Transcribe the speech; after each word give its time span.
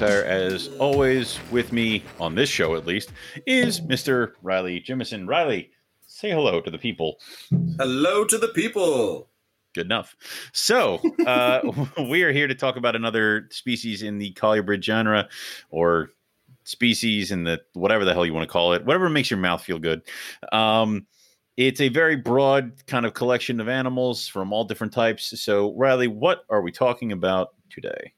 McIntyre. 0.00 0.24
As 0.24 0.68
always, 0.78 1.38
with 1.50 1.72
me 1.72 2.02
on 2.18 2.34
this 2.34 2.48
show 2.48 2.74
at 2.74 2.86
least 2.86 3.12
is 3.46 3.80
Mr. 3.82 4.32
Riley 4.42 4.80
Jimison. 4.80 5.28
Riley, 5.28 5.70
say 6.06 6.30
hello 6.30 6.60
to 6.60 6.70
the 6.70 6.78
people. 6.78 7.20
Hello 7.78 8.24
to 8.24 8.38
the 8.38 8.48
people. 8.48 9.28
Good 9.74 9.86
enough. 9.86 10.16
So, 10.52 11.00
uh, 11.26 11.60
we 12.08 12.22
are 12.22 12.32
here 12.32 12.48
to 12.48 12.54
talk 12.54 12.76
about 12.76 12.96
another 12.96 13.48
species 13.50 14.02
in 14.02 14.18
the 14.18 14.32
colubrid 14.32 14.82
genre, 14.82 15.28
or 15.70 16.10
species 16.64 17.30
in 17.30 17.44
the 17.44 17.60
whatever 17.74 18.04
the 18.04 18.14
hell 18.14 18.24
you 18.24 18.34
want 18.34 18.48
to 18.48 18.52
call 18.52 18.72
it, 18.72 18.84
whatever 18.84 19.08
makes 19.08 19.30
your 19.30 19.38
mouth 19.38 19.62
feel 19.62 19.78
good. 19.78 20.02
Um, 20.50 21.06
it's 21.56 21.80
a 21.80 21.88
very 21.88 22.16
broad 22.16 22.86
kind 22.86 23.04
of 23.04 23.12
collection 23.12 23.60
of 23.60 23.68
animals 23.68 24.26
from 24.26 24.52
all 24.52 24.64
different 24.64 24.94
types. 24.94 25.38
So, 25.40 25.74
Riley, 25.74 26.08
what 26.08 26.44
are 26.48 26.62
we 26.62 26.72
talking 26.72 27.12
about 27.12 27.50
today? 27.68 28.14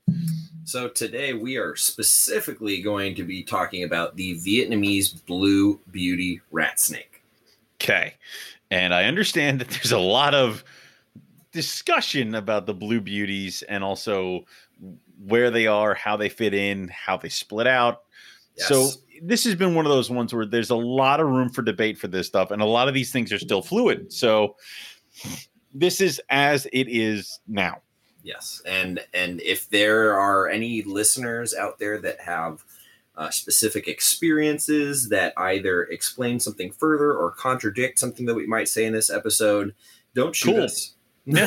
So, 0.65 0.89
today 0.89 1.35
we 1.35 1.57
are 1.57 1.75
specifically 1.75 2.81
going 2.81 3.15
to 3.17 3.25
be 3.25 3.43
talking 3.43 3.85
about 3.85 4.17
the 4.17 4.37
Vietnamese 4.37 5.25
blue 5.27 5.81
beauty 5.91 6.41
rat 6.51 6.79
snake. 6.79 7.23
Okay. 7.81 8.15
And 8.71 8.95
I 8.95 9.05
understand 9.05 9.61
that 9.61 9.69
there's 9.69 9.93
a 9.93 9.99
lot 9.99 10.35
of 10.35 10.65
discussion 11.53 12.35
about 12.35 12.67
the 12.67 12.75
blue 12.75 13.01
beauties 13.01 13.63
and 13.63 13.85
also 13.85 14.45
where 15.27 15.51
they 15.51 15.67
are, 15.67 15.95
how 15.95 16.17
they 16.17 16.29
fit 16.29 16.55
in, 16.55 16.89
how 16.89 17.17
they 17.17 17.29
split 17.29 17.67
out. 17.67 18.03
Yes. 18.57 18.69
So 18.69 18.91
this 19.23 19.45
has 19.45 19.55
been 19.55 19.75
one 19.75 19.85
of 19.85 19.93
those 19.93 20.11
ones 20.11 20.33
where 20.33 20.47
there's 20.47 20.71
a 20.71 20.77
lot 20.77 21.21
of 21.21 21.29
room 21.29 21.49
for 21.49 21.63
debate 21.63 21.99
for 21.99 22.09
this 22.09 22.27
stuff, 22.27 22.51
and 22.51 22.63
a 22.63 22.67
lot 22.67 22.89
of 22.89 22.95
these 22.95 23.13
things 23.13 23.33
are 23.33 23.39
still 23.39 23.63
fluid. 23.63 24.13
So 24.13 24.57
this 25.75 26.01
is 26.01 26.21
as 26.31 26.67
it 26.73 26.87
is 26.89 27.41
now. 27.47 27.81
Yes, 28.23 28.63
and 28.67 29.01
and 29.13 29.41
if 29.41 29.69
there 29.69 30.19
are 30.19 30.49
any 30.49 30.83
listeners 30.83 31.55
out 31.55 31.79
there 31.79 31.99
that 32.01 32.21
have 32.21 32.65
uh, 33.17 33.31
specific 33.31 33.89
experiences 33.89 35.09
that 35.09 35.35
either 35.37 35.83
explain 35.85 36.41
something 36.41 36.73
further 36.73 37.13
or 37.13 37.33
contradict 37.33 37.99
something 37.99 38.27
that 38.27 38.35
we 38.35 38.47
might 38.47 38.69
say 38.69 38.85
in 38.85 38.93
this 38.93 39.11
episode, 39.11 39.75
don't 40.15 40.35
shoot 40.35 40.55
cool. 40.55 40.65
us. 40.65 40.95
yeah, 41.27 41.47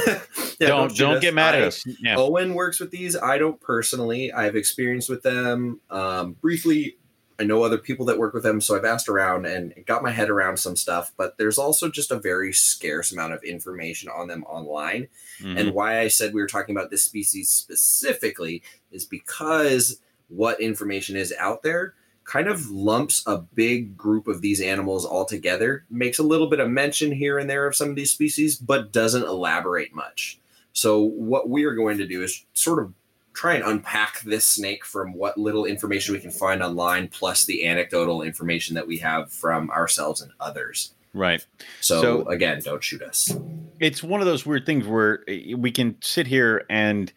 yeah, 0.59 0.68
don't 0.68 0.88
don't, 0.90 0.98
don't 0.98 1.22
get 1.22 1.34
mad 1.34 1.56
I, 1.56 1.58
at 1.58 1.64
us. 1.64 1.84
Yeah. 2.02 2.16
Owen 2.18 2.53
works 2.53 2.80
with 2.80 2.92
these. 2.92 3.18
I 3.18 3.38
don't 3.38 3.59
personally. 3.59 4.31
I've 4.31 4.56
experienced 4.56 5.09
with 5.09 5.22
them 5.22 5.81
um, 5.90 6.34
briefly 6.34 6.98
I 7.38 7.44
know 7.44 7.64
other 7.64 7.78
people 7.78 8.05
that 8.05 8.17
work 8.17 8.33
with 8.33 8.44
them, 8.44 8.61
so 8.61 8.78
I've 8.78 8.86
asked 8.86 9.09
around 9.09 9.45
and 9.45 9.73
got 9.86 10.03
my 10.03 10.11
head 10.11 10.30
around 10.30 10.58
some 10.58 10.75
stuff. 10.75 11.11
But 11.17 11.38
there's 11.38 11.58
also 11.58 11.90
just 11.90 12.12
a 12.12 12.19
very 12.19 12.53
scarce 12.53 13.12
amount 13.12 13.34
of 13.34 13.44
information 13.44 14.09
on 14.09 14.28
them 14.28 14.44
online. 14.46 15.07
Mm-hmm. 15.41 15.57
And 15.57 15.74
why 15.74 16.00
I 16.00 16.07
said 16.07 16.34
we 16.34 16.41
were 16.41 16.47
talking 16.47 16.75
about 16.75 16.91
this 16.91 17.03
species 17.03 17.50
specifically 17.50 18.63
is 18.91 19.06
because 19.06 20.00
what 20.29 20.62
information 20.62 21.16
is 21.16 21.34
out 21.38 21.62
there 21.62 21.94
kind 22.25 22.47
of 22.47 22.69
lumps 22.69 23.24
a 23.28 23.38
big 23.38 23.95
group 23.95 24.28
of 24.28 24.41
these 24.41 24.59
animals 24.59 25.06
all 25.06 25.25
together, 25.25 25.85
makes 25.90 26.19
a 26.19 26.24
little 26.24 26.50
bit 26.50 26.59
of 26.59 26.69
mention 26.69 27.12
here 27.12 27.38
and 27.38 27.50
there 27.50 27.68
of 27.68 27.75
some 27.75 27.90
of 27.90 27.95
these 27.95 28.12
species, 28.12 28.57
but 28.57 28.91
doesn't 28.91 29.24
elaborate 29.24 29.94
much. 29.94 30.40
So, 30.74 31.00
what 31.00 31.50
we 31.50 31.63
are 31.66 31.75
going 31.75 31.97
to 32.00 32.07
do 32.07 32.24
is 32.24 32.44
sort 32.53 32.84
of 32.84 32.94
try 33.35 33.56
and 33.56 33.63
unpack 33.63 34.22
this 34.22 34.47
snake 34.47 34.85
from 34.85 35.13
what 35.13 35.38
little 35.38 35.66
information 35.66 36.13
we 36.13 36.19
can 36.19 36.31
find 36.31 36.63
online, 36.63 37.07
plus 37.09 37.46
the 37.46 37.66
anecdotal 37.66 38.22
information 38.22 38.73
that 38.75 38.88
we 38.88 38.97
have 38.97 39.31
from 39.31 39.69
ourselves 39.69 40.22
and 40.22 40.31
others. 40.40 40.94
Right. 41.13 41.45
So, 41.81 42.01
so 42.01 42.28
again, 42.29 42.62
don't 42.63 42.84
shoot 42.84 43.01
us. 43.01 43.35
It's 43.79 44.01
one 44.01 44.22
of 44.22 44.25
those 44.25 44.45
weird 44.45 44.66
things 44.66 44.88
where 44.88 45.24
eh, 45.28 45.53
we 45.56 45.72
can 45.72 45.95
sit 46.01 46.28
here 46.28 46.66
and 46.69 47.12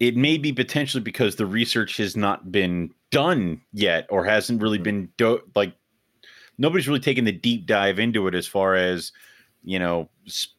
it 0.00 0.16
may 0.16 0.36
be 0.36 0.52
potentially 0.52 1.02
because 1.02 1.36
the 1.36 1.46
research 1.46 1.96
has 1.98 2.16
not 2.16 2.50
been 2.50 2.92
done 3.10 3.60
yet 3.72 4.06
or 4.10 4.24
hasn't 4.24 4.60
really 4.60 4.78
mm-hmm. 4.78 4.84
been 4.84 5.08
do- 5.16 5.42
like 5.54 5.74
nobody's 6.58 6.88
really 6.88 7.00
taken 7.00 7.24
the 7.24 7.32
deep 7.32 7.66
dive 7.66 7.98
into 7.98 8.26
it 8.26 8.34
as 8.34 8.46
far 8.46 8.74
as 8.74 9.12
you 9.64 9.78
know 9.78 10.08
sp- 10.26 10.56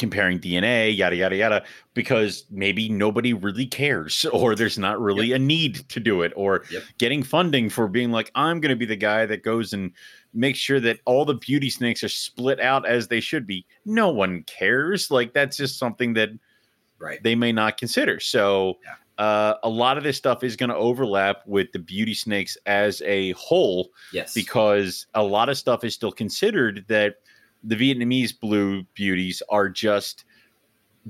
comparing 0.00 0.40
DNA, 0.40 0.96
yada 0.96 1.14
yada 1.14 1.36
yada, 1.36 1.64
because 1.94 2.46
maybe 2.50 2.88
nobody 2.88 3.32
really 3.32 3.66
cares, 3.66 4.24
or 4.32 4.56
there's 4.56 4.78
not 4.78 5.00
really 5.00 5.28
yep. 5.28 5.36
a 5.36 5.38
need 5.38 5.88
to 5.90 6.00
do 6.00 6.22
it, 6.22 6.32
or 6.34 6.64
yep. 6.72 6.82
getting 6.98 7.22
funding 7.22 7.70
for 7.70 7.86
being 7.86 8.10
like, 8.10 8.32
I'm 8.34 8.60
going 8.60 8.70
to 8.70 8.76
be 8.76 8.86
the 8.86 8.96
guy 8.96 9.26
that 9.26 9.44
goes 9.44 9.72
and 9.72 9.92
makes 10.34 10.58
sure 10.58 10.80
that 10.80 10.98
all 11.04 11.24
the 11.24 11.34
beauty 11.34 11.70
snakes 11.70 12.02
are 12.02 12.08
split 12.08 12.58
out 12.58 12.88
as 12.88 13.06
they 13.06 13.20
should 13.20 13.46
be. 13.46 13.64
No 13.84 14.10
one 14.10 14.42
cares. 14.44 15.10
Like 15.10 15.34
that's 15.34 15.56
just 15.56 15.78
something 15.78 16.14
that 16.14 16.30
right. 16.98 17.22
they 17.22 17.36
may 17.36 17.52
not 17.52 17.78
consider. 17.78 18.18
So. 18.18 18.78
Yeah. 18.84 18.94
Uh, 19.18 19.58
a 19.64 19.68
lot 19.68 19.98
of 19.98 20.02
this 20.02 20.16
stuff 20.16 20.42
is 20.42 20.56
going 20.56 20.70
to 20.70 20.76
overlap 20.76 21.46
with 21.46 21.70
the 21.72 21.78
beauty 21.78 22.14
snakes 22.14 22.56
as 22.64 23.02
a 23.02 23.32
whole. 23.32 23.90
Yes. 24.14 24.32
Because 24.32 25.06
a 25.12 25.22
lot 25.22 25.50
of 25.50 25.58
stuff 25.58 25.84
is 25.84 25.92
still 25.92 26.10
considered 26.10 26.86
that 26.88 27.16
the 27.62 27.76
Vietnamese 27.76 28.38
blue 28.38 28.84
beauties 28.94 29.42
are 29.48 29.68
just 29.68 30.24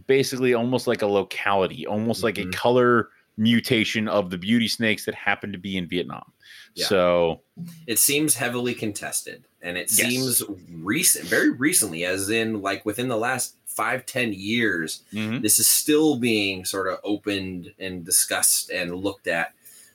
basically 0.07 0.55
almost 0.55 0.87
like 0.87 1.03
a 1.03 1.07
locality, 1.07 1.87
almost 1.87 2.19
mm-hmm. 2.19 2.27
like 2.27 2.39
a 2.39 2.43
mm-hmm. 2.43 2.51
color 2.51 3.09
mutation 3.37 4.07
of 4.09 4.31
the 4.31 4.39
beauty 4.39 4.69
snakes 4.69 5.05
that 5.07 5.15
happen 5.15 5.53
to 5.53 5.59
be 5.59 5.77
in 5.77 5.87
Vietnam. 5.87 6.33
Yeah. 6.75 6.87
So 6.87 7.41
it 7.87 7.99
seems 7.99 8.35
heavily 8.35 8.75
contested 8.75 9.45
and 9.63 9.77
it 9.77 9.91
yes. 9.91 10.09
seems 10.09 10.43
recent, 10.83 11.27
very 11.27 11.51
recently, 11.51 12.05
as 12.05 12.31
in 12.31 12.61
like 12.61 12.85
within 12.85 13.09
the 13.09 13.17
last 13.17 13.57
five, 13.67 14.05
ten 14.07 14.33
years, 14.33 15.03
mm-hmm. 15.13 15.41
this 15.41 15.59
is 15.59 15.67
still 15.67 16.17
being 16.17 16.65
sort 16.65 16.89
of 16.89 16.99
opened 17.05 17.73
and 17.79 18.05
discussed 18.05 18.71
and 18.71 18.95
looked 18.95 19.27
at. 19.27 19.53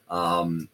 Um, 0.09 0.69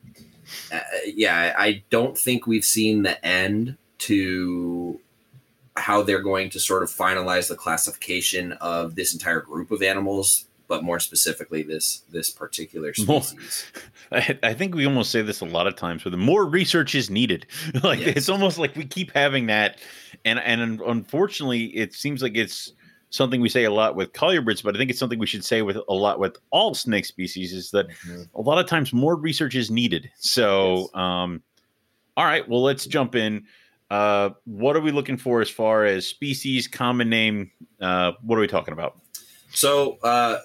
uh, 0.71 0.79
yeah, 1.05 1.53
I 1.57 1.83
don't 1.89 2.17
think 2.17 2.47
we've 2.47 2.65
seen 2.65 3.03
the 3.03 3.23
end 3.25 3.77
to 3.99 4.99
how 5.77 6.01
they're 6.03 6.21
going 6.21 6.49
to 6.49 6.59
sort 6.59 6.83
of 6.83 6.89
finalize 6.89 7.47
the 7.47 7.55
classification 7.55 8.53
of 8.53 8.95
this 8.95 9.13
entire 9.13 9.39
group 9.39 9.71
of 9.71 9.81
animals 9.81 10.45
but 10.71 10.85
more 10.85 11.01
specifically 11.01 11.63
this 11.63 12.03
this 12.11 12.29
particular 12.29 12.93
species. 12.95 13.65
I, 14.13 14.39
I, 14.41 14.53
think 14.53 14.73
we 14.73 14.85
almost 14.85 15.11
say 15.11 15.21
this 15.21 15.41
a 15.41 15.45
lot 15.45 15.67
of 15.67 15.75
times, 15.75 16.03
but 16.03 16.11
the 16.11 16.17
more 16.17 16.45
research 16.45 16.95
is 16.95 17.09
needed. 17.09 17.45
like 17.83 17.99
yes. 17.99 18.15
it's 18.15 18.29
almost 18.29 18.57
like 18.57 18.73
we 18.77 18.85
keep 18.85 19.11
having 19.11 19.47
that, 19.47 19.79
and 20.23 20.39
and 20.39 20.79
unfortunately, 20.79 21.65
it 21.75 21.93
seems 21.93 22.23
like 22.23 22.37
it's 22.37 22.71
something 23.09 23.41
we 23.41 23.49
say 23.49 23.65
a 23.65 23.71
lot 23.71 23.97
with 23.97 24.13
colubrids, 24.13 24.63
but 24.63 24.73
I 24.73 24.77
think 24.77 24.89
it's 24.89 24.99
something 24.99 25.19
we 25.19 25.27
should 25.27 25.43
say 25.43 25.61
with 25.61 25.77
a 25.89 25.93
lot 25.93 26.19
with 26.19 26.37
all 26.51 26.73
snake 26.73 27.05
species 27.05 27.51
is 27.51 27.71
that 27.71 27.89
mm-hmm. 27.89 28.21
a 28.33 28.41
lot 28.41 28.57
of 28.57 28.65
times 28.65 28.93
more 28.93 29.17
research 29.17 29.55
is 29.55 29.69
needed. 29.69 30.09
So, 30.19 30.77
yes. 30.77 30.89
um, 30.93 31.43
all 32.15 32.23
right, 32.23 32.47
well, 32.47 32.63
let's 32.63 32.85
jump 32.85 33.15
in. 33.15 33.43
Uh, 33.91 34.29
what 34.45 34.77
are 34.77 34.79
we 34.79 34.89
looking 34.89 35.17
for 35.17 35.41
as 35.41 35.49
far 35.49 35.83
as 35.83 36.07
species, 36.07 36.65
common 36.65 37.09
name? 37.09 37.51
Uh, 37.81 38.13
what 38.21 38.37
are 38.37 38.41
we 38.41 38.47
talking 38.47 38.71
about? 38.71 38.97
So 39.51 39.97
uh, 40.01 40.39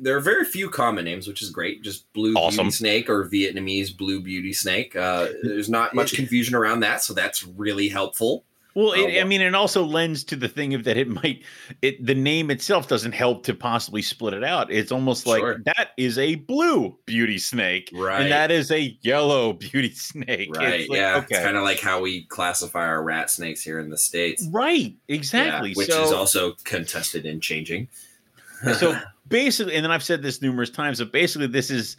there 0.00 0.16
are 0.16 0.20
very 0.20 0.44
few 0.44 0.70
common 0.70 1.04
names, 1.04 1.26
which 1.26 1.42
is 1.42 1.50
great. 1.50 1.82
Just 1.82 2.10
blue 2.12 2.34
awesome. 2.34 2.66
beauty 2.66 2.70
snake 2.70 3.10
or 3.10 3.28
Vietnamese 3.28 3.94
blue 3.96 4.20
beauty 4.20 4.52
snake. 4.52 4.94
Uh, 4.94 5.26
there's 5.42 5.68
not 5.68 5.92
much 5.92 6.14
confusion 6.14 6.54
around 6.54 6.80
that, 6.80 7.02
so 7.02 7.12
that's 7.12 7.44
really 7.44 7.88
helpful. 7.88 8.44
Well, 8.74 8.88
oh, 8.88 8.92
it, 8.92 9.20
I 9.20 9.24
mean, 9.24 9.40
it 9.40 9.54
also 9.54 9.84
lends 9.84 10.24
to 10.24 10.36
the 10.36 10.48
thing 10.48 10.74
of 10.74 10.82
that 10.84 10.96
it 10.96 11.08
might, 11.08 11.44
it 11.80 12.04
the 12.04 12.14
name 12.14 12.50
itself 12.50 12.88
doesn't 12.88 13.12
help 13.12 13.44
to 13.44 13.54
possibly 13.54 14.02
split 14.02 14.34
it 14.34 14.42
out. 14.42 14.70
It's 14.72 14.90
almost 14.90 15.26
like 15.26 15.40
sure. 15.40 15.60
that 15.64 15.90
is 15.96 16.18
a 16.18 16.34
blue 16.34 16.96
beauty 17.06 17.38
snake, 17.38 17.90
right? 17.94 18.22
And 18.22 18.32
that 18.32 18.50
is 18.50 18.72
a 18.72 18.98
yellow 19.02 19.52
beauty 19.52 19.92
snake, 19.92 20.54
right? 20.56 20.88
Like, 20.88 20.98
yeah, 20.98 21.16
okay. 21.18 21.36
it's 21.36 21.44
kind 21.44 21.56
of 21.56 21.62
like 21.62 21.78
how 21.78 22.00
we 22.00 22.24
classify 22.24 22.84
our 22.84 23.02
rat 23.02 23.30
snakes 23.30 23.62
here 23.62 23.78
in 23.78 23.90
the 23.90 23.98
states, 23.98 24.46
right? 24.50 24.96
Exactly, 25.06 25.70
yeah, 25.70 25.74
which 25.76 25.90
so, 25.90 26.02
is 26.02 26.12
also 26.12 26.54
contested 26.64 27.26
and 27.26 27.40
changing. 27.40 27.86
so 28.76 28.98
basically, 29.28 29.76
and 29.76 29.84
then 29.84 29.92
I've 29.92 30.02
said 30.02 30.22
this 30.22 30.42
numerous 30.42 30.70
times. 30.70 30.98
So 30.98 31.04
basically, 31.04 31.46
this 31.46 31.70
is, 31.70 31.96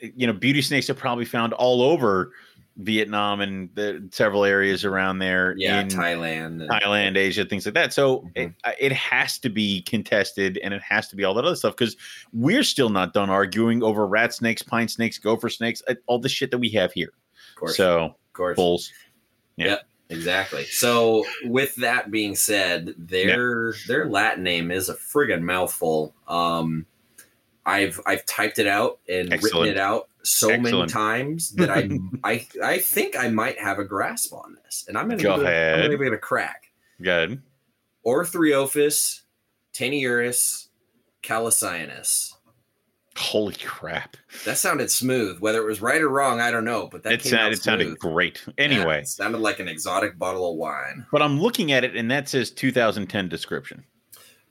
you 0.00 0.26
know, 0.26 0.32
beauty 0.32 0.60
snakes 0.60 0.90
are 0.90 0.94
probably 0.94 1.24
found 1.24 1.52
all 1.52 1.82
over 1.82 2.32
Vietnam 2.78 3.40
and 3.40 3.70
the 3.74 4.06
several 4.12 4.44
areas 4.44 4.84
around 4.84 5.18
there. 5.18 5.54
Yeah, 5.56 5.80
in 5.80 5.88
Thailand, 5.88 6.68
Thailand, 6.68 7.16
Asia, 7.16 7.44
things 7.44 7.64
like 7.64 7.74
that. 7.74 7.92
So 7.92 8.18
mm-hmm. 8.18 8.28
it, 8.36 8.76
it, 8.78 8.92
has 8.92 9.38
to 9.38 9.48
be 9.48 9.82
contested, 9.82 10.58
and 10.62 10.74
it 10.74 10.82
has 10.82 11.08
to 11.08 11.16
be 11.16 11.24
all 11.24 11.34
that 11.34 11.44
other 11.44 11.56
stuff 11.56 11.74
because 11.76 11.96
we're 12.32 12.62
still 12.62 12.90
not 12.90 13.14
done 13.14 13.30
arguing 13.30 13.82
over 13.82 14.06
rat 14.06 14.34
snakes, 14.34 14.62
pine 14.62 14.88
snakes, 14.88 15.18
gopher 15.18 15.48
snakes, 15.48 15.82
uh, 15.88 15.94
all 16.06 16.18
the 16.18 16.28
shit 16.28 16.50
that 16.50 16.58
we 16.58 16.68
have 16.70 16.92
here. 16.92 17.12
Of 17.50 17.56
course, 17.56 17.76
so 17.76 18.04
of 18.04 18.32
course, 18.34 18.56
bulls. 18.56 18.92
Yeah. 19.56 19.66
Yep, 19.66 19.88
exactly. 20.10 20.64
So 20.64 21.24
with 21.44 21.74
that 21.76 22.10
being 22.10 22.36
said, 22.36 22.94
their 22.98 23.72
their 23.88 24.06
Latin 24.06 24.42
name 24.42 24.70
is 24.70 24.90
a 24.90 24.94
friggin' 24.94 25.42
mouthful. 25.42 26.14
Um, 26.28 26.84
I've 27.66 28.00
I've 28.06 28.24
typed 28.26 28.58
it 28.60 28.66
out 28.68 29.00
and 29.08 29.32
Excellent. 29.32 29.54
written 29.66 29.76
it 29.76 29.78
out 29.80 30.08
so 30.22 30.48
Excellent. 30.50 30.62
many 30.78 30.86
times 30.88 31.50
that 31.56 31.68
I 31.70 31.90
I 32.24 32.46
I 32.64 32.78
think 32.78 33.18
I 33.18 33.28
might 33.28 33.58
have 33.58 33.78
a 33.78 33.84
grasp 33.84 34.32
on 34.32 34.56
this, 34.64 34.84
and 34.88 34.96
I'm 34.96 35.08
gonna 35.08 35.22
go 35.22 35.36
give 35.36 35.44
ahead. 35.46 35.68
It, 35.70 35.82
I'm 35.82 35.86
gonna 35.90 35.98
give 36.04 36.12
it 36.12 36.16
a 36.16 36.18
crack. 36.18 36.64
Good. 37.02 37.42
Orthriophis 38.06 39.22
tenuis 39.74 40.68
callicyanous. 41.22 42.32
Holy 43.18 43.54
crap! 43.54 44.16
That 44.44 44.58
sounded 44.58 44.90
smooth. 44.90 45.40
Whether 45.40 45.60
it 45.62 45.66
was 45.66 45.80
right 45.80 46.02
or 46.02 46.08
wrong, 46.10 46.38
I 46.38 46.50
don't 46.50 46.64
know. 46.66 46.86
But 46.92 47.02
that 47.04 47.14
It, 47.14 47.22
came 47.22 47.30
sounded, 47.30 47.58
it 47.58 47.62
sounded 47.62 47.98
great. 47.98 48.42
Yeah, 48.46 48.52
Anyway, 48.58 48.98
it 49.00 49.08
sounded 49.08 49.38
like 49.38 49.58
an 49.58 49.68
exotic 49.68 50.18
bottle 50.18 50.50
of 50.50 50.56
wine. 50.56 51.06
but 51.10 51.22
I'm 51.22 51.40
looking 51.40 51.72
at 51.72 51.82
it 51.82 51.96
and 51.96 52.10
that 52.10 52.28
says 52.28 52.50
2010 52.50 53.28
description. 53.30 53.84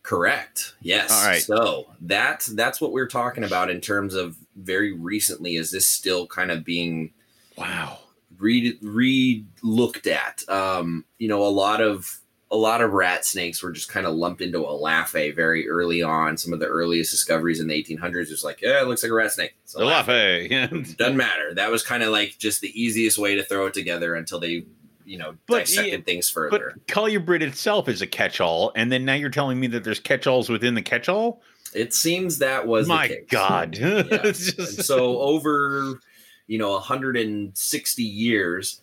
Correct. 0.06 0.75
Yes. 0.81 1.12
All 1.12 1.28
right. 1.28 1.42
So 1.42 1.88
that's 2.00 2.46
that's 2.46 2.80
what 2.80 2.92
we're 2.92 3.07
talking 3.07 3.44
about 3.44 3.72
in 3.72 3.81
terms 3.81 4.13
of 4.13 4.38
very 4.56 4.94
recently. 4.94 5.56
Is 5.56 5.72
this 5.72 5.88
still 5.88 6.28
kind 6.28 6.52
of 6.52 6.63
being 6.63 7.12
Wow. 7.57 7.98
re 8.38 8.78
re 8.84 9.44
looked 9.63 10.06
at? 10.06 10.48
Um, 10.48 11.06
you 11.18 11.28
know, 11.28 11.42
a 11.44 11.50
lot 11.50 11.81
of 11.81 12.19
a 12.52 12.56
lot 12.56 12.81
of 12.81 12.92
rat 12.92 13.25
snakes 13.25 13.63
were 13.63 13.72
just 13.72 13.90
kind 13.90 14.06
of 14.06 14.13
lumped 14.13 14.42
into 14.42 14.60
a 14.60 14.69
laffy 14.80 15.36
very 15.36 15.68
early 15.68 16.04
on. 16.04 16.38
Some 16.38 16.54
of 16.54 16.60
the 16.60 16.68
earliest 16.68 17.10
discoveries 17.10 17.60
in 17.60 17.68
the 17.68 17.74
1800s 17.84 18.30
was 18.30 18.44
like, 18.44 18.62
yeah, 18.62 18.80
it 18.84 18.88
looks 18.88 19.02
like 19.02 19.12
a 19.12 19.16
rat 19.16 19.31
snake. 19.31 19.56
It's 19.63 19.74
a 19.75 19.80
The 19.80 19.86
laffy. 19.86 20.98
Doesn't 20.98 21.18
matter. 21.18 21.56
That 21.56 21.72
was 21.72 21.81
kind 21.81 22.04
of 22.04 22.10
like 22.10 22.38
just 22.38 22.62
the 22.62 22.80
easiest 22.80 23.18
way 23.18 23.34
to 23.34 23.44
throw 23.44 23.66
it 23.66 23.74
together 23.74 24.13
until 24.13 24.40
they, 24.40 24.63
you 25.06 25.18
know, 25.18 25.36
But, 25.48 25.60
dissected 25.66 25.94
yeah, 25.94 26.00
things 26.06 26.30
further. 26.30 26.74
but 26.75 26.88
colubrid 26.88 27.42
itself 27.42 27.88
is 27.88 28.02
a 28.02 28.07
catch-all, 28.07 28.72
and 28.75 28.92
then 28.92 29.06
now 29.06 29.13
you're 29.13 29.30
telling 29.30 29.60
me 29.60 29.68
that 29.68 29.84
there's 29.84 30.00
catch-alls 30.00 30.50
within 30.50 30.74
the 30.75 30.81
catch-all. 30.81 31.42
it 31.74 31.94
seems 31.94 32.40
that 32.40 32.66
was 32.68 32.88
the 32.88 32.94
My 32.94 33.07
case. 33.07 33.25
God! 33.30 33.78
So 34.36 35.19
over 35.19 36.00
you 36.48 36.57
know 36.57 36.72
160 36.72 38.04
years 38.04 38.81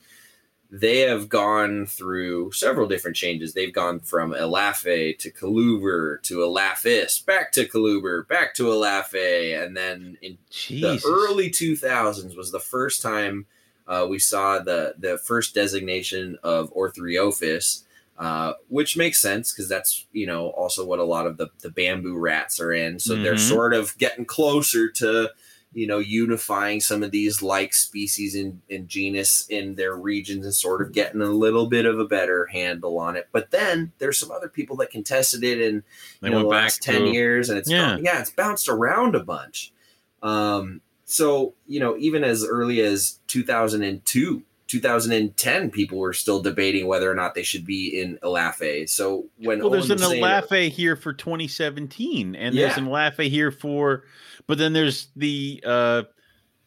they 0.74 1.00
have 1.00 1.28
gone 1.28 1.84
through 1.86 2.50
several 2.52 2.88
different 2.88 3.16
changes 3.16 3.52
they've 3.52 3.74
gone 3.74 4.00
from 4.00 4.32
elaphe 4.32 5.16
to 5.18 5.30
coluber 5.30 6.18
to 6.22 6.38
elaphis 6.38 7.24
back 7.24 7.52
to 7.52 7.66
coluber 7.66 8.26
back 8.26 8.54
to 8.54 8.64
elaphe 8.72 9.14
and 9.14 9.76
then 9.76 10.16
in 10.22 10.38
Jesus. 10.50 11.02
the 11.02 11.08
early 11.08 11.50
2000s 11.50 12.36
was 12.36 12.50
the 12.52 12.58
first 12.58 13.00
time 13.02 13.46
uh, 13.88 14.06
we 14.08 14.18
saw 14.18 14.58
the 14.58 14.94
the 14.98 15.18
first 15.18 15.54
designation 15.54 16.38
of 16.42 16.72
orthriophis 16.74 17.84
uh, 18.18 18.52
which 18.68 18.96
makes 18.96 19.20
sense 19.20 19.52
because 19.52 19.68
that's 19.68 20.06
you 20.12 20.26
know 20.26 20.48
also 20.50 20.84
what 20.86 20.98
a 20.98 21.04
lot 21.04 21.26
of 21.26 21.38
the, 21.38 21.48
the 21.60 21.70
bamboo 21.70 22.16
rats 22.16 22.60
are 22.60 22.72
in 22.72 22.98
so 22.98 23.16
they're 23.16 23.34
Mhm. 23.34 23.48
sort 23.48 23.74
of 23.74 23.96
getting 23.98 24.24
closer 24.24 24.88
to 24.90 25.30
you 25.74 25.86
know 25.86 25.98
unifying 25.98 26.78
some 26.80 27.02
of 27.02 27.10
these 27.10 27.40
like 27.42 27.72
species 27.72 28.34
in, 28.34 28.60
in 28.68 28.86
genus 28.86 29.46
in 29.48 29.74
their 29.76 29.96
regions 29.96 30.44
and 30.44 30.54
sort 30.54 30.82
of 30.82 30.92
getting 30.92 31.22
a 31.22 31.30
little 31.30 31.66
bit 31.66 31.86
of 31.86 31.98
a 31.98 32.04
better 32.04 32.44
handle 32.46 32.98
on 32.98 33.16
it 33.16 33.26
but 33.32 33.50
then 33.50 33.90
there's 33.98 34.18
some 34.18 34.30
other 34.30 34.48
people 34.50 34.76
that 34.76 34.90
contested 34.90 35.42
it 35.42 35.60
in 35.60 35.82
you 36.20 36.28
know, 36.28 36.36
went 36.36 36.48
the 36.48 36.50
back 36.50 36.62
last 36.64 36.82
10 36.82 37.00
to- 37.00 37.08
years 37.10 37.48
and 37.48 37.58
it's 37.58 37.70
yeah. 37.70 37.96
yeah 38.02 38.20
it's 38.20 38.30
bounced 38.30 38.68
around 38.68 39.14
a 39.16 39.24
bunch 39.24 39.72
um 40.22 40.82
so 41.12 41.54
you 41.66 41.78
know 41.78 41.96
even 41.98 42.24
as 42.24 42.44
early 42.44 42.80
as 42.80 43.18
2002 43.26 44.42
2010 44.66 45.70
people 45.70 45.98
were 45.98 46.14
still 46.14 46.40
debating 46.40 46.86
whether 46.86 47.10
or 47.10 47.14
not 47.14 47.34
they 47.34 47.42
should 47.42 47.66
be 47.66 48.00
in 48.00 48.18
elaphe 48.22 48.88
so 48.88 49.26
when 49.36 49.60
Well, 49.60 49.70
there's 49.70 49.90
an 49.90 49.98
Elaphe 49.98 50.70
here 50.70 50.96
for 50.96 51.12
2017, 51.12 52.34
and 52.34 52.56
there's 52.56 52.78
an 52.78 52.86
Elaphe 52.86 53.28
here 53.28 53.50
for, 53.50 54.04
but 54.46 54.56
then 54.56 54.72
there's 54.72 55.08
the 55.14 55.62
uh, 55.66 56.04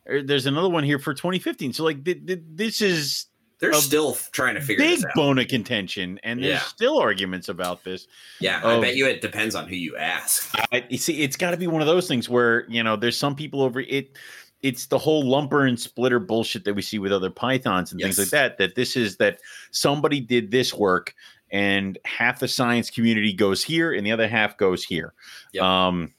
er, 0.08 0.22
there's 0.22 0.46
another 0.46 0.70
one 0.70 0.84
here 0.84 1.00
for 1.00 1.16
2015. 1.16 1.74
So 1.74 1.84
like 1.84 2.06
th- 2.06 2.28
th- 2.28 2.44
this 2.48 2.82
is 2.82 3.26
they're 3.60 3.74
still 3.74 4.14
trying 4.32 4.56
to 4.56 4.62
figure 4.62 4.84
big 4.86 4.98
this 4.98 5.06
out 5.06 5.10
Big 5.10 5.16
bone 5.16 5.40
of 5.40 5.48
contention, 5.48 6.20
and 6.24 6.40
there's 6.42 6.54
Yeah. 6.54 6.60
still 6.60 6.98
arguments 7.00 7.50
about 7.50 7.84
this. 7.84 8.08
yeah 8.40 8.60
i 8.64 8.74
Oh. 8.76 8.82
bet 8.82 8.96
you 8.96 9.08
it 9.08 9.22
depends 9.22 9.56
on 9.56 9.68
who 9.68 9.76
you 9.76 9.96
ask 9.98 10.52
I, 10.72 10.86
you 10.90 10.98
see, 10.98 11.22
it's 11.24 11.36
got 11.38 11.52
to 11.52 11.58
be 11.58 11.68
one 11.68 11.82
of 11.82 11.88
those 11.88 12.08
things 12.08 12.28
where 12.30 12.66
you 12.70 12.84
know 12.84 12.96
there's 12.96 13.18
some 13.18 13.36
people 13.36 13.62
over 13.62 13.80
it. 13.82 14.18
It's 14.62 14.88
the 14.88 14.98
whole 14.98 15.24
lumper 15.24 15.68
and 15.68 15.80
splitter 15.80 16.20
bullshit 16.20 16.64
that 16.66 16.74
we 16.74 16.82
see 16.82 16.98
with 16.98 17.12
other 17.12 17.30
pythons 17.30 17.92
and 17.92 18.02
things 18.02 18.18
like 18.18 18.30
that. 18.30 18.58
That 18.58 18.74
this 18.76 18.96
is 18.96 19.18
that 19.18 19.40
somebody 19.72 20.20
did 20.20 20.50
this 20.50 20.74
work, 20.74 21.14
and 21.52 22.00
half 22.04 22.40
the 22.40 22.48
science 22.48 22.90
community 22.90 23.32
goes 23.32 23.64
here, 23.64 23.94
and 23.94 24.06
the 24.06 24.12
other 24.12 24.28
half 24.28 24.58
goes 24.58 24.84
here. 24.84 25.14
Yep. 25.54 25.64
Um, 25.64 26.14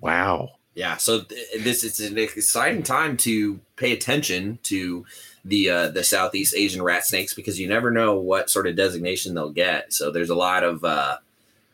wow. 0.00 0.50
Yeah, 0.74 0.96
so 0.96 1.20
th- 1.22 1.62
this 1.62 1.84
is 1.84 2.00
an 2.00 2.18
exciting 2.18 2.82
time 2.82 3.16
to 3.18 3.60
pay 3.76 3.92
attention 3.92 4.58
to 4.64 5.04
the 5.44 5.70
uh, 5.70 5.88
the 5.88 6.02
Southeast 6.02 6.54
Asian 6.56 6.82
rat 6.82 7.04
snakes 7.04 7.32
because 7.34 7.60
you 7.60 7.68
never 7.68 7.90
know 7.90 8.18
what 8.18 8.50
sort 8.50 8.66
of 8.66 8.74
designation 8.76 9.34
they'll 9.34 9.50
get. 9.50 9.92
So 9.92 10.10
there's 10.10 10.30
a 10.30 10.34
lot 10.34 10.64
of 10.64 10.82
uh, 10.84 11.18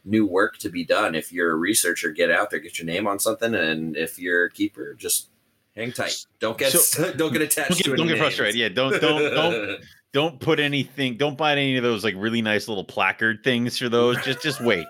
new 0.04 0.26
work 0.26 0.58
to 0.58 0.68
be 0.68 0.84
done. 0.84 1.14
If 1.14 1.32
you're 1.32 1.50
a 1.52 1.56
researcher, 1.56 2.10
get 2.10 2.30
out 2.30 2.50
there, 2.50 2.60
get 2.60 2.78
your 2.78 2.86
name 2.86 3.06
on 3.06 3.18
something, 3.18 3.54
and 3.54 3.96
if 3.96 4.18
you're 4.18 4.44
a 4.46 4.50
keeper, 4.50 4.94
just 4.94 5.28
hang 5.74 5.92
tight. 5.92 6.26
Don't 6.38 6.58
get 6.58 6.72
So- 6.72 7.12
don't 7.16 7.32
get 7.32 7.42
attached 7.42 7.70
Don't 7.70 7.78
get, 7.78 7.84
to 7.84 7.96
don't 7.96 8.08
get 8.08 8.18
frustrated. 8.18 8.56
Yeah, 8.56 8.68
don't 8.68 9.00
don't 9.00 9.34
don't 9.34 9.80
don't 10.12 10.40
put 10.40 10.60
anything. 10.60 11.16
Don't 11.16 11.38
buy 11.38 11.52
any 11.52 11.76
of 11.78 11.82
those 11.82 12.04
like 12.04 12.14
really 12.18 12.42
nice 12.42 12.68
little 12.68 12.84
placard 12.84 13.44
things 13.44 13.78
for 13.78 13.88
those. 13.88 14.22
Just 14.24 14.42
just 14.42 14.60
wait. 14.60 14.86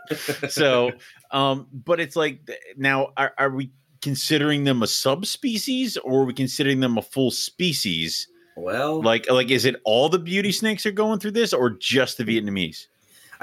so 0.48 0.90
um 1.30 1.68
but 1.72 2.00
it's 2.00 2.16
like 2.16 2.40
now 2.76 3.12
are, 3.16 3.32
are 3.38 3.50
we 3.50 3.70
considering 4.02 4.64
them 4.64 4.82
a 4.82 4.86
subspecies 4.86 5.96
or 5.98 6.22
are 6.22 6.24
we 6.24 6.32
considering 6.32 6.80
them 6.80 6.98
a 6.98 7.02
full 7.02 7.30
species 7.30 8.28
well, 8.56 9.00
like 9.02 9.30
like 9.30 9.50
is 9.50 9.64
it 9.64 9.76
all 9.84 10.08
the 10.08 10.18
beauty 10.18 10.52
snakes 10.52 10.84
are 10.84 10.92
going 10.92 11.18
through 11.18 11.30
this 11.30 11.52
or 11.52 11.70
just 11.70 12.18
the 12.18 12.24
vietnamese 12.24 12.86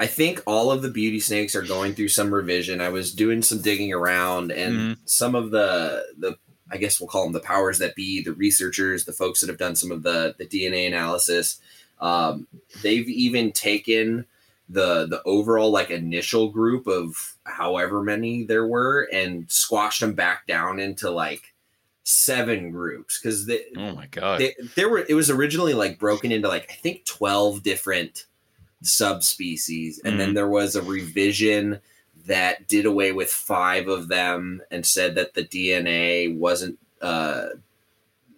I 0.00 0.06
think 0.06 0.40
all 0.46 0.70
of 0.70 0.82
the 0.82 0.90
beauty 0.90 1.18
snakes 1.18 1.56
are 1.56 1.62
going 1.62 1.92
through 1.94 2.08
some 2.08 2.32
revision. 2.32 2.80
I 2.80 2.88
was 2.88 3.12
doing 3.12 3.42
some 3.42 3.60
digging 3.60 3.92
around, 3.92 4.52
and 4.52 4.76
Mhm. 4.76 4.98
some 5.06 5.34
of 5.34 5.50
the 5.50 6.04
the 6.16 6.36
I 6.70 6.76
guess 6.76 7.00
we'll 7.00 7.08
call 7.08 7.24
them 7.24 7.32
the 7.32 7.40
powers 7.40 7.78
that 7.78 7.96
be, 7.96 8.22
the 8.22 8.32
researchers, 8.34 9.06
the 9.06 9.12
folks 9.12 9.40
that 9.40 9.48
have 9.48 9.58
done 9.58 9.74
some 9.74 9.90
of 9.90 10.04
the 10.04 10.36
the 10.38 10.46
DNA 10.46 10.86
analysis. 10.86 11.58
Um, 12.00 12.46
they've 12.80 13.08
even 13.08 13.50
taken 13.50 14.26
the 14.68 15.06
the 15.06 15.20
overall 15.24 15.72
like 15.72 15.90
initial 15.90 16.50
group 16.50 16.86
of 16.86 17.34
however 17.48 18.02
many 18.02 18.44
there 18.44 18.66
were 18.66 19.08
and 19.12 19.50
squashed 19.50 20.00
them 20.00 20.14
back 20.14 20.46
down 20.46 20.78
into 20.78 21.10
like 21.10 21.54
seven 22.04 22.70
groups 22.70 23.20
because 23.20 23.46
they, 23.46 23.64
oh 23.76 23.94
my 23.94 24.06
god 24.06 24.40
they, 24.40 24.54
there 24.76 24.88
were 24.88 25.04
it 25.08 25.14
was 25.14 25.28
originally 25.30 25.74
like 25.74 25.98
broken 25.98 26.32
into 26.32 26.48
like 26.48 26.70
I 26.70 26.74
think 26.74 27.04
12 27.04 27.62
different 27.62 28.24
subspecies 28.82 30.00
and 30.04 30.12
Mm-hmm. 30.12 30.18
then 30.18 30.34
there 30.34 30.48
was 30.48 30.74
a 30.76 30.82
revision 30.82 31.80
that 32.26 32.66
did 32.68 32.86
away 32.86 33.12
with 33.12 33.30
five 33.30 33.88
of 33.88 34.08
them 34.08 34.62
and 34.70 34.84
said 34.84 35.14
that 35.16 35.34
the 35.34 35.44
DNA 35.44 36.36
wasn't 36.36 36.78
uh 37.02 37.48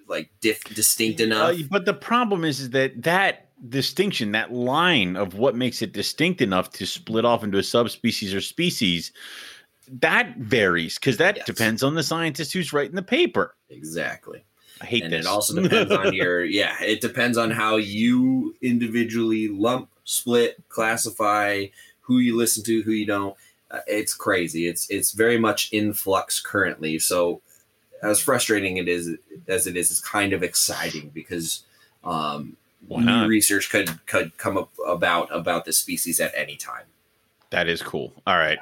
like 0.09 0.29
dif- 0.41 0.65
distinct 0.75 1.21
enough. 1.21 1.55
Uh, 1.55 1.63
but 1.71 1.85
the 1.85 1.95
problem 1.95 2.45
is, 2.45 2.59
is 2.59 2.71
that 2.71 3.01
that 3.05 3.50
distinction 3.69 4.33
that 4.33 4.53
line 4.53 5.17
of 5.17 5.35
what 5.35 5.55
makes 5.55 5.83
it 5.83 5.93
distinct 5.93 6.41
enough 6.41 6.71
to 6.71 6.87
split 6.87 7.25
off 7.25 7.45
into 7.45 7.59
a 7.59 7.63
subspecies 7.63 8.35
or 8.35 8.41
species 8.41 9.13
that 10.01 10.37
varies 10.39 10.99
because 10.99 11.17
that 11.17 11.37
Yes. 11.39 11.47
depends 11.47 11.83
on 11.83 11.95
the 11.95 12.03
scientist 12.03 12.53
who's 12.53 12.73
writing 12.73 12.95
the 12.95 13.03
paper. 13.03 13.57
Exactly. 13.71 14.45
i 14.81 14.87
hate 14.87 15.03
and 15.03 15.13
this. 15.13 15.27
it 15.27 15.29
also 15.29 15.55
depends 15.63 15.93
on 15.93 16.13
your 16.15 16.45
yeah 16.45 16.77
it 16.83 17.01
depends 17.01 17.37
on 17.37 17.51
how 17.51 17.77
you 17.77 18.55
individually 18.63 19.49
lump 19.49 19.91
split 20.05 20.57
classify 20.69 21.67
who 22.01 22.19
you 22.19 22.37
listen 22.37 22.63
to 22.65 22.83
who 22.83 22.93
you 22.93 23.07
don't. 23.07 23.37
Uh, 23.71 23.79
it's 23.87 24.15
crazy. 24.15 24.67
It's 24.67 24.89
it's 24.91 25.13
very 25.13 25.39
much 25.39 25.69
in 25.73 25.93
flux 25.93 26.41
currently. 26.41 26.99
So 26.99 27.41
as 28.03 28.21
frustrating 28.21 28.79
it 28.79 28.89
is 28.89 29.11
as 29.49 29.67
it 29.67 29.77
is 29.77 29.91
it's 29.91 30.01
kind 30.01 30.33
of 30.33 30.43
exciting 30.43 31.11
because 31.15 31.63
um 32.05 32.57
new 32.89 33.05
not? 33.05 33.29
research 33.29 33.71
could 33.71 34.05
could 34.07 34.37
come 34.39 34.57
up 34.57 34.71
about 34.87 35.29
about 35.35 35.65
this 35.65 35.79
species 35.79 36.21
at 36.21 36.33
any 36.35 36.57
time 36.57 36.85
that 37.51 37.69
is 37.69 37.83
cool 37.83 38.13
all 38.27 38.37
right 38.37 38.59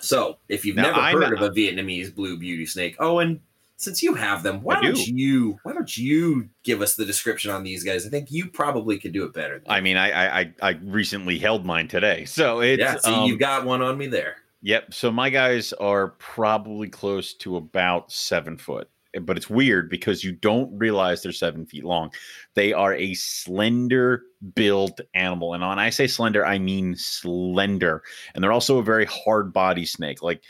so 0.00 0.38
if 0.48 0.64
you've 0.64 0.76
Now, 0.76 0.84
never 0.84 1.00
I'm- 1.00 1.20
heard 1.20 1.32
of 1.34 1.42
a 1.42 1.50
Vietnamese 1.50 2.14
blue 2.14 2.38
beauty 2.38 2.64
snake, 2.66 2.96
oh, 2.98 3.18
and 3.18 3.40
since 3.76 4.02
you 4.02 4.14
have 4.14 4.42
them, 4.42 4.62
why 4.62 4.76
I 4.76 4.82
don't 4.82 5.06
you 5.06 5.58
why 5.62 5.72
don't 5.72 5.96
you 5.96 6.48
give 6.62 6.82
us 6.82 6.96
the 6.96 7.04
description 7.04 7.50
on 7.50 7.64
these 7.64 7.82
guys? 7.84 8.06
I 8.06 8.10
think 8.10 8.30
you 8.30 8.48
probably 8.48 8.98
could 8.98 9.12
do 9.12 9.24
it 9.24 9.32
better. 9.32 9.58
Than 9.58 9.70
i 9.70 9.80
mean 9.80 9.96
i 9.96 10.10
i 10.10 10.40
i 10.40 10.54
I 10.62 10.70
recently 10.82 11.38
held 11.38 11.64
mine 11.64 11.88
today 11.88 12.24
so 12.24 12.60
it's 12.60 12.80
yeah, 12.80 12.96
see, 12.98 13.12
um, 13.12 13.24
you've 13.26 13.38
got 13.38 13.64
one 13.64 13.82
on 13.82 13.96
me 13.98 14.06
there. 14.06 14.36
Yep. 14.62 14.92
So 14.94 15.10
my 15.10 15.30
guys 15.30 15.72
are 15.74 16.08
probably 16.18 16.88
close 16.88 17.32
to 17.34 17.56
about 17.56 18.12
seven 18.12 18.58
foot, 18.58 18.88
but 19.22 19.36
it's 19.36 19.50
weird 19.50 19.90
because 19.90 20.22
you 20.22 20.32
don't 20.32 20.76
realize 20.76 21.22
they're 21.22 21.32
seven 21.32 21.66
feet 21.66 21.84
long. 21.84 22.12
They 22.54 22.72
are 22.72 22.94
a 22.94 23.14
slender 23.14 24.22
built 24.54 25.00
animal. 25.14 25.54
And 25.54 25.66
when 25.66 25.78
I 25.78 25.90
say 25.90 26.06
slender, 26.06 26.46
I 26.46 26.58
mean 26.58 26.94
slender. 26.96 28.02
And 28.34 28.42
they're 28.42 28.52
also 28.52 28.78
a 28.78 28.84
very 28.84 29.06
hard 29.06 29.52
body 29.52 29.84
snake. 29.84 30.22
Like 30.22 30.42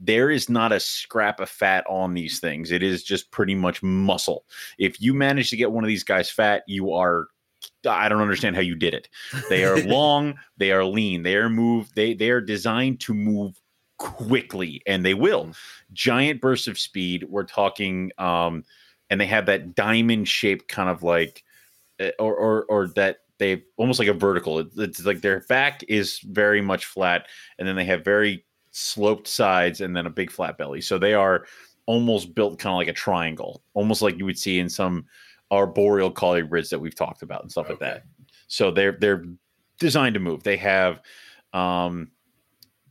there 0.00 0.30
is 0.30 0.48
not 0.48 0.72
a 0.72 0.80
scrap 0.80 1.40
of 1.40 1.50
fat 1.50 1.84
on 1.88 2.14
these 2.14 2.40
things. 2.40 2.70
It 2.70 2.82
is 2.82 3.02
just 3.02 3.30
pretty 3.30 3.54
much 3.54 3.82
muscle. 3.82 4.44
If 4.78 5.00
you 5.00 5.12
manage 5.12 5.50
to 5.50 5.56
get 5.56 5.72
one 5.72 5.84
of 5.84 5.88
these 5.88 6.04
guys 6.04 6.30
fat, 6.30 6.62
you 6.66 6.92
are 6.92 7.28
I 7.88 8.08
don't 8.08 8.22
understand 8.22 8.54
how 8.54 8.62
you 8.62 8.76
did 8.76 8.94
it. 8.94 9.08
They 9.48 9.64
are 9.64 9.82
long, 9.84 10.38
they 10.56 10.72
are 10.72 10.84
lean, 10.84 11.22
they 11.24 11.36
are 11.36 11.50
move, 11.50 11.92
they 11.94 12.14
they 12.14 12.30
are 12.30 12.40
designed 12.40 13.00
to 13.00 13.14
move 13.14 13.60
quickly, 13.98 14.82
and 14.86 15.04
they 15.04 15.14
will. 15.14 15.52
Giant 15.92 16.40
bursts 16.40 16.68
of 16.68 16.78
speed. 16.78 17.24
We're 17.28 17.44
talking, 17.44 18.10
um, 18.18 18.64
and 19.10 19.20
they 19.20 19.26
have 19.26 19.46
that 19.46 19.74
diamond 19.74 20.28
shaped 20.28 20.68
kind 20.68 20.88
of 20.88 21.02
like, 21.02 21.44
uh, 22.00 22.10
or 22.18 22.34
or 22.34 22.64
or 22.64 22.88
that 22.88 23.18
they 23.38 23.64
almost 23.76 23.98
like 23.98 24.08
a 24.08 24.14
vertical. 24.14 24.64
It's 24.76 25.04
like 25.04 25.20
their 25.20 25.40
back 25.48 25.84
is 25.88 26.20
very 26.20 26.60
much 26.60 26.86
flat, 26.86 27.26
and 27.58 27.66
then 27.66 27.76
they 27.76 27.84
have 27.84 28.04
very 28.04 28.44
sloped 28.70 29.28
sides, 29.28 29.80
and 29.80 29.96
then 29.96 30.06
a 30.06 30.10
big 30.10 30.30
flat 30.30 30.58
belly. 30.58 30.80
So 30.80 30.98
they 30.98 31.14
are 31.14 31.46
almost 31.86 32.34
built 32.34 32.58
kind 32.58 32.72
of 32.72 32.76
like 32.76 32.88
a 32.88 32.92
triangle, 32.92 33.62
almost 33.74 34.02
like 34.02 34.18
you 34.18 34.24
would 34.24 34.38
see 34.38 34.58
in 34.58 34.68
some 34.68 35.06
arboreal 35.50 36.12
colubrids 36.12 36.68
that 36.68 36.78
we've 36.78 36.94
talked 36.94 37.22
about 37.22 37.42
and 37.42 37.50
stuff 37.50 37.68
like 37.68 37.78
that. 37.78 38.04
So 38.46 38.70
they're 38.70 38.96
they're 39.00 39.24
designed 39.78 40.14
to 40.14 40.20
move. 40.20 40.42
They 40.42 40.56
have 40.58 41.00
um 41.54 42.10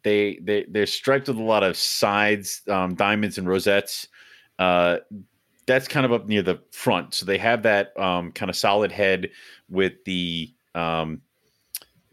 they 0.03 0.39
they 0.43 0.65
they're 0.69 0.85
striped 0.85 1.27
with 1.27 1.37
a 1.37 1.43
lot 1.43 1.63
of 1.63 1.75
sides, 1.77 2.61
um, 2.69 2.95
diamonds 2.95 3.37
and 3.37 3.47
rosettes. 3.47 4.07
Uh 4.59 4.97
that's 5.65 5.87
kind 5.87 6.05
of 6.05 6.13
up 6.13 6.27
near 6.27 6.41
the 6.41 6.59
front. 6.71 7.13
So 7.13 7.25
they 7.25 7.37
have 7.37 7.63
that 7.63 7.97
um 7.99 8.31
kind 8.31 8.49
of 8.49 8.55
solid 8.55 8.91
head 8.91 9.29
with 9.69 9.93
the 10.05 10.53
um 10.75 11.21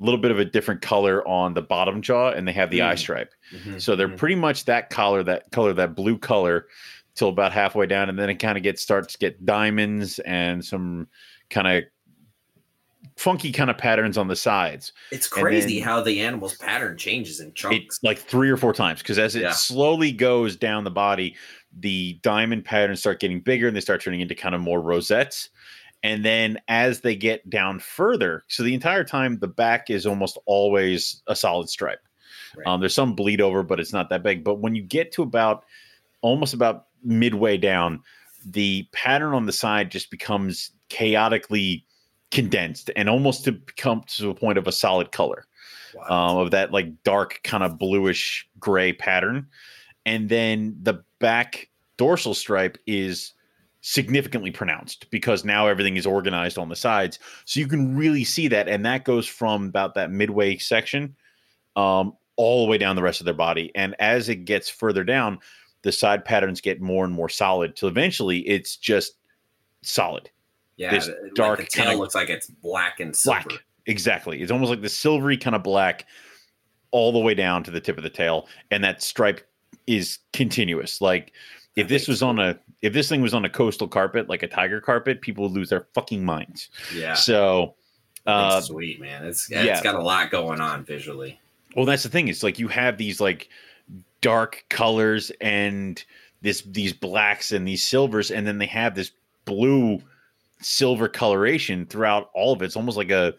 little 0.00 0.18
bit 0.20 0.32
of 0.32 0.38
a 0.40 0.44
different 0.44 0.82
color 0.82 1.26
on 1.26 1.54
the 1.54 1.62
bottom 1.62 2.02
jaw 2.02 2.30
and 2.30 2.46
they 2.48 2.52
have 2.52 2.70
the 2.70 2.82
eye 2.82 2.94
Mm. 2.94 2.98
stripe. 2.98 3.32
Mhm, 3.52 3.80
So 3.80 3.94
they're 3.94 4.08
mhm. 4.08 4.16
pretty 4.16 4.34
much 4.34 4.64
that 4.64 4.90
color, 4.90 5.22
that 5.22 5.50
color, 5.52 5.72
that 5.72 5.94
blue 5.94 6.18
color, 6.18 6.66
till 7.14 7.28
about 7.28 7.52
halfway 7.52 7.86
down, 7.86 8.08
and 8.08 8.18
then 8.18 8.28
it 8.28 8.34
kind 8.40 8.58
of 8.58 8.64
gets 8.64 8.82
starts 8.82 9.12
to 9.12 9.18
get 9.20 9.46
diamonds 9.46 10.18
and 10.20 10.64
some 10.64 11.06
kind 11.48 11.68
of 11.68 11.84
funky 13.16 13.52
kind 13.52 13.70
of 13.70 13.78
patterns 13.78 14.16
on 14.18 14.28
the 14.28 14.36
sides. 14.36 14.92
It's 15.12 15.26
crazy 15.28 15.78
then- 15.78 15.84
how 15.88 16.00
the 16.02 16.20
animal's 16.20 16.56
pattern 16.56 16.96
changes 16.96 17.40
in 17.40 17.52
chunks. 17.54 17.76
It's 17.76 18.02
like 18.02 18.18
three 18.18 18.50
or 18.50 18.56
four 18.56 18.72
times 18.72 19.00
because 19.00 19.18
as 19.18 19.36
it 19.36 19.42
Yeah. 19.42 19.52
slowly 19.52 20.12
goes 20.12 20.56
down 20.56 20.84
the 20.84 20.90
body, 20.90 21.36
the 21.78 22.18
diamond 22.22 22.64
patterns 22.64 23.00
start 23.00 23.20
getting 23.20 23.40
bigger 23.40 23.66
and 23.68 23.76
they 23.76 23.80
start 23.80 24.00
turning 24.02 24.20
into 24.20 24.34
kind 24.34 24.54
of 24.54 24.60
more 24.60 24.80
rosettes. 24.80 25.50
And 26.02 26.24
then 26.24 26.58
as 26.68 27.00
they 27.00 27.16
get 27.16 27.48
down 27.48 27.78
further, 27.78 28.44
so 28.48 28.62
the 28.62 28.74
entire 28.74 29.04
time 29.04 29.38
the 29.38 29.48
back 29.48 29.88
is 29.90 30.06
almost 30.06 30.36
always 30.46 31.22
a 31.26 31.34
solid 31.34 31.68
stripe. 31.70 32.00
Right. 32.56 32.66
Um, 32.66 32.80
there's 32.80 32.94
some 32.94 33.14
bleed 33.14 33.40
over, 33.40 33.62
but 33.62 33.80
it's 33.80 33.92
not 33.92 34.10
that 34.10 34.22
big. 34.22 34.44
But 34.44 34.56
when 34.60 34.74
you 34.74 34.82
get 34.82 35.12
to 35.12 35.22
about 35.22 35.64
almost 36.20 36.52
about 36.54 36.86
midway 37.02 37.56
down, 37.56 38.02
the 38.46 38.86
pattern 38.92 39.32
on 39.34 39.46
the 39.46 39.52
side 39.52 39.90
just 39.90 40.10
becomes 40.10 40.70
chaotically 40.90 41.84
condensed 42.34 42.90
and 42.96 43.08
almost 43.08 43.44
to 43.44 43.58
come 43.76 44.02
to 44.08 44.28
a 44.28 44.34
point 44.34 44.58
of 44.58 44.66
a 44.66 44.72
solid 44.72 45.12
color 45.12 45.46
Wow. 45.94 46.32
um, 46.32 46.36
of 46.38 46.50
that 46.50 46.72
like 46.72 47.02
dark 47.04 47.40
kind 47.44 47.62
of 47.62 47.78
bluish 47.78 48.46
gray 48.58 48.92
pattern. 48.92 49.46
And 50.04 50.28
then 50.28 50.76
the 50.82 51.04
back 51.20 51.68
dorsal 51.96 52.34
stripe 52.34 52.76
is 52.86 53.32
significantly 53.80 54.50
pronounced 54.50 55.08
because 55.10 55.44
now 55.44 55.68
everything 55.68 55.96
is 55.96 56.04
organized 56.06 56.58
on 56.58 56.68
the 56.68 56.74
sides. 56.76 57.18
So 57.44 57.60
you 57.60 57.68
can 57.68 57.96
really 57.96 58.24
see 58.24 58.48
that. 58.48 58.66
And 58.68 58.84
that 58.84 59.04
goes 59.04 59.26
from 59.26 59.66
about 59.66 59.94
that 59.94 60.10
midway 60.10 60.58
section 60.58 61.14
um, 61.76 62.16
all 62.36 62.64
the 62.64 62.70
way 62.70 62.78
down 62.78 62.96
the 62.96 63.02
rest 63.02 63.20
of 63.20 63.24
their 63.24 63.34
body. 63.34 63.70
And 63.76 63.94
as 64.00 64.28
it 64.28 64.44
gets 64.46 64.68
further 64.68 65.04
down, 65.04 65.38
the 65.82 65.92
side 65.92 66.24
patterns 66.24 66.60
get 66.60 66.80
more 66.80 67.04
and 67.04 67.14
more 67.14 67.28
solid 67.28 67.76
till 67.76 67.88
eventually 67.88 68.40
it's 68.48 68.76
just 68.76 69.12
solid. 69.82 70.28
Yeah, 70.76 70.90
this 70.90 71.06
the- 71.06 71.18
like 71.22 71.34
dark 71.34 71.58
the 71.60 71.66
tail 71.66 71.84
kinda- 71.86 71.98
looks 71.98 72.14
like 72.14 72.28
it's 72.30 72.46
black 72.48 73.00
and 73.00 73.14
silver. 73.14 73.40
black. 73.48 73.60
Exactly. 73.86 74.40
It's 74.42 74.50
almost 74.50 74.70
like 74.70 74.80
the 74.82 74.88
silvery 74.88 75.36
kind 75.36 75.54
of 75.54 75.62
black 75.62 76.06
all 76.90 77.12
the 77.12 77.18
way 77.18 77.34
down 77.34 77.62
to 77.64 77.70
the 77.70 77.80
tip 77.80 77.96
of 77.98 78.02
the 78.02 78.10
tail. 78.10 78.48
And 78.70 78.82
that 78.84 79.02
stripe 79.02 79.46
is 79.86 80.18
continuous. 80.32 81.00
Like 81.00 81.32
if 81.76 81.88
this 81.88 82.08
was 82.08 82.22
on 82.22 82.38
a 82.38 82.58
if 82.82 82.92
this 82.92 83.08
thing 83.08 83.20
was 83.20 83.34
on 83.34 83.44
a 83.44 83.50
coastal 83.50 83.88
carpet, 83.88 84.28
like 84.28 84.42
a 84.42 84.48
tiger 84.48 84.80
carpet, 84.80 85.20
people 85.20 85.44
would 85.44 85.52
lose 85.52 85.68
their 85.70 85.86
fucking 85.94 86.24
minds. 86.24 86.70
Yeah, 86.94 87.14
So 87.14 87.74
uh 88.26 88.60
sweet, 88.62 89.00
man. 89.00 89.24
It's 89.26 89.50
yeah. 89.50 89.64
it's 89.64 89.82
got 89.82 89.96
a 89.96 90.02
lot 90.02 90.30
going 90.30 90.60
on 90.60 90.82
visually. 90.84 91.38
well 91.76 91.84
that's 91.84 92.04
the 92.04 92.08
thing. 92.08 92.28
It's 92.28 92.42
like 92.42 92.58
you 92.58 92.68
have 92.68 92.96
these 92.96 93.20
like 93.20 93.48
dark 94.22 94.64
colors 94.70 95.30
and 95.42 96.02
this 96.40 96.62
these 96.62 96.92
blacks 96.94 97.52
and 97.52 97.66
these 97.68 97.82
silvers, 97.82 98.30
and 98.30 98.46
then 98.46 98.56
they 98.58 98.66
have 98.66 98.94
this 98.94 99.10
blue 99.44 100.00
silver 100.60 101.08
coloration 101.08 101.86
throughout 101.86 102.30
all 102.34 102.52
of 102.52 102.62
it. 102.62 102.66
It's 102.66 102.76
almost 102.76 102.96
like 102.96 103.10
a, 103.10 103.34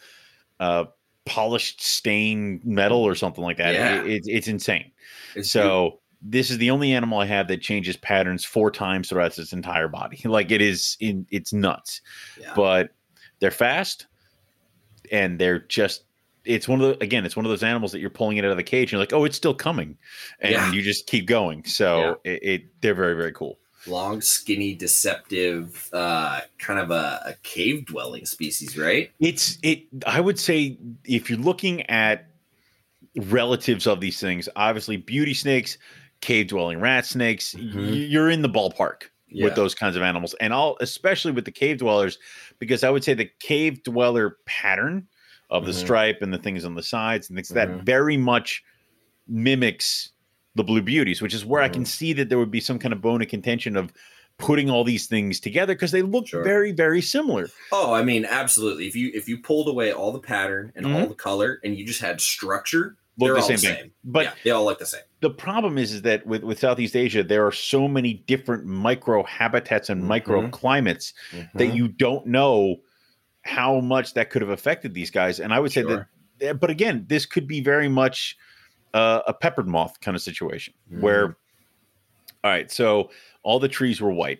a 0.59 0.87
polished 1.25 1.81
stain 1.83 2.61
metal 2.63 3.01
or 3.03 3.15
something 3.15 3.43
like 3.43 3.57
that. 3.57 3.73
Yeah. 3.73 4.01
It- 4.03 4.11
it's 4.11 4.27
it's 4.27 4.47
insane. 4.47 4.91
It's 5.35 5.51
So 5.51 5.99
this 6.21 6.49
is 6.49 6.57
the 6.57 6.71
only 6.71 6.91
animal 6.93 7.19
I 7.19 7.25
have 7.25 7.47
that 7.49 7.61
changes 7.61 7.97
patterns 7.97 8.43
four 8.45 8.71
times 8.71 9.09
throughout 9.09 9.37
its 9.37 9.53
entire 9.53 9.87
body. 9.87 10.19
Like 10.25 10.51
it 10.51 10.61
is 10.61 10.97
in 10.99 11.25
it's 11.31 11.53
nuts. 11.53 12.01
yeah. 12.39 12.53
But 12.55 12.91
they're 13.39 13.51
fast 13.51 14.07
and 15.11 15.37
they're 15.39 15.59
just 15.59 16.03
it's 16.45 16.67
one 16.67 16.79
of 16.79 16.87
the 16.99 17.03
again, 17.03 17.25
it's 17.25 17.35
one 17.35 17.45
of 17.45 17.49
those 17.49 17.63
animals 17.63 17.91
that 17.91 17.99
you're 17.99 18.09
pulling 18.11 18.37
it 18.37 18.45
out 18.45 18.51
of 18.51 18.57
the 18.57 18.63
cage 18.63 18.83
and 18.89 18.91
you're 18.93 18.99
like, 19.01 19.13
oh, 19.13 19.23
it's 19.25 19.35
still 19.37 19.53
coming. 19.55 19.97
And 20.39 20.51
Yeah. 20.53 20.71
you 20.71 20.81
just 20.83 21.07
keep 21.07 21.25
going. 21.27 21.65
So 21.65 22.19
it, 22.23 22.39
it 22.43 22.81
they're 22.81 22.93
very, 22.95 23.15
very 23.15 23.31
cool. 23.31 23.57
Long, 23.87 24.21
skinny, 24.21 24.73
deceptive, 24.75 25.89
uh, 25.93 26.41
kind 26.57 26.79
of 26.79 26.91
a, 26.91 27.21
a 27.25 27.33
cave 27.43 27.85
dwelling 27.85 28.25
species, 28.25 28.77
right? 28.77 29.11
It's 29.19 29.57
it 29.63 29.83
I 30.07 30.19
would 30.21 30.39
say 30.39 30.77
if 31.05 31.29
you're 31.29 31.39
looking 31.39 31.81
at 31.89 32.27
relatives 33.17 33.87
of 33.87 33.99
these 34.01 34.19
things, 34.19 34.49
obviously 34.55 34.97
beauty 34.97 35.33
snakes, 35.33 35.77
cave 36.21 36.47
dwelling 36.47 36.79
rat 36.79 37.05
snakes, 37.05 37.53
Mhm. 37.55 38.09
you're 38.09 38.29
in 38.29 38.41
the 38.41 38.49
ballpark. 38.49 39.03
Yeah. 39.27 39.45
with 39.45 39.55
those 39.55 39.75
kinds 39.75 39.95
of 39.97 40.01
animals 40.03 40.33
and 40.39 40.53
all 40.53 40.77
especially 40.79 41.31
with 41.31 41.43
the 41.43 41.51
cave 41.51 41.79
dwellers 41.79 42.19
because 42.59 42.83
i 42.85 42.89
would 42.89 43.03
say 43.03 43.13
the 43.13 43.29
cave 43.39 43.83
dweller 43.83 44.37
pattern 44.45 45.07
of 45.49 45.65
the 45.65 45.71
Mhm. 45.73 45.75
stripe 45.83 46.21
and 46.21 46.31
the 46.31 46.37
things 46.37 46.63
on 46.63 46.75
the 46.75 46.83
sides 46.83 47.27
and 47.27 47.35
things 47.35 47.49
Mhm. 47.49 47.55
that 47.55 47.69
very 47.83 48.15
much 48.17 48.63
mimics 49.27 50.11
the 50.55 50.63
blue 50.63 50.81
beauties 50.81 51.21
which 51.21 51.33
is 51.33 51.45
where 51.45 51.61
i 51.61 51.65
Mm-hmm. 51.67 51.73
can 51.73 51.85
see 51.85 52.13
that 52.13 52.29
there 52.29 52.37
would 52.39 52.51
be 52.51 52.59
some 52.61 52.79
kind 52.79 52.93
of 52.93 53.01
bone 53.01 53.21
of 53.21 53.27
contention 53.27 53.75
of 53.75 53.91
putting 54.37 54.69
all 54.69 54.83
these 54.83 55.07
things 55.07 55.39
together 55.39 55.73
because 55.73 55.91
they 55.91 56.01
look 56.01 56.27
Sure. 56.27 56.43
very 56.43 56.71
very 56.71 57.01
similar 57.01 57.47
Oh, 57.71 57.93
I 57.93 58.03
mean, 58.03 58.25
absolutely. 58.25 58.85
If 58.87 58.95
you 58.95 59.11
if 59.13 59.27
you 59.29 59.37
pulled 59.39 59.67
away 59.69 59.91
all 59.91 60.11
the 60.11 60.19
pattern 60.19 60.71
and 60.75 60.85
all 60.85 61.05
Mhm. 61.05 61.09
the 61.09 61.15
color, 61.15 61.59
and 61.63 61.77
you 61.77 61.85
just 61.85 61.99
had 62.01 62.19
structure, 62.21 62.95
look 63.17 63.27
they're 63.27 63.33
the 63.35 63.41
all 63.41 63.47
same 63.47 63.55
the 63.57 63.67
thing 63.67 63.75
same. 63.77 63.91
but 64.03 64.25
yeah, 64.25 64.33
they 64.43 64.51
all 64.51 64.65
look 64.65 64.79
the 64.79 64.85
same. 64.85 65.01
the 65.21 65.29
problem 65.29 65.77
is, 65.77 65.91
is 65.93 66.01
that 66.03 66.25
with, 66.27 66.43
with 66.43 66.59
southeast 66.59 66.95
asia 66.95 67.23
there 67.23 67.45
are 67.45 67.51
so 67.51 67.87
many 67.87 68.13
different 68.27 68.65
micro 68.65 69.23
habitats 69.23 69.89
and 69.89 70.03
Mhm. 70.03 70.21
microclimates 70.23 71.13
that 71.55 71.69
Mhm. 71.69 71.75
you 71.75 71.87
don't 71.87 72.27
know 72.27 72.77
how 73.43 73.79
much 73.79 74.13
that 74.15 74.29
could 74.29 74.41
have 74.41 74.51
affected 74.51 74.93
these 74.93 75.11
guys. 75.11 75.39
And 75.39 75.53
I 75.53 75.59
would 75.59 75.71
say 75.71 75.81
Sure. 75.83 76.09
that, 76.39 76.59
but 76.59 76.69
again, 76.69 77.05
this 77.07 77.25
could 77.25 77.47
be 77.47 77.61
very 77.61 77.87
much 77.89 78.37
uh, 78.95 79.21
a 79.27 79.33
peppered 79.33 79.67
moth 79.67 79.99
kind 80.01 80.15
of 80.15 80.23
situation 80.23 80.73
Mhm. 80.91 81.01
where, 81.01 81.37
all 82.43 82.51
right, 82.51 82.71
so 82.71 83.11
all 83.43 83.59
the 83.59 83.67
trees 83.67 84.01
were 84.01 84.11
white. 84.11 84.39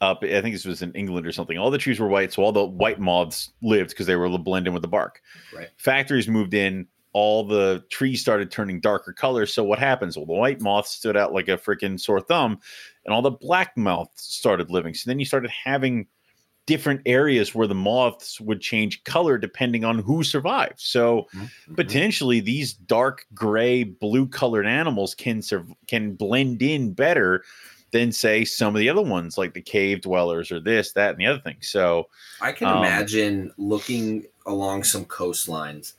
Up, 0.00 0.22
I 0.22 0.40
think 0.40 0.54
this 0.54 0.64
was 0.64 0.80
in 0.82 0.92
England 0.92 1.26
or 1.26 1.32
something. 1.32 1.58
All 1.58 1.70
the 1.72 1.76
trees 1.78 1.98
were 1.98 2.06
white, 2.06 2.32
so 2.32 2.42
all 2.42 2.52
the 2.52 2.64
white 2.64 3.00
moths 3.00 3.50
lived 3.62 3.90
because 3.90 4.06
they 4.06 4.14
were 4.16 4.26
able 4.26 4.38
to 4.38 4.42
blend 4.42 4.66
in 4.68 4.72
with 4.72 4.82
the 4.82 4.88
bark. 4.88 5.20
Right. 5.52 5.68
Factories 5.76 6.28
moved 6.28 6.54
in, 6.54 6.86
all 7.12 7.42
the 7.44 7.84
trees 7.90 8.20
started 8.20 8.50
turning 8.50 8.80
darker 8.80 9.12
colors. 9.12 9.52
So 9.52 9.64
what 9.64 9.80
happens? 9.80 10.16
Well, 10.16 10.26
the 10.26 10.34
white 10.34 10.60
moths 10.60 10.92
stood 10.92 11.16
out 11.16 11.32
like 11.32 11.48
a 11.48 11.58
freaking 11.58 11.98
sore 11.98 12.20
thumb, 12.20 12.60
and 13.04 13.12
all 13.12 13.22
the 13.22 13.32
black 13.32 13.76
moths 13.76 14.22
started 14.22 14.70
living. 14.70 14.94
So 14.94 15.10
then 15.10 15.18
you 15.18 15.24
started 15.24 15.50
having 15.50 16.06
different 16.68 17.02
areas 17.06 17.54
where 17.54 17.66
the 17.66 17.74
moths 17.74 18.40
would 18.40 18.60
change 18.60 19.02
color 19.04 19.38
depending 19.38 19.84
on 19.84 19.98
who 20.00 20.22
survived. 20.22 20.78
So 20.80 21.28
Mhm. 21.32 21.48
potentially 21.76 22.40
these 22.40 22.74
dark 22.74 23.26
gray, 23.34 23.84
blue 23.84 24.28
colored 24.28 24.66
animals 24.66 25.14
can 25.16 25.42
can 25.88 26.14
blend 26.14 26.62
in 26.62 26.92
better 26.94 27.44
than 27.92 28.12
say 28.12 28.44
some 28.44 28.76
of 28.76 28.80
the 28.80 28.88
other 28.90 29.02
ones 29.02 29.38
like 29.38 29.54
the 29.54 29.62
cave 29.62 30.02
dwellers 30.02 30.52
or 30.52 30.60
this, 30.60 30.92
that, 30.92 31.10
and 31.12 31.20
the 31.20 31.26
other 31.26 31.40
thing. 31.40 31.56
So 31.62 32.08
I 32.40 32.52
can 32.52 32.68
Um, 32.68 32.70
imagine 32.70 33.52
looking 33.56 34.26
along 34.46 34.84
some 34.84 35.04
coastlines 35.04 35.94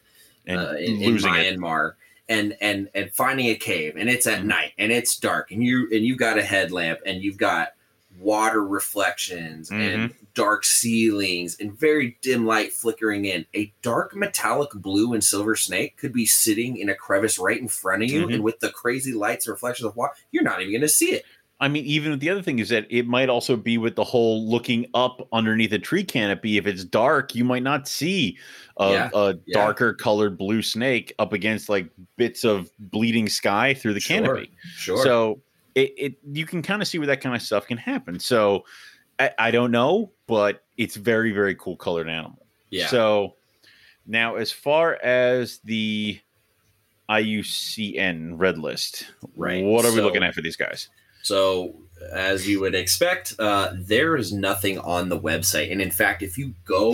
and 0.47 0.61
uh, 0.61 0.75
in, 0.79 0.97
in 1.01 1.01
losing 1.03 1.35
it. 1.35 1.49
Myanmar 1.57 1.93
and 2.29 2.55
and 2.61 2.89
and 2.93 3.11
finding 3.13 3.47
a 3.47 3.55
cave 3.55 3.95
and 3.97 4.09
it's 4.09 4.27
at 4.27 4.43
Mhm. 4.43 4.45
night 4.45 4.73
and 4.77 4.91
it's 4.91 5.17
dark 5.17 5.51
and 5.51 5.63
you 5.63 5.87
and 5.91 6.05
you've 6.05 6.17
got 6.19 6.37
a 6.37 6.43
headlamp 6.43 6.99
and 7.05 7.21
you've 7.23 7.37
got 7.37 7.73
water 8.19 8.65
reflections 8.65 9.69
and 9.71 9.79
Mm-hmm. 9.79 10.13
dark 10.33 10.63
ceilings 10.63 11.57
and 11.59 11.77
very 11.77 12.17
dim 12.21 12.45
light 12.45 12.71
flickering 12.71 13.25
in. 13.25 13.45
A 13.55 13.73
dark 13.81 14.15
metallic 14.15 14.69
blue 14.75 15.13
and 15.13 15.23
silver 15.23 15.55
snake 15.55 15.97
could 15.97 16.13
be 16.13 16.25
sitting 16.25 16.77
in 16.77 16.89
a 16.89 16.95
crevice 16.95 17.37
right 17.39 17.59
in 17.59 17.67
front 17.67 18.03
of 18.03 18.09
you 18.09 18.27
Mhm. 18.27 18.35
and 18.35 18.43
with 18.43 18.59
the 18.59 18.69
crazy 18.69 19.13
lights 19.13 19.47
and 19.47 19.53
reflections 19.53 19.85
of 19.87 19.95
water, 19.95 20.13
you're 20.31 20.43
not 20.43 20.61
even 20.61 20.71
going 20.71 20.81
to 20.81 20.87
see 20.89 21.11
it. 21.13 21.25
I 21.61 21.67
mean, 21.67 21.83
even 21.83 22.17
the 22.19 22.29
other 22.29 22.41
thing 22.41 22.59
is 22.59 22.69
that 22.69 22.87
it 22.89 23.05
might 23.05 23.27
also 23.27 23.57
be 23.57 23.77
with 23.77 23.97
the 23.97 24.03
whole 24.05 24.49
looking 24.49 24.85
up 24.93 25.27
underneath 25.33 25.73
a 25.73 25.79
tree 25.79 26.05
canopy. 26.05 26.57
If 26.57 26.65
it's 26.65 26.85
dark, 26.85 27.35
you 27.35 27.43
might 27.43 27.63
not 27.63 27.85
see 27.85 28.37
a, 28.77 28.91
Yeah, 28.91 29.09
a 29.13 29.33
yeah. 29.45 29.55
darker 29.55 29.93
colored 29.93 30.37
blue 30.37 30.61
snake 30.61 31.13
up 31.19 31.33
against 31.33 31.67
like 31.67 31.89
bits 32.15 32.45
of 32.45 32.71
bleeding 32.79 33.27
sky 33.27 33.73
through 33.73 33.93
the 33.93 33.99
Sure, 33.99 34.21
canopy. 34.21 34.51
Sure. 34.77 35.03
So 35.03 35.41
it, 35.83 35.93
it 35.97 36.15
you 36.31 36.45
can 36.45 36.61
kind 36.61 36.81
of 36.81 36.87
see 36.87 36.97
where 36.97 37.07
that 37.07 37.21
kind 37.21 37.35
of 37.35 37.41
stuff 37.41 37.67
can 37.67 37.77
happen. 37.77 38.19
So 38.19 38.65
I, 39.19 39.31
I 39.37 39.51
don't 39.51 39.71
know, 39.71 40.11
but 40.27 40.63
it's 40.77 40.95
very 40.95 41.31
very 41.31 41.55
cool 41.55 41.75
colored 41.75 42.07
animal. 42.09 42.45
yeah. 42.69 42.87
So 42.87 43.35
now, 44.09 44.35
as 44.35 44.51
far 44.51 44.95
as 45.03 45.59
the 45.63 46.19
IUCN 47.09 48.33
red 48.37 48.57
list, 48.57 49.05
Right, 49.35 49.63
What 49.63 49.85
are 49.85 49.93
we 49.93 50.01
looking 50.01 50.23
at 50.23 50.33
for 50.33 50.41
these 50.41 50.55
guys? 50.55 50.89
So, 51.21 51.75
as 52.11 52.47
you 52.47 52.59
would 52.61 52.73
expect, 52.73 53.35
uh, 53.39 53.73
there 53.75 54.15
is 54.15 54.33
nothing 54.33 54.79
on 54.79 55.09
the 55.09 55.19
website. 55.19 55.71
And 55.71 55.81
in 55.81 55.91
fact, 55.91 56.23
if 56.23 56.37
you 56.37 56.55
go 56.65 56.93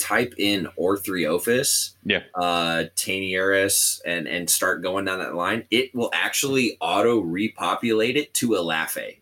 type 0.00 0.34
in 0.38 0.66
Orthriophis, 0.78 1.94
Yeah. 2.04 2.22
uh, 2.34 2.84
taeniurus, 2.96 4.00
and, 4.04 4.26
and 4.26 4.48
start 4.50 4.82
going 4.82 5.04
down 5.04 5.18
that 5.20 5.34
line, 5.34 5.64
it 5.70 5.94
will 5.94 6.10
actually 6.12 6.76
auto 6.80 7.20
repopulate 7.20 8.16
it 8.16 8.34
to 8.34 8.48
Elaphe. 8.56 9.18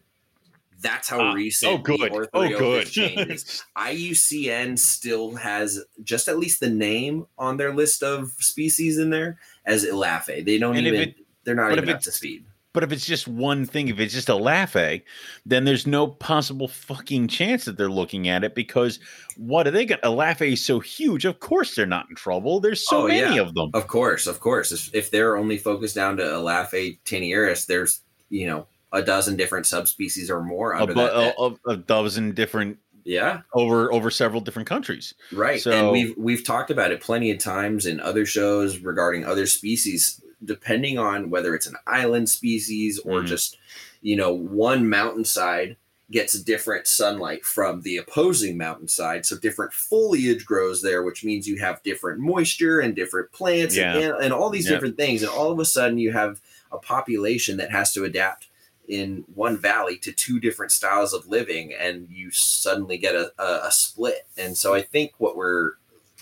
That's 0.81 1.09
how 1.09 1.21
Ah, 1.21 1.33
recent 1.33 1.73
oh, 1.73 1.79
good. 1.79 1.99
the 2.13 2.29
Oh, 2.33 2.49
good. 2.49 2.87
change 2.87 3.29
is. 3.31 3.65
IUCN 3.77 4.79
still 4.79 5.35
has 5.35 5.83
just 6.05 6.29
at 6.29 6.39
least 6.39 6.61
the 6.61 6.71
name 6.71 7.27
on 7.37 7.57
their 7.57 7.75
list 7.75 8.03
of 8.05 8.31
species 8.39 8.97
in 8.97 9.11
there 9.11 9.39
as 9.67 9.85
Elaphe. 9.85 10.45
They 10.45 10.57
don't 10.59 10.77
And 10.77 10.87
even, 10.87 11.01
it- 11.01 11.17
they're 11.45 11.55
not 11.57 11.73
even 11.73 11.89
up 11.89 12.01
to 12.03 12.13
speed. 12.13 12.45
But 12.79 12.85
if 12.85 12.93
it's 12.93 13.07
just 13.07 13.27
one 13.27 13.67
thing, 13.67 13.89
if 13.89 13.99
it's 13.99 14.15
just 14.15 14.29
a 14.29 14.37
laugh 14.37 14.77
egg, 14.77 15.03
then 15.45 15.65
there's 15.65 15.85
no 15.85 16.07
possible 16.07 16.69
fucking 16.69 17.27
chance 17.27 17.65
that 17.65 17.77
they're 17.77 17.91
looking 17.91 18.29
at 18.29 18.45
it 18.45 18.55
because 18.55 19.01
what 19.37 19.67
are 19.67 19.73
they 19.73 19.85
going 19.85 20.01
to? 20.01 20.09
A 20.09 20.11
laugh 20.11 20.41
egg 20.41 20.53
is 20.53 20.65
so 20.65 20.79
huge. 20.79 21.25
Of 21.25 21.41
course 21.41 21.75
they're 21.75 21.87
not 21.87 22.07
in 22.09 22.15
trouble. 22.15 22.61
There's 22.61 22.87
so 22.89 23.03
Oh, 23.03 23.09
many 23.09 23.35
yeah. 23.35 23.43
of 23.43 23.53
them. 23.55 23.71
Of 23.75 23.89
course, 23.89 24.29
of 24.29 24.39
course. 24.39 24.71
If, 24.71 24.95
if 24.95 25.11
they're 25.11 25.37
only 25.37 25.57
focused 25.59 25.97
down 25.97 26.19
to 26.19 26.23
Elaphe 26.23 27.01
taeniurus, 27.05 27.67
there's 27.67 28.01
you 28.31 28.47
know 28.47 28.69
a 28.93 29.03
dozen 29.03 29.35
different 29.37 29.67
subspecies 29.67 30.31
or 30.31 30.41
more 30.41 30.75
A, 30.75 30.83
under 30.83 30.95
bu- 30.95 31.01
that. 31.01 31.35
a, 31.37 31.43
a- 31.43 31.71
a 31.73 31.77
dozen 31.79 32.31
different 32.31 32.79
yeah, 33.03 33.41
over 33.55 33.93
over 33.93 34.09
several 34.09 34.41
different 34.41 34.69
countries. 34.69 35.15
right. 35.33 35.61
So- 35.61 35.73
and 35.73 35.91
we've 35.91 36.15
we've 36.17 36.45
talked 36.45 36.71
about 36.71 36.93
it 36.93 37.01
plenty 37.01 37.33
of 37.33 37.39
times 37.41 37.87
in 37.87 37.99
other 37.99 38.25
shows 38.25 38.79
regarding 38.79 39.25
other 39.25 39.47
species. 39.47 40.23
Depending 40.45 40.99
on 40.99 41.31
whether 41.31 41.55
it's 41.55 41.67
an 41.67 41.77
island 41.87 42.29
species 42.31 42.99
or 43.01 43.23
Mhm. 43.23 43.27
just 43.27 43.59
you 44.03 44.15
know 44.17 44.33
one 44.33 44.89
mountainside 44.89 45.77
gets 46.11 46.41
different 46.41 46.87
sunlight 46.87 47.45
from 47.45 47.83
the 47.83 47.97
opposing 47.99 48.57
mountainside 48.57 49.27
so 49.27 49.37
different 49.37 49.73
foliage 49.75 50.47
grows 50.47 50.81
there 50.81 51.03
which 51.03 51.23
means 51.25 51.47
you 51.49 51.59
have 51.59 51.83
different 51.83 52.19
moisture 52.21 52.81
and 52.81 52.95
different 52.95 53.31
plants 53.33 53.77
and, 53.77 54.01
Yeah. 54.01 54.17
and 54.23 54.33
all 54.33 54.49
these 54.49 54.67
Yeah. 54.67 54.73
different 54.75 54.97
things 54.97 55.23
and 55.23 55.31
all 55.31 55.51
of 55.51 55.59
a 55.59 55.65
sudden 55.67 55.99
you 55.99 56.13
have 56.13 56.41
a 56.73 56.79
population 56.79 57.57
that 57.59 57.71
has 57.73 57.93
to 57.95 58.05
adapt 58.05 58.47
in 58.87 59.25
one 59.35 59.59
valley 59.59 59.99
to 59.99 60.13
two 60.13 60.41
different 60.41 60.73
styles 60.73 61.13
of 61.13 61.27
living 61.29 61.75
and 61.75 62.09
you 62.11 62.31
suddenly 62.31 62.97
get 62.97 63.15
a, 63.15 63.31
a, 63.39 63.67
a 63.67 63.73
split 63.73 64.27
and 64.39 64.57
so 64.57 64.73
i 64.75 64.81
think 64.81 65.13
what 65.19 65.37
we're 65.37 65.73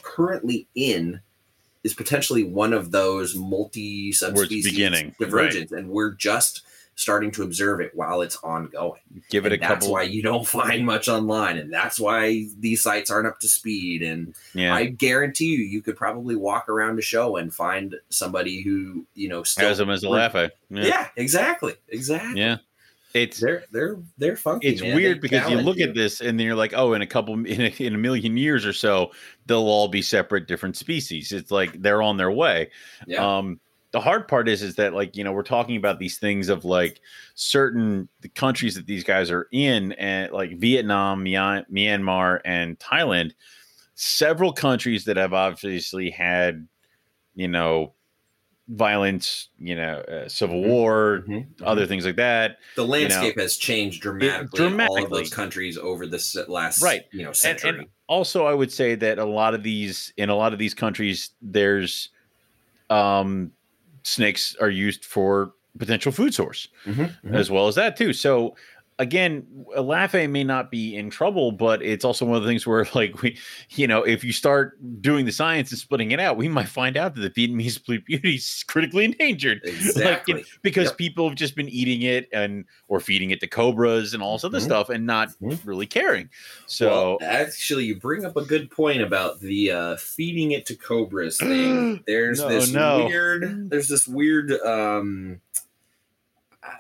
currently 0.03 0.67
in 0.75 1.21
is 1.87 1.95
potentially 1.95 2.43
one 2.43 2.73
of 2.73 2.91
those 2.91 3.37
multi 3.37 4.11
subspecies 4.11 4.65
beginning, 4.65 5.07
right. 5.07 5.19
divergence 5.19 5.71
and 5.71 5.89
we're 5.89 6.11
just 6.11 6.63
starting 6.97 7.31
to 7.31 7.45
observe 7.45 7.81
it 7.81 7.93
while 7.95 8.23
it's 8.23 8.37
ongoing 8.43 9.01
Give 9.31 9.47
it 9.47 9.53
and 9.53 9.63
a 9.63 9.69
that's 9.69 9.85
couple. 9.85 9.93
why 9.93 10.03
you 10.03 10.21
don't 10.21 10.45
find 10.59 10.85
much 10.85 11.07
online 11.07 11.59
and 11.59 11.73
that's 11.73 12.01
why 12.01 12.47
these 12.59 12.83
sites 12.83 13.09
aren't 13.09 13.29
up 13.29 13.39
to 13.39 13.49
speed 13.49 14.03
and 14.03 14.35
yeah, 14.53 14.75
i 14.75 14.87
guarantee 14.87 15.45
you 15.55 15.59
you 15.59 15.81
could 15.81 15.97
probably 15.97 16.35
walk 16.35 16.69
around 16.69 16.99
a 16.99 17.03
show 17.03 17.37
and 17.37 17.55
find 17.55 17.95
somebody 18.09 18.63
who 18.63 19.07
you 19.15 19.29
know 19.29 19.45
still 19.45 19.69
has 19.69 19.79
them 19.79 19.91
as 19.91 20.03
a 20.03 20.09
laugh 20.09 20.35
egg. 20.35 20.51
yeah. 20.71 21.07
exactly 21.15 21.75
exactly 21.89 22.41
yeah. 22.41 22.57
It's 23.17 23.41
they're 23.41 23.65
they're 23.73 23.99
they're 24.19 24.37
funky 24.37 24.69
it's 24.69 24.83
man. 24.83 24.95
weird 24.95 25.17
They 25.19 25.29
because 25.29 25.51
you 25.51 25.59
look 25.59 25.81
at 25.81 25.95
this 25.95 26.21
and 26.21 26.39
then 26.39 26.47
you're 26.47 26.57
like, 26.57 26.75
oh, 26.75 26.93
in 26.93 27.03
a 27.03 27.07
couple 27.07 27.35
in 27.47 27.61
a, 27.63 27.75
in 27.79 27.95
a 27.95 27.99
million 27.99 28.37
years 28.37 28.67
or 28.67 28.73
so, 28.73 29.13
they'll 29.47 29.59
all 29.59 29.89
be 29.89 30.03
separate 30.03 30.47
different 30.47 30.77
species. 30.77 31.33
It's 31.33 31.51
like 31.51 31.81
they're 31.81 32.03
on 32.03 32.17
their 32.17 32.31
way. 32.31 32.71
yeah 33.07 33.39
Um, 33.39 33.61
the 33.93 34.01
hard 34.01 34.29
part 34.29 34.47
is 34.47 34.61
is 34.61 34.75
that 34.75 34.93
like 34.93 35.17
you 35.17 35.25
know 35.25 35.33
we're 35.33 35.43
talking 35.43 35.77
about 35.77 35.99
these 35.99 36.19
things 36.19 36.51
of 36.51 36.67
like 36.67 37.01
certain 37.35 38.09
the 38.21 38.29
countries 38.29 38.75
that 38.75 38.87
these 38.87 39.05
guys 39.05 39.31
are 39.31 39.49
in 39.53 39.93
and 39.93 40.31
like 40.33 40.59
Vietnam, 40.59 41.25
Myanmar, 41.25 42.41
and 42.45 42.79
Thailand. 42.79 43.33
Several 43.95 44.53
countries 44.53 45.07
that 45.07 45.17
have 45.17 45.33
obviously 45.33 46.11
had 46.11 46.69
you 47.35 47.49
know 47.49 47.95
violence, 48.69 49.49
you 49.59 49.75
know, 49.77 50.01
uh, 50.01 50.29
civil 50.29 50.61
Mhm. 50.61 50.69
war, 50.69 51.25
Mhm. 51.29 51.47
other 51.67 51.87
things 51.87 52.05
like 52.05 52.17
that. 52.17 52.59
the 52.75 52.85
landscape 52.87 53.39
has 53.39 53.57
changed 53.57 54.03
dramatically, 54.03 54.67
in 54.67 54.81
all 54.81 55.03
of 55.03 55.11
those 55.11 55.31
countries 55.31 55.79
over 55.79 56.07
the 56.07 56.45
last 56.49 56.83
Right. 56.83 57.03
you 57.13 57.25
know 57.25 57.33
century 57.33 57.71
and 57.71 57.89
also 58.09 58.45
i 58.47 58.53
would 58.55 58.73
say 58.73 58.95
that 58.95 59.19
a 59.19 59.25
lot 59.25 59.55
of 59.55 59.63
these 59.63 60.13
in 60.17 60.29
a 60.31 60.35
lot 60.35 60.53
of 60.53 60.59
these 60.59 60.75
countries 60.75 61.31
there's 61.41 62.11
um 62.91 63.53
snakes 64.05 64.57
are 64.61 64.71
used 64.71 65.05
for 65.05 65.53
potential 65.79 66.13
food 66.13 66.35
source 66.35 66.69
Mhm, 66.87 67.17
mhm. 67.25 67.35
as 67.37 67.51
well 67.51 67.69
as 67.69 67.75
that 67.77 67.97
too 67.97 68.13
so 68.13 68.57
again 68.99 69.47
Elaphe 69.77 70.29
may 70.31 70.43
not 70.45 70.71
be 70.71 70.97
in 70.97 71.11
trouble 71.11 71.53
but 71.53 71.83
it's 71.83 72.05
also 72.05 72.25
one 72.25 72.37
of 72.37 72.43
the 72.43 72.49
things 72.49 72.67
where 72.67 72.87
like 72.95 73.21
we 73.23 73.37
you 73.71 73.87
know 73.87 74.03
if 74.03 74.25
you 74.25 74.33
start 74.33 74.79
doing 75.03 75.27
the 75.27 75.33
science 75.33 75.71
and 75.71 75.79
splitting 75.79 76.13
it 76.13 76.21
out 76.21 76.37
we 76.37 76.49
might 76.49 76.69
find 76.69 76.97
out 76.97 77.15
that 77.15 77.21
the 77.35 77.49
vietnamese 77.49 77.85
blue 77.85 78.01
beauty 78.07 78.37
is 78.37 78.65
critically 78.67 79.05
endangered 79.05 79.61
exactly 79.65 80.35
like, 80.35 80.47
because 80.63 80.87
Yep. 80.87 80.97
people 80.99 81.29
have 81.29 81.37
just 81.37 81.55
been 81.57 81.69
eating 81.69 82.03
it 82.03 82.29
and 82.33 82.65
or 82.89 83.01
feeding 83.01 83.31
it 83.31 83.41
to 83.41 83.47
cobras 83.47 84.15
and 84.15 84.23
all 84.23 84.37
this 84.37 84.45
other 84.45 84.59
Mhm. 84.59 84.63
stuff 84.65 84.89
and 84.89 85.05
not 85.07 85.29
Mhm. 85.43 85.59
really 85.65 85.87
caring 85.87 86.31
so 86.67 87.19
well, 87.21 87.31
actually, 87.31 87.85
you 87.85 87.97
bring 87.97 88.25
up 88.25 88.37
a 88.37 88.45
good 88.45 88.71
point 88.71 89.03
about 89.03 89.41
the 89.41 89.71
uh, 89.71 89.97
feeding 89.97 90.53
it 90.53 90.67
to 90.67 90.75
cobras 90.75 91.39
thing. 91.39 92.03
There's 92.07 92.39
No, 92.39 92.49
this 92.49 92.73
no. 92.73 93.05
weird. 93.07 93.71
There's 93.71 93.89
this 93.89 94.09
weird. 94.09 94.53
Um, 94.53 95.41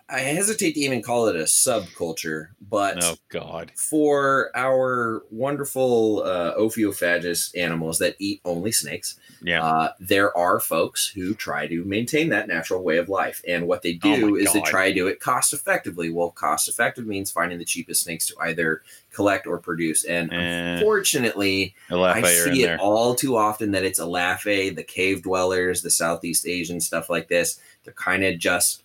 I- 0.08 0.20
hesitate 0.20 0.72
to 0.74 0.80
even 0.80 1.02
call 1.02 1.26
it 1.28 1.36
a 1.36 1.40
subculture, 1.44 2.48
but 2.70 3.02
Oh 3.02 3.16
God. 3.28 3.72
for 3.76 4.50
our 4.54 5.24
wonderful 5.30 6.22
uh, 6.24 6.54
ophiophagous 6.56 7.56
animals 7.56 7.98
that 7.98 8.16
eat 8.18 8.40
only 8.44 8.72
snakes, 8.72 9.18
Yeah. 9.42 9.64
uh, 9.64 9.92
there 10.00 10.36
are 10.36 10.60
folks 10.60 11.08
who 11.08 11.34
try 11.34 11.66
to 11.66 11.84
maintain 11.84 12.28
that 12.30 12.48
natural 12.48 12.82
way 12.82 12.98
of 12.98 13.08
life. 13.08 13.42
And 13.46 13.66
what 13.66 13.82
they 13.82 13.98
Oh 14.02 14.16
do 14.16 14.30
my 14.32 14.38
is 14.38 14.52
they 14.52 14.60
try 14.62 14.88
to 14.88 14.94
do 14.94 15.06
it 15.08 15.20
cost 15.20 15.52
effectively. 15.52 16.10
Well, 16.10 16.30
cost 16.30 16.68
effective 16.68 17.06
means 17.06 17.30
finding 17.30 17.58
the 17.58 17.64
cheapest 17.64 18.04
snakes 18.04 18.26
to 18.28 18.34
either 18.40 18.82
collect 19.12 19.46
or 19.46 19.58
produce. 19.58 20.04
And 20.04 20.32
Eh, 20.32 20.36
unfortunately, 20.76 21.74
I 21.90 22.22
see 22.22 22.62
it 22.62 22.66
there. 22.66 22.78
all 22.80 23.14
too 23.14 23.36
often 23.36 23.72
that 23.72 23.84
it's 23.84 23.98
Elaphe, 23.98 24.74
the 24.74 24.84
cave 24.84 25.22
dwellers, 25.22 25.82
the 25.82 25.90
Southeast 25.90 26.46
Asian 26.46 26.80
stuff 26.80 27.08
like 27.10 27.28
this. 27.28 27.58
They're 27.84 27.94
kind 27.94 28.24
of 28.24 28.38
just 28.38 28.82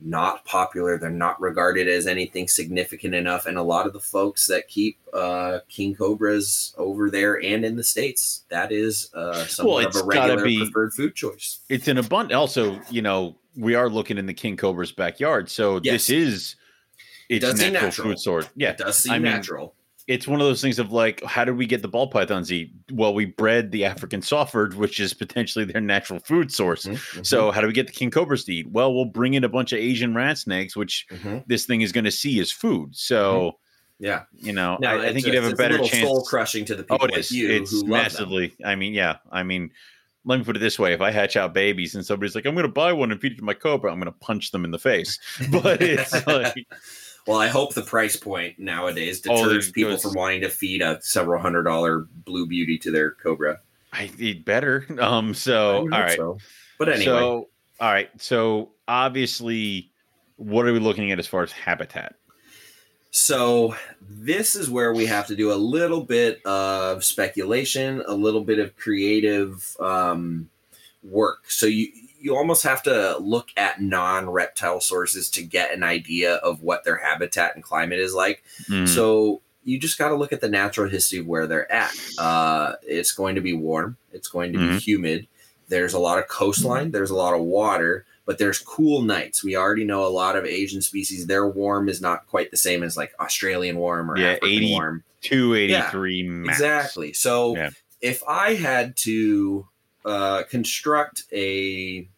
not 0.00 0.44
popular. 0.44 0.96
They're 0.98 1.10
not 1.10 1.40
regarded 1.40 1.88
as 1.88 2.06
anything 2.06 2.46
significant 2.48 3.14
enough. 3.14 3.46
And 3.46 3.58
a 3.58 3.62
lot 3.62 3.86
of 3.86 3.92
the 3.92 4.00
folks 4.00 4.46
that 4.46 4.68
keep 4.68 4.98
uh, 5.12 5.58
king 5.68 5.94
cobras 5.94 6.74
over 6.78 7.10
there 7.10 7.42
and 7.42 7.64
in 7.64 7.76
the 7.76 7.82
states, 7.84 8.44
that 8.48 8.70
is 8.70 9.10
uh, 9.14 9.44
somewhat 9.46 9.86
it's 9.86 9.96
of 9.96 10.04
a 10.04 10.06
regular 10.06 10.44
be- 10.44 10.58
preferred 10.58 10.94
food 10.94 11.14
choice. 11.14 11.60
It's 11.68 11.88
an 11.88 11.98
abundant. 11.98 12.34
Also, 12.38 12.80
you 12.90 13.02
know, 13.02 13.36
we 13.56 13.74
are 13.74 13.88
looking 13.90 14.18
in 14.18 14.26
the 14.26 14.34
king 14.34 14.56
cobra's 14.56 14.92
backyard, 14.92 15.50
so 15.50 15.80
Yes. 15.82 16.06
this 16.06 16.10
is 16.10 16.56
its 17.28 17.44
does 17.44 17.58
seem 17.58 17.72
natural, 17.72 17.88
natural. 17.88 18.08
food 18.08 18.18
source. 18.20 18.48
Yeah, 18.54 18.70
It 18.70 18.78
does 18.78 18.98
seem 18.98 19.12
I 19.12 19.18
mean, 19.18 19.24
natural. 19.32 19.74
It's 20.08 20.26
one 20.26 20.40
of 20.40 20.46
those 20.46 20.60
things 20.62 20.78
of 20.78 20.90
like, 20.90 21.22
how 21.22 21.44
did 21.44 21.56
we 21.56 21.66
get 21.66 21.82
the 21.82 21.88
ball 21.88 22.08
pythons 22.08 22.50
eat? 22.50 22.72
Well, 22.90 23.12
we 23.14 23.26
bred 23.26 23.70
the 23.70 23.84
African 23.84 24.22
soft-furred, 24.22 24.74
which 24.74 24.98
is 24.98 25.12
potentially 25.14 25.66
their 25.66 25.80
natural 25.82 26.18
food 26.20 26.50
source. 26.50 26.86
Mhm, 26.86 27.26
So, 27.26 27.50
how 27.50 27.60
do 27.60 27.66
we 27.66 27.74
get 27.74 27.86
the 27.86 27.92
king 27.92 28.10
cobras 28.10 28.44
to 28.44 28.54
eat? 28.54 28.70
Well, 28.70 28.94
we'll 28.94 29.04
bring 29.04 29.34
in 29.34 29.44
a 29.44 29.48
bunch 29.48 29.72
of 29.72 29.78
Asian 29.78 30.14
rat 30.14 30.38
snakes, 30.38 30.74
which 30.74 31.06
mhm. 31.10 31.44
this 31.46 31.66
thing 31.66 31.82
is 31.82 31.92
going 31.92 32.06
to 32.06 32.10
see 32.10 32.40
as 32.40 32.50
food. 32.50 32.96
So, 32.96 33.58
yeah. 33.98 34.22
you 34.34 34.52
know, 34.52 34.78
Mm-hmm. 34.80 34.84
I, 34.84 34.94
I 35.08 35.12
think 35.12 35.18
it's 35.18 35.26
you'd 35.26 35.34
have 35.34 35.52
a 35.52 35.56
better 35.56 35.74
little 35.74 35.88
chance. 35.88 36.06
soul 36.08 36.22
crushing 36.24 36.64
to 36.64 36.74
the 36.74 36.84
people 36.84 36.98
Oh, 37.02 37.04
it 37.06 37.14
like 37.14 37.30
you 37.30 37.50
It's 37.50 37.70
who 37.70 37.86
massively. 37.86 38.54
I 38.64 38.74
mean, 38.76 38.94
yeah. 38.94 39.16
I 39.30 39.42
mean, 39.42 39.70
let 40.24 40.38
me 40.38 40.44
put 40.44 40.56
it 40.56 40.60
this 40.60 40.78
way: 40.78 40.92
if 40.92 41.00
I 41.00 41.10
hatch 41.10 41.36
out 41.36 41.54
babies 41.54 41.94
and 41.94 42.04
somebody's 42.04 42.34
like, 42.34 42.44
"I'm 42.46 42.54
going 42.54 42.66
to 42.66 42.72
buy 42.72 42.92
one 42.92 43.10
and 43.12 43.20
feed 43.20 43.32
it 43.32 43.36
to 43.38 43.44
my 43.44 43.54
cobra," 43.54 43.90
I'm 43.92 43.98
going 44.00 44.12
to 44.12 44.18
punch 44.18 44.50
them 44.52 44.64
in 44.64 44.70
the 44.72 44.78
face. 44.78 45.18
But 45.50 45.80
it's 45.82 46.12
like, 46.26 46.66
well, 47.28 47.38
I 47.38 47.48
hope 47.48 47.74
the 47.74 47.82
price 47.82 48.16
point 48.16 48.58
nowadays 48.58 49.22
Oh, 49.28 49.44
deters 49.44 49.66
there 49.66 49.72
people 49.72 49.98
from 49.98 50.14
wanting 50.14 50.40
to 50.40 50.48
feed 50.48 50.80
a 50.80 50.98
several 51.02 51.42
hundred 51.42 51.64
dollar 51.64 52.06
blue 52.24 52.46
beauty 52.46 52.78
to 52.78 52.90
their 52.90 53.10
cobra. 53.10 53.60
I 53.92 54.10
eat 54.18 54.46
better. 54.46 54.86
Um. 54.98 55.34
So, 55.34 55.76
all 55.76 55.88
right. 55.88 56.16
so. 56.16 56.38
But 56.78 56.88
anyway, 56.88 57.04
So, 57.04 57.48
all 57.80 57.92
right. 57.92 58.08
So, 58.16 58.70
obviously, 58.88 59.90
what 60.36 60.66
are 60.66 60.72
we 60.72 60.78
looking 60.78 61.12
at 61.12 61.18
as 61.18 61.26
far 61.26 61.42
as 61.42 61.52
habitat? 61.52 62.14
So 63.10 63.74
this 64.00 64.54
is 64.54 64.70
where 64.70 64.94
we 64.94 65.06
have 65.06 65.26
to 65.26 65.36
do 65.36 65.52
a 65.52 65.56
little 65.56 66.02
bit 66.02 66.44
of 66.46 67.04
speculation, 67.04 68.02
a 68.06 68.14
little 68.14 68.42
bit 68.42 68.58
of 68.58 68.76
creative 68.76 69.76
um, 69.80 70.48
work. 71.02 71.50
So 71.50 71.66
you 71.66 71.88
you 72.20 72.36
almost 72.36 72.62
have 72.64 72.82
to 72.82 73.16
look 73.18 73.48
at 73.56 73.80
non-reptile 73.80 74.80
sources 74.80 75.30
to 75.30 75.42
get 75.42 75.72
an 75.72 75.82
idea 75.82 76.34
of 76.36 76.62
what 76.62 76.84
their 76.84 76.96
habitat 76.96 77.54
and 77.54 77.62
climate 77.62 77.98
is 78.00 78.14
like. 78.14 78.42
Mm. 78.68 78.88
So 78.88 79.40
you 79.64 79.78
just 79.78 79.98
got 79.98 80.08
to 80.08 80.16
look 80.16 80.32
at 80.32 80.40
the 80.40 80.48
natural 80.48 80.88
history 80.88 81.18
of 81.20 81.26
where 81.26 81.46
they're 81.46 81.70
at. 81.70 81.92
Uh, 82.18 82.72
it's 82.82 83.12
going 83.12 83.34
to 83.36 83.40
be 83.40 83.52
warm. 83.52 83.96
It's 84.12 84.28
going 84.28 84.52
to 84.54 84.58
be 84.58 84.64
Mhm. 84.64 84.80
humid. 84.80 85.28
There's 85.68 85.92
a 85.94 85.98
lot 85.98 86.18
of 86.18 86.28
coastline. 86.28 86.90
There's 86.90 87.10
a 87.10 87.14
lot 87.16 87.34
of 87.34 87.40
water, 87.42 88.06
but 88.24 88.38
there's 88.38 88.58
cool 88.58 89.02
nights. 89.02 89.44
We 89.44 89.54
already 89.56 89.84
know 89.84 90.04
a 90.04 90.08
lot 90.08 90.34
of 90.36 90.46
Asian 90.46 90.80
species. 90.80 91.26
Their 91.26 91.46
warm 91.46 91.88
is 91.88 92.00
not 92.00 92.26
quite 92.26 92.50
the 92.50 92.56
same 92.56 92.82
as 92.82 92.96
like 92.96 93.12
Australian 93.20 93.76
warm 93.76 94.10
or 94.10 94.16
Yeah, 94.18 94.28
African 94.32 94.48
80 94.48 94.70
warm. 94.72 95.04
283 95.20 96.22
max. 96.22 96.58
Exactly. 96.58 97.12
So 97.12 97.54
Yeah. 97.56 97.70
if 98.00 98.22
I 98.26 98.54
had 98.54 98.96
to 98.98 99.66
uh, 100.04 100.42
construct 100.44 101.24
a 101.32 102.08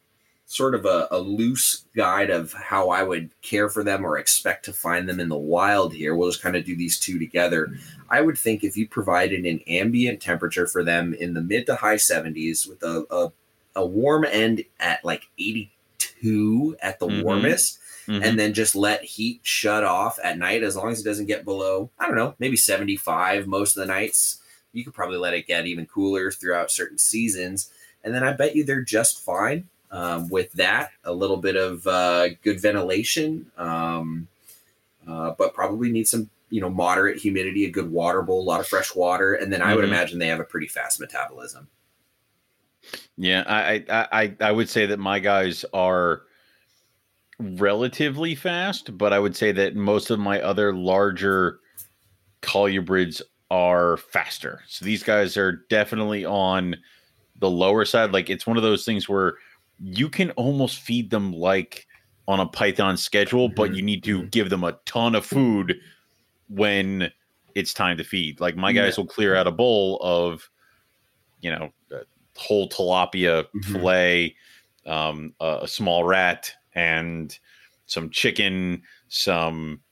sort 0.47 0.75
of 0.75 0.85
a, 0.85 1.07
a 1.13 1.19
loose 1.19 1.85
guide 1.95 2.29
of 2.31 2.53
how 2.53 2.91
I 2.91 3.05
would 3.05 3.31
care 3.41 3.69
for 3.69 3.85
them 3.85 4.05
or 4.05 4.19
expect 4.19 4.65
to 4.65 4.73
find 4.73 5.09
them 5.09 5.21
in 5.21 5.29
the 5.29 5.39
wild 5.39 5.95
here, 5.95 6.17
we'll 6.17 6.29
just 6.31 6.43
kind 6.43 6.57
of 6.57 6.65
do 6.65 6.75
these 6.77 6.99
two 6.99 7.19
together. 7.21 7.69
I 8.09 8.21
would 8.21 8.37
think 8.37 8.65
if 8.65 8.77
you 8.77 8.89
provided 8.89 9.45
an 9.47 9.61
ambient 9.69 10.21
temperature 10.21 10.67
for 10.67 10.83
them 10.83 11.15
in 11.15 11.35
the 11.35 11.41
mid 11.41 11.67
to 11.67 11.77
high 11.77 11.95
70s 11.97 12.69
with 12.69 12.83
a, 12.83 13.07
a, 13.13 13.33
a 13.77 13.87
warm 13.87 14.25
end 14.25 14.65
at 14.81 15.05
like 15.05 15.29
82 15.39 16.77
at 16.83 16.99
the 16.99 17.07
Mhm. 17.07 17.23
warmest, 17.23 17.79
Mhm. 18.09 18.25
and 18.25 18.39
then 18.39 18.53
just 18.53 18.75
let 18.75 19.05
heat 19.05 19.39
shut 19.45 19.85
off 19.85 20.19
at 20.25 20.37
night 20.37 20.65
as 20.65 20.75
long 20.75 20.91
as 20.91 21.01
it 21.01 21.05
doesn't 21.05 21.27
get 21.27 21.45
below 21.45 21.91
i 21.99 22.07
don't 22.07 22.17
know 22.17 22.35
maybe 22.41 22.57
75 22.57 23.47
most 23.47 23.77
of 23.77 23.81
the 23.83 23.87
nights 23.87 24.40
you 24.73 24.85
could 24.85 24.95
probably 24.95 25.19
let 25.19 25.35
it 25.35 25.47
get 25.47 25.67
even 25.67 25.87
cooler 25.87 26.31
throughout 26.31 26.71
certain 26.71 26.99
seasons 26.99 27.71
and 28.05 28.15
then 28.15 28.25
i 28.25 28.33
bet 28.33 28.55
you 28.57 28.65
they're 28.65 28.83
just 28.83 29.23
fine 29.25 29.69
um, 29.93 30.29
with 30.29 30.53
that 30.53 30.91
a 31.05 31.13
little 31.13 31.37
bit 31.37 31.57
of 31.57 31.85
uh, 31.87 32.29
good 32.43 32.61
ventilation 32.61 33.51
um, 33.59 34.29
uh, 35.09 35.33
but 35.37 35.55
probably 35.55 35.91
need 35.91 36.07
some 36.09 36.31
you 36.51 36.61
know 36.61 36.71
moderate 36.71 37.19
humidity 37.19 37.65
a 37.65 37.71
good 37.71 37.91
water 37.91 38.23
bowl 38.23 38.41
a 38.41 38.49
lot 38.49 38.61
of 38.61 38.67
fresh 38.67 38.95
water 38.95 39.35
and 39.35 39.53
then 39.53 39.63
i 39.63 39.75
would 39.75 39.85
Mhm. 39.85 39.89
imagine 39.89 40.19
they 40.19 40.29
have 40.29 40.41
a 40.41 40.45
pretty 40.45 40.69
fast 40.69 41.01
metabolism 41.01 41.69
Yeah, 43.17 43.45
I, 43.47 43.85
I 43.89 44.09
I 44.23 44.37
I 44.41 44.53
would 44.53 44.69
say 44.69 44.87
that 44.87 44.99
my 44.99 45.19
guys 45.19 45.65
are 45.73 46.23
relatively 47.39 48.35
fast, 48.35 48.97
but 48.97 49.13
I 49.13 49.19
would 49.19 49.37
say 49.37 49.53
that 49.53 49.75
most 49.77 50.11
of 50.11 50.19
my 50.19 50.41
other 50.41 50.75
larger 50.75 51.61
colubrids 52.43 53.23
are 53.51 53.97
faster. 53.97 54.63
So 54.67 54.85
these 54.85 55.03
guys 55.03 55.37
are 55.37 55.65
definitely 55.69 56.25
on 56.25 56.77
the 57.39 57.51
lower 57.51 57.85
side. 57.85 58.13
Like 58.13 58.31
it's 58.31 58.47
one 58.47 58.57
of 58.57 58.63
those 58.63 58.85
things 58.85 59.09
where 59.09 59.37
you 59.79 60.09
can 60.09 60.31
almost 60.33 60.81
feed 60.81 61.11
them 61.11 61.33
like 61.33 61.87
on 62.29 62.41
a 62.41 62.47
python 62.47 62.97
schedule, 62.97 63.49
but 63.49 63.73
Mhm, 63.73 63.77
you 63.77 63.83
need 63.83 64.05
to 64.05 64.23
mhm. 64.23 64.31
give 64.31 64.51
them 64.51 64.65
a 64.65 64.79
ton 64.87 65.15
of 65.15 65.27
food 65.27 65.77
when 66.49 67.11
it's 67.55 67.75
time 67.75 67.97
to 67.99 68.05
feed. 68.05 68.41
Like 68.41 68.57
my 68.57 68.73
guys 68.73 68.97
will 68.97 69.07
clear 69.07 69.35
out 69.35 69.47
a 69.47 69.53
bowl 69.53 69.99
of, 70.03 70.49
you 71.41 71.51
know, 71.51 71.71
whole 72.37 72.69
tilapia 72.69 73.47
Mhm. 73.55 73.63
fillet, 73.65 74.37
um, 74.87 75.35
a, 75.41 75.61
a 75.63 75.69
small 75.69 76.05
rat, 76.05 76.53
and 76.75 77.37
some 77.87 78.11
chicken, 78.11 78.83
some 79.09 79.83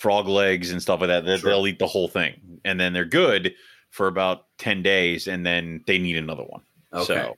frog 0.00 0.26
legs 0.26 0.70
and 0.72 0.80
stuff 0.82 1.00
like 1.00 1.08
that. 1.08 1.24
They- 1.26 1.36
Sure. 1.38 1.50
They'll 1.50 1.66
eat 1.66 1.78
the 1.78 1.86
whole 1.86 2.08
thing, 2.08 2.60
and 2.64 2.80
then 2.80 2.92
they're 2.92 3.04
good 3.04 3.54
for 3.90 4.06
about 4.08 4.46
ten 4.58 4.82
days, 4.82 5.28
and 5.28 5.44
then 5.46 5.84
they 5.86 5.98
need 5.98 6.16
another 6.16 6.42
one. 6.44 6.62
okay 6.92 7.04
So 7.04 7.36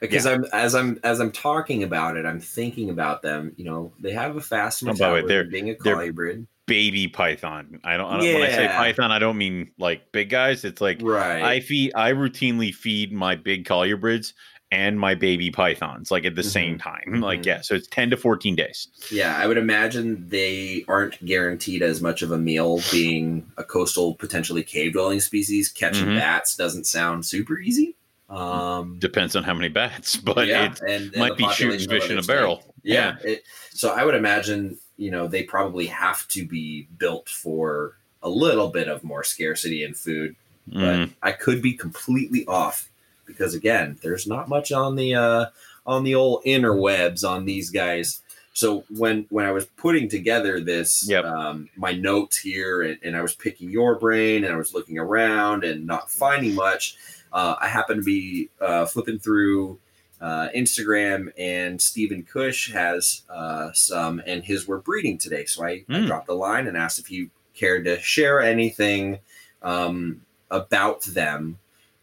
because 0.00 0.24
I'm 0.26 0.44
as 0.52 0.74
I'm 0.74 0.98
as 1.04 1.20
I'm 1.20 1.30
talking 1.30 1.82
about 1.82 2.16
it, 2.16 2.24
I'm 2.24 2.40
thinking 2.40 2.88
about 2.90 3.20
them. 3.22 3.52
You 3.56 3.66
know, 3.66 3.92
they 4.00 4.12
have 4.12 4.34
a 4.36 4.40
fast 4.40 4.82
Oh, 4.82 4.86
by 4.86 4.92
the 4.94 4.98
way, 5.04 5.08
metabolism, 5.22 5.28
they're- 5.28 5.44
being 5.44 5.70
a 5.70 5.74
colubrid, 5.74 6.46
baby 6.66 7.06
python. 7.08 7.80
I 7.84 7.96
don't. 7.98 8.06
I 8.10 8.16
don't 8.18 8.34
when 8.34 8.42
I 8.44 8.50
say 8.50 8.68
python, 8.68 9.12
I 9.12 9.18
don't 9.18 9.36
mean 9.36 9.70
like 9.78 10.10
big 10.12 10.30
guys. 10.30 10.64
It's 10.64 10.80
like 10.80 11.00
right? 11.02 11.42
I 11.42 11.60
feed. 11.60 11.92
I 11.94 12.12
routinely 12.12 12.74
feed 12.74 13.12
my 13.12 13.34
big 13.36 13.66
colubrids 13.66 14.32
and 14.72 14.98
my 15.00 15.14
baby 15.14 15.50
pythons 15.50 16.10
like 16.10 16.24
at 16.24 16.34
the 16.36 16.42
same 16.42 16.78
time. 16.78 17.20
Like 17.20 17.40
Mhm. 17.42 17.46
yeah, 17.46 17.60
so 17.60 17.74
it's 17.74 17.88
ten 17.88 18.10
to 18.10 18.16
fourteen 18.16 18.54
days. 18.56 18.88
yeah, 19.10 19.36
I 19.36 19.46
would 19.46 19.58
imagine 19.58 20.28
they 20.28 20.84
aren't 20.88 21.24
guaranteed 21.24 21.82
as 21.82 22.00
much 22.00 22.22
of 22.22 22.30
a 22.30 22.38
meal. 22.38 22.80
Being 22.92 23.50
a 23.56 23.64
coastal, 23.64 24.14
potentially 24.14 24.62
cave 24.62 24.92
dwelling 24.92 25.20
species, 25.20 25.68
catching 25.68 26.06
Mhm. 26.06 26.18
bats 26.18 26.56
doesn't 26.56 26.86
sound 26.86 27.26
super 27.26 27.58
easy. 27.58 27.96
Um, 28.28 28.96
Depends 29.00 29.34
on 29.34 29.42
how 29.42 29.54
many 29.54 29.68
bats, 29.68 30.16
but 30.24 30.46
yeah, 30.46 30.70
it 30.72 30.80
and, 30.88 31.04
and 31.12 31.16
might 31.16 31.36
be 31.36 31.48
shooting 31.52 31.80
fish 31.88 32.08
in 32.10 32.18
a 32.18 32.22
barrel. 32.22 32.60
snake. 32.62 32.74
Yeah. 32.84 33.16
It, 33.24 33.42
so 33.70 33.90
I 33.90 34.04
would 34.04 34.14
imagine, 34.14 34.78
you 34.96 35.10
know, 35.10 35.26
they 35.26 35.42
probably 35.42 35.86
have 35.86 36.28
to 36.28 36.46
be 36.46 36.86
built 36.96 37.28
for 37.28 37.96
a 38.22 38.28
little 38.28 38.68
bit 38.68 38.86
of 38.88 39.02
more 39.02 39.24
scarcity 39.24 39.82
in 39.82 39.94
food. 39.94 40.36
But 40.68 40.78
Mm, 40.78 41.10
I 41.22 41.32
could 41.32 41.60
be 41.60 41.72
completely 41.72 42.44
off 42.46 42.88
because 43.30 43.54
again, 43.54 43.98
there's 44.02 44.26
not 44.26 44.48
much 44.48 44.72
on 44.72 44.96
the 44.96 45.14
uh 45.14 45.46
on 45.86 46.04
the 46.04 46.14
old 46.14 46.44
interwebs 46.44 47.28
on 47.28 47.44
these 47.44 47.70
guys. 47.70 48.20
So 48.52 48.84
when 48.90 49.26
when 49.30 49.46
I 49.46 49.52
was 49.52 49.66
putting 49.66 50.08
together 50.08 50.60
this 50.60 51.08
Yep. 51.08 51.24
um 51.24 51.68
my 51.76 51.92
notes 51.92 52.36
here 52.38 52.82
and, 52.82 52.98
and 53.02 53.16
I 53.16 53.22
was 53.22 53.34
picking 53.34 53.70
your 53.70 53.94
brain 53.94 54.44
and 54.44 54.52
I 54.52 54.56
was 54.56 54.74
looking 54.74 54.98
around 54.98 55.64
and 55.64 55.86
not 55.86 56.10
finding 56.10 56.54
much, 56.54 56.96
uh, 57.32 57.54
I 57.60 57.68
happened 57.68 58.00
to 58.02 58.04
be 58.04 58.50
uh, 58.60 58.86
flipping 58.86 59.18
through 59.18 59.78
uh, 60.20 60.48
Instagram 60.54 61.32
and 61.38 61.80
Stephen 61.80 62.22
Cush 62.24 62.72
has 62.72 63.22
uh, 63.30 63.70
some 63.72 64.20
and 64.26 64.44
his 64.44 64.68
were 64.68 64.78
breeding 64.78 65.16
today. 65.16 65.46
So 65.46 65.64
I, 65.64 65.84
I 65.90 66.00
Hmm. 66.00 66.06
dropped 66.06 66.28
a 66.28 66.34
line 66.34 66.66
and 66.66 66.76
asked 66.76 66.98
if 66.98 67.06
he 67.06 67.30
cared 67.54 67.84
to 67.86 67.98
share 68.00 68.40
anything 68.40 69.18
um, 69.62 70.22
about 70.50 71.02
them 71.02 71.58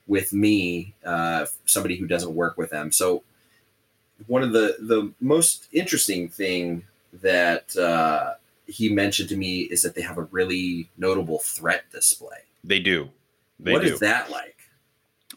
with 0.07 0.33
me, 0.33 0.93
uh, 1.05 1.45
somebody 1.65 1.95
who 1.97 2.07
doesn't 2.07 2.33
work 2.33 2.57
with 2.57 2.69
them. 2.69 2.91
So 2.91 3.23
one 4.27 4.43
of 4.43 4.51
the 4.53 4.75
the 4.79 5.11
most 5.19 5.67
interesting 5.71 6.27
thing 6.29 6.83
that 7.21 7.75
uh, 7.77 8.33
he 8.67 8.89
mentioned 8.89 9.29
to 9.29 9.37
me 9.37 9.61
is 9.61 9.81
that 9.81 9.95
they 9.95 10.01
have 10.01 10.17
a 10.17 10.23
really 10.23 10.89
notable 10.97 11.39
threat 11.39 11.83
display. 11.91 12.37
they 12.63 12.79
do. 12.79 13.09
They 13.59 13.73
What 13.73 13.81
do. 13.83 13.93
is 13.93 13.99
that 13.99 14.29
like? 14.31 14.55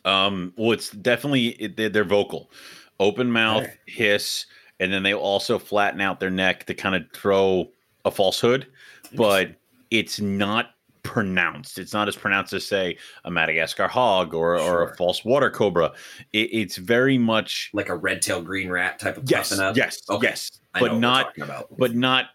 Um, 0.04 0.52
well, 0.56 0.72
it's 0.72 0.90
definitely 0.90 1.48
it, 1.48 1.76
they're, 1.76 1.88
they're 1.90 2.04
vocal, 2.04 2.50
open 2.98 3.30
mouth, 3.30 3.64
Okay. 3.64 3.74
hiss, 3.86 4.46
and 4.78 4.92
then 4.92 5.02
they 5.02 5.12
also 5.14 5.58
flatten 5.58 6.00
out 6.00 6.20
their 6.20 6.30
neck 6.30 6.64
to 6.66 6.74
kind 6.74 6.94
of 6.94 7.02
throw 7.12 7.68
a 8.04 8.10
falsehood, 8.10 8.66
but 9.14 9.50
it's 9.90 10.20
not 10.20 10.74
pronounced. 11.02 11.78
It's 11.78 11.92
not 11.92 12.08
as 12.08 12.16
pronounced 12.16 12.52
as 12.52 12.66
say 12.66 12.96
a 13.24 13.30
Madagascar 13.30 13.88
hog 13.88 14.34
or 14.34 14.58
or 14.58 14.82
a 14.90 14.96
false 14.96 15.24
water 15.24 15.50
cobra. 15.50 15.92
It, 16.32 16.50
it's 16.52 16.76
very 16.76 17.18
much 17.18 17.70
like 17.72 17.88
a 17.88 17.96
red 17.96 18.22
tail 18.22 18.42
green 18.42 18.70
rat 18.70 18.98
type 18.98 19.16
of 19.16 19.30
yes, 19.30 19.52
up. 19.58 19.76
yes, 19.76 20.02
Okay. 20.08 20.28
yes, 20.28 20.60
I 20.74 20.80
but 20.80 20.96
not 20.96 21.34
but 21.78 21.94
not 21.94 22.26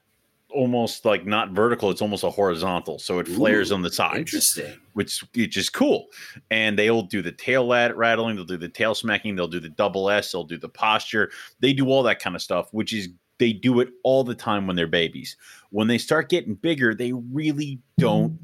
almost 0.50 1.06
like 1.06 1.26
not 1.26 1.52
vertical. 1.52 1.92
It's 1.92 2.02
almost 2.02 2.24
a 2.24 2.30
horizontal, 2.30 2.98
so 2.98 3.20
it 3.20 3.28
flares 3.28 3.72
Ooh, 3.72 3.76
on 3.76 3.82
the 3.82 3.92
sides 3.92 4.20
Interesting. 4.20 4.78
which 4.94 5.24
which 5.36 5.58
is 5.58 5.70
cool. 5.70 6.08
And 6.50 6.80
they'll 6.80 7.02
do 7.04 7.22
the 7.22 7.32
tail 7.32 7.68
lat- 7.68 7.96
rattling, 7.98 8.36
they'll 8.36 8.46
do 8.46 8.58
the 8.58 8.70
tail 8.70 8.96
smacking, 8.96 9.36
they'll 9.36 9.48
do 9.48 9.60
the 9.60 9.70
double 9.70 10.10
S, 10.10 10.32
they'll 10.32 10.44
do 10.44 10.58
the 10.58 10.70
posture. 10.70 11.32
They 11.60 11.74
do 11.74 11.88
all 11.88 12.04
that 12.04 12.20
kind 12.20 12.36
of 12.36 12.42
stuff, 12.42 12.70
which 12.72 12.94
is 12.94 13.10
they 13.38 13.52
do 13.52 13.82
it 13.82 13.90
all 14.04 14.24
the 14.24 14.34
time 14.36 14.66
when 14.66 14.78
they're 14.78 14.88
babies. 14.88 15.36
When 15.72 15.88
they 15.88 15.98
start 15.98 16.30
getting 16.30 16.56
bigger, 16.56 16.96
they 16.96 17.12
really 17.12 17.80
don't 17.98 18.40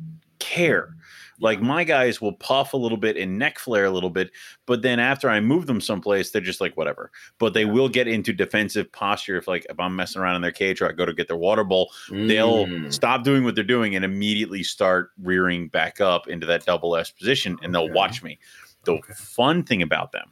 care. 0.56 0.96
Like 1.40 1.60
my 1.60 1.84
guys 1.84 2.22
will 2.22 2.34
puff 2.34 2.74
a 2.74 2.78
little 2.78 3.00
bit 3.00 3.18
and 3.18 3.40
neck 3.40 3.58
flare 3.58 3.86
a 3.86 3.90
little 3.90 4.12
bit, 4.12 4.30
but 4.68 4.84
then 4.84 5.00
after 5.00 5.28
I 5.28 5.40
move 5.40 5.66
them 5.66 5.82
someplace, 5.82 6.30
they're 6.30 6.40
just 6.42 6.62
like 6.62 6.78
whatever. 6.78 7.10
But 7.40 7.56
they 7.56 7.66
will 7.66 7.90
get 7.90 8.08
into 8.08 8.32
defensive 8.32 8.92
posture 8.92 9.38
if 9.38 9.48
like 9.48 9.66
if 9.68 9.80
I'm 9.80 9.96
messing 9.96 10.22
around 10.22 10.36
in 10.36 10.44
their 10.44 10.52
cage 10.52 10.82
or 10.84 10.90
I 10.90 10.92
go 10.92 11.04
to 11.06 11.14
get 11.14 11.28
their 11.28 11.38
water 11.38 11.64
bowl, 11.64 11.92
they'll 12.12 12.68
Mm. 12.68 12.94
stop 12.94 13.24
doing 13.24 13.44
what 13.44 13.56
they're 13.56 13.64
doing 13.64 13.96
and 13.96 14.06
immediately 14.06 14.62
start 14.62 15.12
rearing 15.24 15.68
back 15.68 16.00
up 16.00 16.28
into 16.28 16.46
that 16.46 16.64
double 16.66 16.96
S 16.96 17.10
position 17.10 17.58
and 17.64 17.74
they'll 17.74 17.86
Okay. 17.86 17.94
watch 17.94 18.22
me. 18.22 18.38
The 18.84 18.94
Okay. 18.94 19.14
fun 19.16 19.64
thing 19.64 19.82
about 19.82 20.12
them 20.12 20.32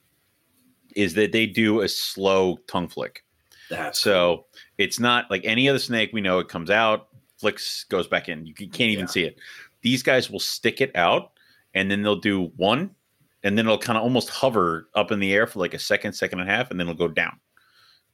is 0.95 1.15
that 1.15 1.31
they 1.31 1.47
do 1.47 1.81
a 1.81 1.87
slow 1.87 2.57
tongue 2.67 2.87
flick. 2.87 3.23
That's 3.71 3.99
So 3.99 4.45
it's 4.77 4.99
not 4.99 5.29
like 5.31 5.41
any 5.43 5.67
other 5.69 5.79
snake 5.79 6.11
we 6.13 6.21
know 6.21 6.37
it 6.39 6.49
comes 6.49 6.69
out, 6.69 7.07
flicks, 7.39 7.85
goes 7.85 8.07
back 8.07 8.27
in. 8.29 8.45
You 8.45 8.53
can- 8.53 8.69
can't 8.69 8.91
even 8.91 9.05
Yeah. 9.05 9.11
see 9.11 9.23
it. 9.23 9.37
These 9.81 10.03
guys 10.03 10.29
will 10.29 10.39
stick 10.39 10.81
it 10.81 10.95
out 10.95 11.31
and 11.73 11.89
then 11.89 12.01
they'll 12.01 12.15
do 12.15 12.51
one 12.57 12.91
and 13.43 13.57
then 13.57 13.65
it'll 13.65 13.77
kind 13.77 13.97
of 13.97 14.03
almost 14.03 14.29
hover 14.29 14.89
up 14.95 15.11
in 15.11 15.19
the 15.19 15.33
air 15.33 15.47
for 15.47 15.59
like 15.59 15.73
a 15.73 15.79
second, 15.79 16.13
second 16.13 16.39
and 16.39 16.49
a 16.49 16.51
half, 16.51 16.71
and 16.71 16.79
then 16.79 16.89
it'll 16.89 17.07
go 17.07 17.13
down. 17.13 17.39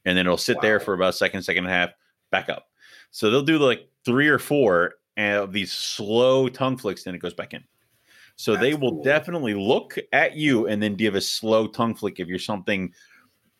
And 0.05 0.15
then 0.15 0.27
it'll 0.27 0.37
sit 0.37 0.61
there 0.61 0.79
for 0.79 0.93
about 0.93 1.09
a 1.09 1.13
second, 1.13 1.41
second 1.41 1.65
and 1.65 1.73
a 1.73 1.75
half, 1.75 1.89
back 2.29 2.47
up. 2.47 2.67
So 3.09 3.31
they'll 3.31 3.41
do 3.41 3.57
like 3.57 3.89
three 4.03 4.27
or 4.27 4.37
four, 4.37 4.95
of 5.17 5.53
these 5.53 5.71
slow 5.71 6.47
tongue 6.47 6.77
flicks, 6.77 7.03
then 7.03 7.15
it 7.15 7.19
goes 7.19 7.33
back 7.33 7.53
in. 7.53 7.63
So 8.35 8.51
That's 8.51 8.61
they 8.61 8.73
will 8.73 8.91
cool. 8.91 9.03
definitely 9.03 9.53
look 9.53 9.97
at 10.11 10.35
you 10.35 10.67
and 10.67 10.83
then 10.83 10.95
give 10.95 11.15
a 11.15 11.21
slow 11.21 11.67
tongue 11.67 11.95
flick 11.95 12.19
if 12.19 12.27
you're 12.27 12.37
something 12.37 12.93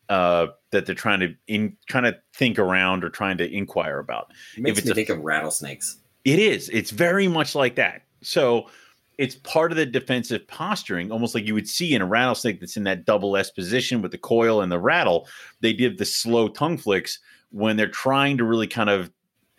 uh, 0.09 0.47
that 0.71 0.85
they're 0.85 0.93
trying 0.93 1.21
to 1.21 1.33
in 1.47 1.77
trying 1.87 2.03
to 2.03 2.17
think 2.33 2.59
around 2.59 3.03
or 3.03 3.09
trying 3.09 3.37
to 3.37 3.49
inquire 3.51 3.99
about. 3.99 4.31
It 4.57 4.63
makes 4.63 4.79
it's 4.79 4.85
me 4.87 4.91
a- 4.91 4.95
think 4.95 5.09
of 5.09 5.19
rattlesnakes. 5.19 5.97
It 6.25 6.39
is. 6.39 6.69
It's 6.69 6.91
very 6.91 7.27
much 7.27 7.55
like 7.55 7.75
that. 7.75 8.01
So 8.21 8.67
it's 9.17 9.35
part 9.35 9.71
of 9.71 9.77
the 9.77 9.85
defensive 9.85 10.47
posturing, 10.47 11.11
almost 11.11 11.35
like 11.35 11.45
you 11.45 11.53
would 11.53 11.69
see 11.69 11.93
in 11.93 12.01
a 12.01 12.05
rattlesnake 12.05 12.59
that's 12.59 12.75
in 12.75 12.83
that 12.83 13.05
double 13.05 13.37
S 13.37 13.49
position 13.51 14.01
with 14.01 14.11
the 14.11 14.17
coil 14.17 14.61
and 14.61 14.71
the 14.71 14.79
rattle. 14.79 15.27
They 15.61 15.73
did 15.73 15.97
the 15.97 16.05
slow 16.05 16.47
tongue 16.47 16.77
flicks 16.77 17.19
when 17.51 17.77
they're 17.77 17.87
trying 17.87 18.37
to 18.37 18.43
really 18.43 18.67
kind 18.67 18.89
of 18.89 19.11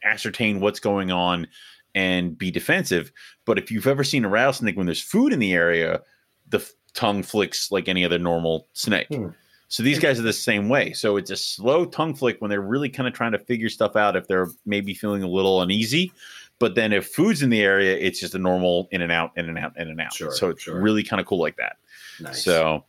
ascertain 0.05 0.61
what's 0.61 0.81
going 0.81 1.11
on 1.11 1.47
and 1.95 2.37
be 2.37 2.51
defensive. 2.51 3.11
But 3.47 3.59
if 3.59 3.71
you've 3.71 3.87
ever 3.87 4.05
seen 4.05 4.25
a 4.25 4.29
rattlesnake 4.29 4.77
when 4.77 4.87
there's 4.87 5.01
food 5.01 5.33
in 5.33 5.39
the 5.39 5.55
area, 5.55 6.03
the 6.49 6.59
f- 6.59 6.73
tongue 6.93 7.23
flicks 7.23 7.73
like 7.73 7.89
any 7.89 8.05
other 8.05 8.19
normal 8.19 8.69
snake. 8.75 9.07
Hmm. 9.09 9.29
So 9.69 9.83
these 9.83 9.99
guys 9.99 10.21
are 10.21 10.23
the 10.23 10.33
same 10.33 10.69
way. 10.69 10.93
So 10.93 11.17
it's 11.17 11.31
a 11.31 11.37
slow 11.37 11.87
tongue 11.87 12.15
flick 12.15 12.41
when 12.41 12.51
they're 12.51 12.61
really 12.61 12.89
kind 12.89 13.09
of 13.09 13.15
trying 13.15 13.33
to 13.33 13.39
figure 13.39 13.69
stuff 13.69 13.97
out 13.97 14.15
if 14.15 14.29
they're 14.29 14.49
maybe 14.65 14.95
feeling 14.95 15.23
a 15.23 15.29
little 15.29 15.61
uneasy. 15.61 16.13
But 16.59 16.75
then 16.75 16.93
if 16.93 17.09
food's 17.09 17.43
in 17.43 17.51
the 17.51 17.61
area, 17.61 17.97
it's 17.97 18.19
just 18.19 18.35
a 18.35 18.39
normal 18.39 18.89
in 18.91 19.03
and 19.03 19.13
out, 19.13 19.33
in 19.37 19.49
and 19.49 19.59
out, 19.59 19.77
in 19.77 19.89
and 19.89 20.01
out. 20.01 20.15
Sure, 20.15 20.33
so 20.33 20.51
it's 20.51 20.63
sure. 20.63 20.81
really 20.81 21.03
kind 21.03 21.21
of 21.21 21.27
cool 21.27 21.39
like 21.39 21.57
that. 21.57 21.77
Nice. 22.21 22.43
So 22.45 22.85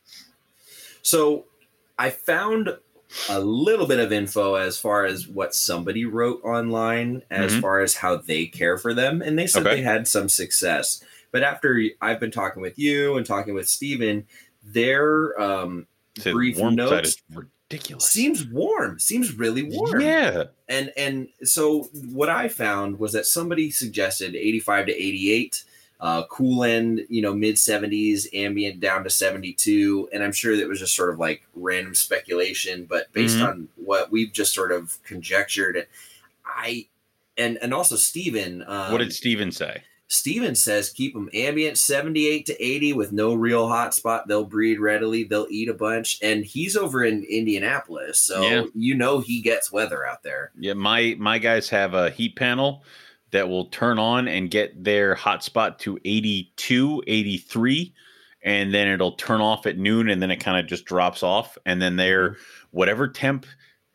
So 1.01 1.45
I 1.99 2.09
found 2.09 2.77
a 3.29 3.39
little 3.39 3.87
bit 3.87 3.99
of 3.99 4.11
info 4.11 4.55
as 4.55 4.77
far 4.77 5.05
as 5.05 5.27
what 5.27 5.55
somebody 5.55 6.05
wrote 6.05 6.41
online 6.43 7.23
as 7.31 7.53
Mhm. 7.53 7.61
far 7.61 7.79
as 7.79 7.95
how 7.95 8.17
they 8.17 8.45
care 8.45 8.77
for 8.77 8.93
them. 8.93 9.21
And 9.21 9.39
they 9.39 9.47
said 9.47 9.65
Okay. 9.65 9.77
they 9.77 9.81
had 9.81 10.07
some 10.07 10.27
success. 10.29 11.03
But 11.31 11.43
after 11.43 11.81
I've 12.01 12.19
been 12.19 12.31
talking 12.31 12.61
with 12.61 12.77
you 12.77 13.15
and 13.17 13.25
talking 13.25 13.53
with 13.53 13.67
Steven, 13.69 14.27
their 14.63 15.39
um, 15.41 15.87
brief 16.23 16.57
notes 16.57 17.17
ridiculous. 17.71 18.09
seems 18.09 18.45
warm, 18.45 18.99
seems 18.99 19.33
really 19.37 19.63
warm. 19.63 20.01
Yeah. 20.01 20.45
And 20.69 20.91
and 20.97 21.27
so 21.43 21.83
what 22.11 22.29
I 22.29 22.47
found 22.47 22.99
was 22.99 23.13
that 23.13 23.25
somebody 23.25 23.71
suggested 23.71 24.35
85 24.35 24.87
to 24.87 24.91
88, 24.93 25.63
uh, 25.99 26.23
cool 26.29 26.63
end, 26.63 27.01
you 27.09 27.21
know, 27.21 27.33
mid 27.33 27.55
70s, 27.55 28.27
ambient 28.33 28.79
down 28.79 29.03
to 29.03 29.09
72, 29.09 30.09
and 30.13 30.23
I'm 30.23 30.31
sure 30.31 30.55
that 30.57 30.67
was 30.67 30.79
just 30.79 30.95
sort 30.95 31.09
of 31.11 31.19
like 31.19 31.47
random 31.55 31.95
speculation, 31.95 32.85
but 32.85 33.11
based 33.13 33.37
Mhm. 33.37 33.47
on 33.47 33.67
what 33.75 34.11
we've 34.11 34.31
just 34.31 34.53
sort 34.53 34.71
of 34.71 35.01
conjectured, 35.03 35.87
I 36.45 36.87
and 37.37 37.57
and 37.61 37.73
also 37.73 37.95
Steven, 37.95 38.63
um, 38.67 38.91
what 38.91 38.99
did 38.99 39.13
Steven 39.13 39.51
say? 39.51 39.83
Steven 40.09 40.55
says 40.55 40.89
keep 40.89 41.13
them 41.13 41.29
ambient 41.33 41.77
78 41.77 42.45
to 42.45 42.63
80 42.63 42.93
with 42.93 43.11
no 43.11 43.33
real 43.33 43.67
hot 43.67 43.93
spot. 43.93 44.27
They'll 44.27 44.45
breed 44.45 44.79
readily. 44.79 45.23
They'll 45.23 45.47
eat 45.49 45.69
a 45.69 45.73
bunch. 45.73 46.17
And 46.21 46.45
he's 46.45 46.77
over 46.77 47.03
in 47.03 47.23
Indianapolis. 47.23 48.21
So 48.21 48.41
Yeah. 48.41 48.63
you 48.73 48.95
know 48.95 49.19
he 49.19 49.41
gets 49.41 49.71
weather 49.71 50.07
out 50.07 50.23
there. 50.23 50.51
Yeah, 50.57 50.73
my 50.73 51.15
my 51.19 51.39
guys 51.39 51.69
have 51.69 51.93
a 51.93 52.09
heat 52.09 52.35
panel 52.35 52.83
that 53.31 53.49
will 53.49 53.65
turn 53.65 53.99
on 53.99 54.27
and 54.27 54.49
get 54.49 54.81
their 54.81 55.13
hotspot 55.13 55.77
to 55.79 55.99
82, 56.05 57.03
83, 57.05 57.93
and 58.43 58.73
then 58.73 58.87
it'll 58.87 59.11
turn 59.13 59.41
off 59.41 59.65
at 59.65 59.77
noon 59.77 60.09
and 60.09 60.21
then 60.21 60.31
it 60.31 60.37
kind 60.37 60.57
of 60.57 60.67
just 60.67 60.85
drops 60.85 61.23
off. 61.23 61.57
And 61.65 61.81
then 61.81 61.97
they're 61.97 62.31
mm-hmm. 62.31 62.41
whatever 62.71 63.09
temp 63.09 63.45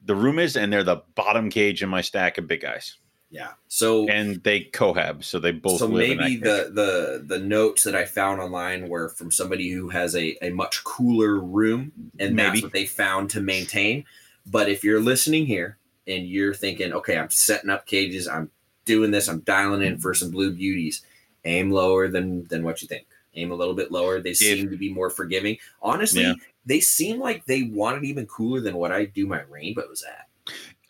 the 0.05 0.15
room 0.15 0.39
is, 0.39 0.57
and 0.57 0.73
they're 0.73 0.85
the 0.85 1.03
bottom 1.15 1.49
cage 1.49 1.83
in 1.83 1.89
my 1.89 2.01
stack 2.01 2.37
of 2.37 2.49
big 2.49 2.61
guys. 2.61 2.97
Yeah. 3.33 3.53
So 3.69 4.07
And 4.11 4.43
they 4.45 4.65
cohab, 4.65 5.25
so 5.25 5.39
they 5.39 5.53
both 5.53 5.79
so 5.79 5.87
live 5.87 6.11
in 6.11 6.19
maybe 6.19 6.37
the, 6.37 6.71
the 6.73 7.25
the 7.27 7.39
notes 7.39 7.83
that 7.85 7.95
I 7.97 8.05
found 8.05 8.43
online 8.43 8.91
were 8.91 9.09
from 9.09 9.31
somebody 9.31 9.71
who 9.71 9.89
has 9.89 10.15
a, 10.15 10.37
a 10.45 10.51
much 10.51 10.85
cooler 10.85 11.41
room 11.41 11.93
and 12.21 12.37
Maybe. 12.37 12.51
that's 12.51 12.63
what 12.63 12.73
they 12.73 12.85
found 12.85 13.31
to 13.31 13.41
maintain. 13.41 14.05
But 14.45 14.69
if 14.69 14.85
you're 14.85 15.01
listening 15.01 15.47
here 15.47 15.79
and 16.07 16.27
you're 16.27 16.53
thinking, 16.53 16.93
okay, 16.93 17.17
I'm 17.17 17.31
setting 17.31 17.71
up 17.71 17.87
cages, 17.87 18.29
I'm 18.29 18.51
doing 18.85 19.11
this, 19.13 19.29
I'm 19.29 19.41
dialing 19.41 19.81
in 19.83 19.97
for 19.97 20.13
some 20.13 20.31
blue 20.31 20.53
beauties, 20.53 21.01
aim 21.47 21.71
lower 21.71 22.09
than 22.09 22.45
than 22.49 22.63
what 22.65 22.83
you 22.83 22.89
think. 22.89 23.07
Aim 23.35 23.51
a 23.51 23.55
little 23.55 23.73
bit 23.73 23.91
lower. 23.91 24.21
They 24.21 24.35
seem 24.35 24.69
to 24.69 24.77
be 24.77 24.93
more 24.93 25.09
forgiving. 25.09 25.57
Honestly, 25.81 26.21
Yeah. 26.21 26.35
they 26.67 26.81
seem 26.81 27.19
like 27.19 27.47
they 27.47 27.63
want 27.63 27.97
it 27.97 28.05
even 28.05 28.27
cooler 28.27 28.61
than 28.61 28.77
what 28.77 28.93
I 28.93 29.07
do 29.07 29.27
my 29.27 29.41
rainbows 29.49 30.05
at. 30.07 30.29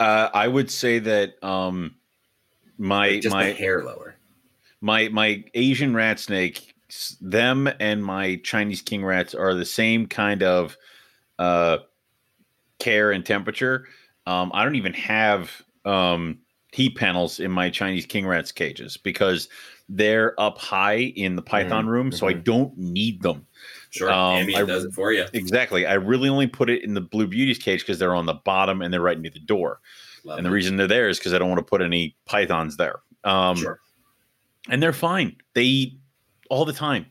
Uh, 0.04 0.28
I 0.34 0.48
would 0.48 0.68
say 0.68 0.98
that 0.98 1.34
um, 1.44 1.94
my 2.82 3.20
just 3.20 3.34
my 3.34 3.44
hair 3.44 3.84
lower. 3.84 4.16
my 4.80 5.08
my 5.08 5.44
Asian 5.54 5.94
rat 5.94 6.18
snake, 6.18 6.74
them 7.20 7.68
and 7.80 8.04
my 8.04 8.36
Chinese 8.42 8.82
king 8.82 9.04
rats 9.04 9.34
are 9.34 9.54
the 9.54 9.64
same 9.64 10.06
kind 10.06 10.42
of 10.42 10.76
uh, 11.38 11.78
care 12.78 13.12
and 13.12 13.24
temperature. 13.24 13.86
Um, 14.26 14.50
I 14.52 14.64
don't 14.64 14.74
even 14.74 14.94
have 14.94 15.62
um, 15.84 16.38
heat 16.72 16.96
panels 16.96 17.38
in 17.38 17.50
my 17.50 17.70
Chinese 17.70 18.06
king 18.06 18.26
rats 18.26 18.50
cages 18.50 18.96
because 18.96 19.48
they're 19.88 20.38
up 20.40 20.58
high 20.58 21.12
in 21.16 21.36
the 21.36 21.42
python 21.42 21.86
room, 21.86 22.10
so 22.10 22.26
I 22.26 22.34
mhm. 22.34 22.44
don't 22.44 22.78
need 22.78 23.22
them. 23.22 23.46
Sure, 23.90 24.10
um, 24.10 24.48
I- 24.56 24.64
does 24.64 24.84
it 24.84 24.94
for 24.94 25.12
you. 25.12 25.26
Exactly. 25.34 25.86
I 25.86 25.94
really 25.94 26.28
only 26.28 26.46
put 26.46 26.68
it 26.70 26.82
in 26.82 26.94
the 26.94 27.00
blue 27.00 27.26
beauties 27.26 27.58
cage 27.58 27.80
because 27.80 27.98
they're 27.98 28.14
on 28.14 28.26
the 28.26 28.34
bottom 28.34 28.82
and 28.82 28.92
they're 28.92 29.00
right 29.00 29.20
near 29.20 29.30
the 29.30 29.38
door. 29.38 29.80
Love 30.24 30.38
and 30.38 30.46
the 30.46 30.50
it. 30.50 30.54
reason 30.54 30.76
they're 30.76 30.86
there 30.86 31.08
is 31.08 31.18
because 31.18 31.34
I 31.34 31.38
don't 31.38 31.48
want 31.48 31.58
to 31.58 31.64
put 31.64 31.82
any 31.82 32.16
pythons 32.26 32.76
there. 32.76 33.00
Um, 33.24 33.56
sure. 33.56 33.80
and 34.68 34.82
they're 34.82 34.92
fine. 34.92 35.36
They 35.54 35.62
eat 35.64 35.98
all 36.50 36.64
the 36.64 36.72
time. 36.72 37.06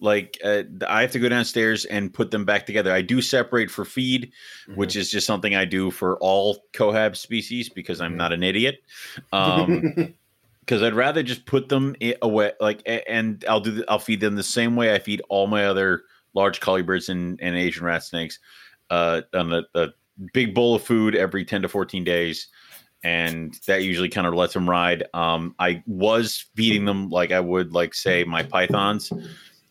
Like 0.00 0.38
uh, 0.44 0.64
I 0.88 1.00
have 1.02 1.12
to 1.12 1.18
go 1.18 1.28
downstairs 1.28 1.84
and 1.86 2.12
put 2.12 2.30
them 2.30 2.44
back 2.44 2.66
together. 2.66 2.92
I 2.92 3.00
do 3.00 3.22
separate 3.22 3.70
for 3.70 3.84
feed, 3.84 4.32
Mm-hmm. 4.68 4.74
which 4.78 4.96
is 4.96 5.10
just 5.10 5.26
something 5.26 5.54
I 5.54 5.64
do 5.64 5.90
for 5.90 6.16
all 6.18 6.64
cohab 6.72 7.16
species 7.16 7.68
because 7.68 8.00
I'm 8.00 8.14
Mhm. 8.14 8.16
not 8.16 8.32
an 8.32 8.42
idiot. 8.42 8.82
Um, 9.32 10.14
because 10.60 10.82
I'd 10.82 10.94
rather 10.94 11.22
just 11.22 11.44
put 11.46 11.68
them 11.68 11.94
away. 12.22 12.52
Like, 12.60 12.82
and 12.86 13.44
I'll 13.48 13.60
do. 13.60 13.70
The, 13.72 13.84
I'll 13.90 13.98
feed 13.98 14.20
them 14.20 14.34
the 14.36 14.42
same 14.42 14.76
way 14.76 14.94
I 14.94 14.98
feed 14.98 15.20
all 15.28 15.46
my 15.46 15.66
other 15.66 16.02
large 16.34 16.60
colubrids 16.60 17.08
and, 17.08 17.38
and 17.40 17.54
Asian 17.56 17.84
rat 17.84 18.02
snakes. 18.02 18.38
Uh, 18.90 19.22
on 19.34 19.52
a, 19.52 19.62
a 19.74 19.88
big 20.32 20.54
bowl 20.54 20.74
of 20.74 20.82
food 20.82 21.14
every 21.14 21.44
ten 21.44 21.62
to 21.62 21.68
fourteen 21.68 22.02
days, 22.04 22.48
and 23.04 23.54
that 23.66 23.82
usually 23.82 24.08
kind 24.08 24.26
of 24.26 24.34
lets 24.34 24.54
them 24.54 24.68
ride. 24.68 25.04
Um, 25.12 25.54
I 25.58 25.82
was 25.86 26.46
feeding 26.56 26.86
them 26.86 27.10
like 27.10 27.30
I 27.30 27.40
would 27.40 27.72
like 27.72 27.94
say 27.94 28.24
my 28.24 28.42
pythons, 28.42 29.12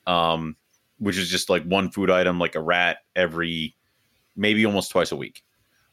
um, 0.07 0.55
which 0.99 1.17
is 1.17 1.29
just 1.29 1.49
like 1.49 1.63
one 1.63 1.89
food 1.89 2.11
item, 2.11 2.39
like 2.39 2.55
a 2.55 2.61
rat 2.61 2.99
every 3.15 3.75
maybe 4.35 4.65
almost 4.65 4.91
twice 4.91 5.11
a 5.11 5.15
week. 5.15 5.43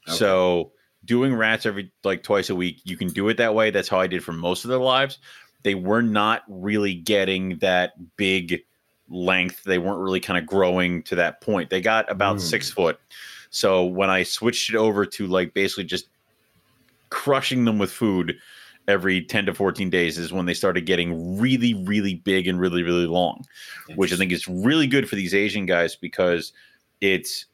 Okay. 0.07 0.17
So 0.17 0.73
doing 1.07 1.35
rats 1.35 1.65
every 1.65 1.91
like 2.05 2.23
twice 2.23 2.51
a 2.51 2.55
week, 2.55 2.83
you 2.85 2.97
can 2.97 3.09
do 3.09 3.29
it 3.31 3.39
that 3.39 3.55
way. 3.55 3.71
That's 3.71 3.89
how 3.89 3.99
I 3.99 4.07
did 4.07 4.23
for 4.23 4.33
most 4.33 4.65
of 4.65 4.69
their 4.69 4.79
lives. 4.79 5.19
They 5.63 5.75
were 5.75 6.03
not 6.03 6.43
really 6.47 6.95
getting 6.95 7.57
that 7.59 7.93
big 8.17 8.61
length. 9.09 9.65
They 9.65 9.79
weren't 9.79 9.99
really 10.01 10.21
kind 10.21 10.39
of 10.39 10.47
growing 10.47 11.03
to 11.05 11.15
that 11.17 11.41
point. 11.41 11.71
They 11.71 11.81
got 11.81 12.11
about 12.11 12.37
Mm. 12.37 12.41
six 12.41 12.71
foot. 12.71 12.99
So 13.51 13.85
when 13.85 14.09
I 14.11 14.23
switched 14.23 14.71
it 14.71 14.77
over 14.77 15.05
to 15.05 15.27
like 15.27 15.53
basically 15.55 15.85
just 15.85 16.09
crushing 17.11 17.65
them 17.65 17.79
with 17.79 17.93
food 17.93 18.37
every 18.89 19.23
10 19.23 19.47
to 19.47 19.55
14 19.55 19.91
days 19.91 20.19
is 20.19 20.33
when 20.33 20.47
they 20.47 20.55
started 20.55 20.87
getting 20.87 21.39
really, 21.39 21.75
really 21.75 22.15
big 22.17 22.49
and 22.49 22.59
really, 22.59 22.83
really 22.83 23.07
long 23.07 23.45
which 23.97 24.13
I 24.13 24.17
think 24.17 24.33
is 24.33 24.49
really 24.49 24.87
good 24.87 25.09
for 25.09 25.17
these 25.17 25.35
Asian 25.35 25.67
guys 25.67 25.97
because 25.97 26.53
it's 27.01 27.47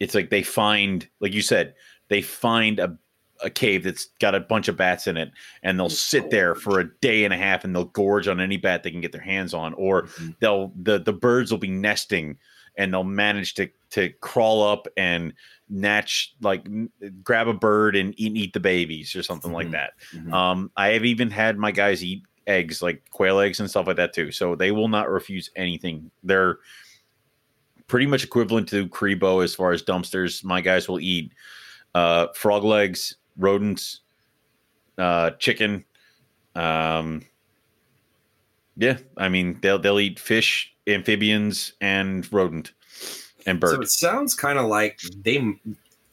it's 0.00 0.14
like 0.14 0.30
they 0.30 0.42
find, 0.42 1.08
like 1.20 1.32
you 1.32 1.42
said, 1.42 1.74
they 2.08 2.20
find 2.20 2.78
a, 2.78 2.96
a 3.42 3.48
cave 3.50 3.84
that's 3.84 4.06
got 4.20 4.34
a 4.34 4.40
bunch 4.40 4.68
of 4.68 4.76
bats 4.76 5.06
in 5.06 5.16
it, 5.16 5.30
and 5.62 5.78
they'll 5.78 5.88
sit 5.88 6.30
there 6.30 6.54
for 6.54 6.80
a 6.80 6.90
day 7.00 7.24
and 7.24 7.32
a 7.32 7.36
half, 7.36 7.64
and 7.64 7.74
they'll 7.74 7.84
gorge 7.86 8.28
on 8.28 8.40
any 8.40 8.56
bat 8.56 8.82
they 8.82 8.90
can 8.90 9.00
get 9.00 9.12
their 9.12 9.20
hands 9.20 9.54
on, 9.54 9.72
or 9.74 10.02
Mhm. 10.02 10.36
they'll 10.40 10.72
the 10.76 10.98
the 10.98 11.12
birds 11.12 11.50
will 11.50 11.58
be 11.58 11.68
nesting, 11.68 12.36
and 12.76 12.92
they'll 12.92 13.04
manage 13.04 13.54
to 13.54 13.68
to 13.90 14.10
crawl 14.20 14.62
up 14.62 14.86
and 14.96 15.32
natch 15.68 16.34
like 16.40 16.66
grab 17.22 17.48
a 17.48 17.54
bird 17.54 17.94
and 17.96 18.12
eat, 18.18 18.36
eat 18.36 18.52
the 18.52 18.60
babies 18.60 19.14
or 19.14 19.22
something 19.22 19.52
like 19.52 19.68
Mhm. 19.68 19.72
that. 19.72 19.92
Mhm. 20.12 20.32
Um, 20.32 20.70
I 20.76 20.88
have 20.88 21.04
even 21.04 21.30
had 21.30 21.56
my 21.58 21.70
guys 21.70 22.04
eat 22.04 22.22
eggs, 22.46 22.82
like 22.82 23.08
quail 23.10 23.38
eggs 23.40 23.60
and 23.60 23.70
stuff 23.70 23.86
like 23.86 23.96
that 23.96 24.12
too. 24.12 24.30
So 24.32 24.54
they 24.56 24.72
will 24.72 24.88
not 24.88 25.08
refuse 25.08 25.48
anything. 25.56 26.10
They're 26.22 26.58
pretty 27.86 28.06
much 28.06 28.24
equivalent 28.24 28.68
to 28.70 28.88
Crebo 28.88 29.42
as 29.44 29.54
far 29.54 29.72
as 29.72 29.82
dumpsters. 29.82 30.42
My 30.44 30.60
guys 30.60 30.88
will 30.88 31.00
eat 31.00 31.32
uh, 31.94 32.26
frog 32.34 32.64
legs, 32.64 33.16
rodents, 33.38 34.00
uh, 34.98 35.30
chicken. 35.38 35.84
Um, 36.56 37.22
yeah, 38.76 38.98
I 39.16 39.28
mean 39.28 39.58
they'll 39.62 39.78
they'll 39.78 40.00
eat 40.00 40.18
fish, 40.18 40.73
amphibians, 40.86 41.72
and 41.80 42.30
rodent 42.32 42.72
and 43.46 43.60
bird. 43.60 43.76
So 43.76 43.80
it 43.82 43.90
sounds 43.90 44.34
kind 44.34 44.58
of 44.58 44.66
like 44.66 45.00
they, 45.22 45.54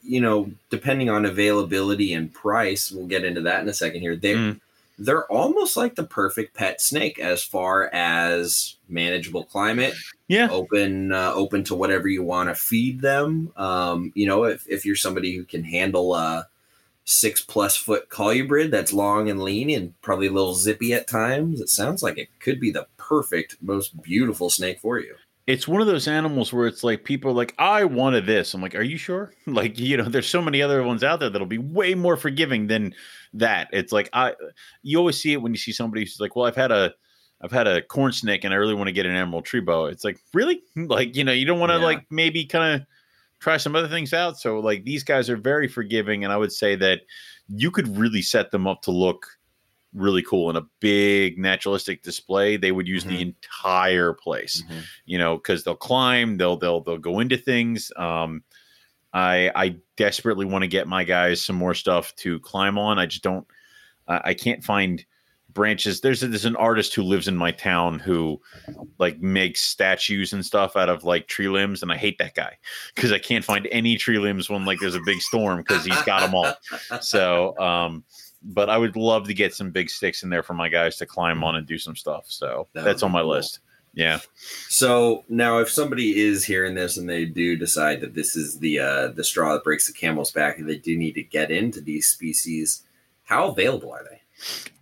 you 0.02 0.20
know, 0.20 0.50
depending 0.70 1.08
on 1.10 1.24
availability 1.24 2.12
and 2.14 2.32
price, 2.32 2.90
we'll 2.90 3.06
get 3.06 3.24
into 3.24 3.40
that 3.42 3.62
in 3.62 3.68
a 3.68 3.74
second 3.74 4.00
here. 4.00 4.16
They 4.16 4.34
Mm. 4.34 4.60
they're 4.98 5.24
almost 5.32 5.76
like 5.76 5.94
the 5.94 6.04
perfect 6.04 6.54
pet 6.54 6.80
snake 6.80 7.18
as 7.18 7.42
far 7.42 7.88
as 7.92 8.76
manageable 8.88 9.44
climate 9.44 9.94
Yeah. 10.28 10.48
open 10.50 11.12
uh, 11.12 11.32
open 11.34 11.64
to 11.64 11.74
whatever 11.74 12.08
you 12.08 12.22
want 12.22 12.50
to 12.50 12.54
feed 12.54 13.00
them 13.00 13.50
um, 13.56 14.12
you 14.14 14.26
know 14.26 14.44
if, 14.44 14.68
if 14.68 14.84
you're 14.84 14.94
somebody 14.94 15.34
who 15.34 15.44
can 15.44 15.64
handle 15.64 16.14
a 16.14 16.46
six 17.04 17.40
plus 17.40 17.76
foot 17.76 18.08
colubrid 18.08 18.70
that's 18.70 18.92
long 18.92 19.28
and 19.28 19.42
lean 19.42 19.70
and 19.70 20.00
probably 20.02 20.28
a 20.28 20.32
little 20.32 20.54
zippy 20.54 20.92
at 20.94 21.08
times 21.08 21.60
it 21.60 21.68
sounds 21.68 22.02
like 22.02 22.16
it 22.18 22.28
could 22.40 22.60
be 22.60 22.70
the 22.70 22.86
perfect 22.96 23.56
most 23.60 24.00
beautiful 24.02 24.48
snake 24.50 24.78
for 24.80 24.98
you 25.00 25.14
It's 25.48 25.66
one 25.66 25.80
of 25.80 25.88
those 25.88 26.06
animals 26.06 26.52
where 26.52 26.68
it's 26.68 26.84
like 26.84 27.02
people 27.02 27.32
are 27.32 27.34
like, 27.34 27.52
I 27.58 27.82
wanted 27.84 28.26
this. 28.26 28.54
I'm 28.54 28.62
like, 28.62 28.76
are 28.76 28.82
you 28.82 28.96
sure? 28.96 29.32
Like, 29.46 29.76
you 29.76 29.96
know, 29.96 30.04
there's 30.04 30.28
so 30.28 30.40
many 30.40 30.62
other 30.62 30.84
ones 30.84 31.02
out 31.02 31.18
there 31.18 31.30
that'll 31.30 31.48
be 31.48 31.58
way 31.58 31.94
more 31.96 32.16
forgiving 32.16 32.68
than 32.68 32.94
that. 33.34 33.68
It's 33.72 33.92
like 33.92 34.08
I 34.12 34.34
you 34.82 34.98
always 34.98 35.20
see 35.20 35.32
it 35.32 35.42
when 35.42 35.52
you 35.52 35.58
see 35.58 35.72
somebody 35.72 36.02
who's 36.02 36.20
like, 36.20 36.36
Well, 36.36 36.46
I've 36.46 36.54
had 36.56 36.70
a 36.70 36.94
I've 37.40 37.50
had 37.50 37.66
a 37.66 37.82
corn 37.82 38.12
snake 38.12 38.44
and 38.44 38.54
I 38.54 38.56
really 38.56 38.74
want 38.74 38.86
to 38.86 38.92
get 38.92 39.04
an 39.04 39.16
emerald 39.16 39.44
tree 39.44 39.58
boa. 39.60 39.86
It's 39.88 40.04
like, 40.04 40.18
really? 40.32 40.62
Like, 40.76 41.16
you 41.16 41.24
know, 41.24 41.32
you 41.32 41.44
don't 41.44 41.58
want 41.58 41.72
to 41.72 41.78
Yeah. 41.78 41.84
like 41.90 42.06
maybe 42.08 42.44
kind 42.46 42.80
of 42.80 42.86
try 43.42 43.56
some 43.58 43.74
other 43.76 43.88
things 43.88 44.12
out. 44.14 44.38
So 44.38 44.60
like 44.60 44.84
these 44.84 45.02
guys 45.04 45.28
are 45.28 45.36
very 45.36 45.68
forgiving, 45.68 46.24
and 46.24 46.32
I 46.32 46.36
would 46.36 46.52
say 46.52 46.76
that 46.76 47.00
you 47.48 47.70
could 47.70 47.88
really 47.98 48.22
set 48.22 48.50
them 48.52 48.66
up 48.66 48.82
to 48.82 48.90
look 48.92 49.26
really 49.92 50.22
cool 50.22 50.48
in 50.48 50.56
a 50.56 50.62
big 50.80 51.38
naturalistic 51.38 52.02
display. 52.02 52.56
They 52.56 52.72
would 52.72 52.88
use 52.88 53.04
the 53.04 53.18
Mhm. 53.18 53.34
entire 53.34 54.14
place 54.14 54.62
you 55.04 55.18
know, 55.18 55.36
because 55.36 55.64
they'll 55.64 55.74
climb, 55.76 56.38
they'll 56.38 56.56
they'll 56.56 56.80
they'll 56.80 56.96
go 56.96 57.20
into 57.20 57.36
things. 57.36 57.92
Um, 57.96 58.42
I 59.12 59.50
I 59.54 59.76
desperately 59.96 60.46
want 60.46 60.62
to 60.62 60.68
get 60.68 60.88
my 60.88 61.04
guys 61.04 61.44
some 61.44 61.56
more 61.56 61.74
stuff 61.74 62.14
to 62.16 62.40
climb 62.40 62.78
on. 62.78 62.98
I 62.98 63.04
just 63.06 63.22
don't. 63.22 63.46
I 64.08 64.20
I 64.30 64.34
can't 64.34 64.64
find 64.64 65.04
branches. 65.54 66.00
There's 66.00 66.22
a, 66.22 66.28
there's 66.28 66.44
an 66.44 66.56
artist 66.56 66.94
who 66.94 67.02
lives 67.02 67.28
in 67.28 67.36
my 67.36 67.50
town 67.50 67.98
who 67.98 68.40
like 68.98 69.20
makes 69.20 69.60
statues 69.62 70.32
and 70.32 70.44
stuff 70.44 70.76
out 70.76 70.88
of 70.88 71.04
like 71.04 71.28
tree 71.28 71.48
limbs, 71.48 71.82
and 71.82 71.92
I 71.92 71.96
hate 71.96 72.18
that 72.18 72.34
guy 72.34 72.56
because 72.94 73.12
I 73.12 73.18
can't 73.18 73.44
find 73.44 73.68
any 73.70 73.96
tree 73.96 74.18
limbs 74.18 74.48
when 74.48 74.64
like 74.64 74.78
there's 74.80 74.94
a 74.94 75.00
big 75.04 75.20
storm 75.20 75.58
because 75.58 75.84
he's 75.84 76.02
got 76.02 76.20
them 76.20 76.34
all. 76.34 76.54
So, 77.00 77.58
um, 77.58 78.04
but 78.42 78.68
I 78.70 78.78
would 78.78 78.96
love 78.96 79.26
to 79.28 79.34
get 79.34 79.54
some 79.54 79.70
big 79.70 79.88
sticks 79.90 80.22
in 80.22 80.30
there 80.30 80.42
for 80.42 80.54
my 80.54 80.68
guys 80.68 80.96
to 80.96 81.06
climb 81.06 81.44
on 81.44 81.56
and 81.56 81.66
do 81.66 81.78
some 81.78 81.94
stuff. 81.96 82.24
So 82.28 82.68
That 82.72 82.84
that's 82.84 83.02
on 83.02 83.12
my 83.12 83.20
cool. 83.20 83.30
list. 83.30 83.60
Yeah. 83.94 84.20
So 84.68 85.22
now, 85.28 85.58
if 85.58 85.68
somebody 85.70 86.18
is 86.18 86.44
hearing 86.46 86.74
this 86.74 86.96
and 86.96 87.06
they 87.08 87.26
do 87.26 87.56
decide 87.56 88.00
that 88.00 88.14
this 88.14 88.34
is 88.34 88.58
the 88.58 88.78
uh, 88.78 89.08
the 89.08 89.22
straw 89.22 89.52
that 89.52 89.64
breaks 89.64 89.86
the 89.86 89.92
camel's 89.92 90.30
back, 90.30 90.58
and 90.58 90.66
they 90.68 90.78
do 90.78 90.96
need 90.96 91.12
to 91.16 91.22
get 91.22 91.50
into 91.50 91.82
these 91.82 92.08
species, 92.08 92.84
how 93.24 93.48
available 93.48 93.92
are 93.92 94.02
they? 94.02 94.21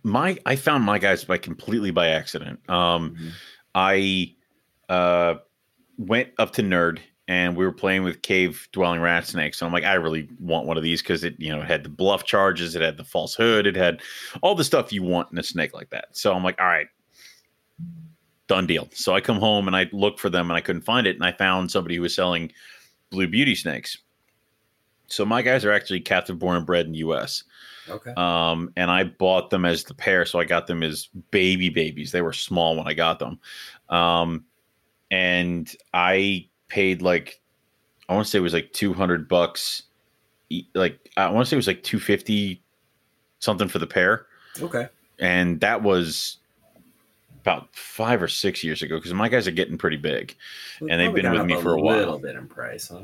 My 0.03 0.37
I 0.45 0.55
found 0.55 0.83
my 0.83 0.97
guys 0.97 1.23
by 1.23 1.37
completely 1.37 1.91
by 1.91 2.07
accident. 2.07 2.59
Um, 2.69 3.15
Mhm. 3.15 3.31
I 3.75 4.35
uh, 4.89 5.35
went 5.97 6.29
up 6.37 6.51
to 6.53 6.61
Nerd 6.61 6.99
and 7.27 7.55
we 7.55 7.63
were 7.63 7.71
playing 7.71 8.03
with 8.03 8.21
cave 8.23 8.67
dwelling 8.73 8.99
rat 8.99 9.25
snakes. 9.25 9.61
And 9.61 9.67
I'm 9.67 9.73
like, 9.73 9.85
I 9.85 9.93
really 9.93 10.27
want 10.39 10.67
one 10.67 10.75
of 10.75 10.83
these 10.83 11.01
because 11.01 11.23
it, 11.23 11.35
you 11.39 11.49
know, 11.49 11.61
it 11.61 11.67
had 11.67 11.83
the 11.83 11.89
bluff 11.89 12.25
charges, 12.25 12.75
it 12.75 12.81
had 12.81 12.97
the 12.97 13.05
false 13.05 13.33
hood, 13.33 13.65
it 13.65 13.75
had 13.75 14.01
all 14.41 14.53
the 14.55 14.65
stuff 14.65 14.91
you 14.91 15.03
want 15.03 15.31
in 15.31 15.37
a 15.37 15.43
snake 15.43 15.73
like 15.73 15.89
that. 15.91 16.09
So 16.11 16.33
I'm 16.33 16.43
like, 16.43 16.59
all 16.59 16.67
right, 16.67 16.87
done 18.47 18.67
deal. 18.67 18.89
So 18.93 19.15
I 19.15 19.21
come 19.21 19.39
home 19.39 19.67
and 19.67 19.75
I 19.77 19.87
look 19.93 20.19
for 20.19 20.29
them 20.29 20.49
and 20.49 20.57
I 20.57 20.61
couldn't 20.61 20.81
find 20.81 21.07
it. 21.07 21.15
And 21.15 21.23
I 21.23 21.31
found 21.31 21.71
somebody 21.71 21.95
who 21.95 22.01
was 22.01 22.13
selling 22.13 22.51
blue 23.11 23.27
beauty 23.27 23.55
snakes. 23.55 23.97
So 25.07 25.23
my 25.25 25.41
guys 25.41 25.63
are 25.63 25.71
actually 25.71 26.01
captive 26.01 26.37
born 26.37 26.57
and 26.57 26.65
bred 26.65 26.85
in 26.85 26.91
the 26.91 26.97
US 26.99 27.43
Okay. 27.89 28.13
um, 28.15 28.71
and 28.75 28.91
I 28.91 29.03
bought 29.05 29.49
them 29.49 29.65
as 29.65 29.83
the 29.83 29.93
pair, 29.93 30.25
so 30.25 30.39
I 30.39 30.45
got 30.45 30.67
them 30.67 30.83
as 30.83 31.07
baby 31.31 31.69
babies. 31.69 32.11
They 32.11 32.21
were 32.21 32.33
small 32.33 32.75
when 32.75 32.87
I 32.87 32.93
got 32.93 33.19
them, 33.19 33.39
um, 33.89 34.45
and 35.09 35.73
I 35.93 36.47
paid 36.67 37.01
like 37.01 37.39
I 38.07 38.13
want 38.13 38.25
to 38.25 38.31
say 38.31 38.39
it 38.39 38.41
was 38.41 38.53
like 38.53 38.71
two 38.73 38.93
hundred 38.93 39.27
bucks, 39.27 39.83
like 40.75 41.09
I 41.17 41.29
want 41.29 41.45
to 41.45 41.49
say 41.49 41.55
it 41.55 41.57
was 41.57 41.67
like 41.67 41.83
two 41.83 41.99
fifty 41.99 42.61
something 43.39 43.67
for 43.67 43.79
the 43.79 43.87
pair, 43.87 44.27
okay. 44.61 44.87
and 45.19 45.59
that 45.61 45.81
was 45.81 46.37
about 47.41 47.73
five 47.75 48.21
or 48.21 48.27
six 48.27 48.63
years 48.63 48.81
ago 48.81 48.97
because 48.97 49.13
my 49.13 49.27
guys 49.27 49.47
are 49.47 49.51
getting 49.51 49.77
pretty 49.77 49.97
big. 49.97 50.35
And 50.79 50.99
they've 51.01 51.13
been 51.13 51.31
with 51.31 51.45
me 51.45 51.59
for 51.59 51.73
a 51.73 51.81
while. 51.81 51.97
little 51.97 52.19
bit 52.19 52.35
in 52.35 52.47
price, 52.47 52.89
huh? 52.89 53.01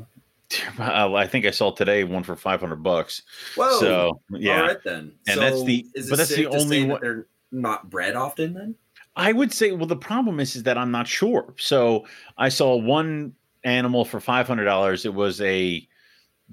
I 0.80 1.28
think 1.28 1.46
I 1.46 1.52
saw 1.52 1.72
today 1.72 2.04
one 2.04 2.24
for 2.24 2.36
five 2.36 2.60
hundred 2.60 2.84
bucks. 2.84 3.22
Whoa. 3.56 3.80
So 3.80 4.22
yeah, 4.32 4.62
All 4.62 4.68
right 4.68 4.84
then. 4.84 5.14
And 5.28 5.40
that's 5.42 5.64
the- 5.64 5.86
is 5.94 6.10
but 6.10 6.18
that's 6.18 6.36
the 6.36 6.48
only 6.48 6.82
that 6.84 6.90
one- 6.90 7.02
they're 7.02 7.28
not 7.52 7.90
bred 7.90 8.16
often. 8.16 8.54
Then. 8.54 8.76
I 9.16 9.32
would 9.32 9.52
say, 9.52 9.72
well, 9.72 9.88
the 9.88 9.96
problem 9.96 10.40
is, 10.40 10.56
is 10.56 10.64
that 10.64 10.78
I'm 10.78 10.92
not 10.92 11.08
sure. 11.08 11.54
So 11.58 12.06
I 12.38 12.50
saw 12.50 12.76
one 12.76 13.34
animal 13.64 14.06
for 14.06 14.20
five 14.20 14.48
hundred 14.48 14.66
dollars. 14.66 15.06
It 15.06 15.14
was 15.14 15.42
a 15.42 15.88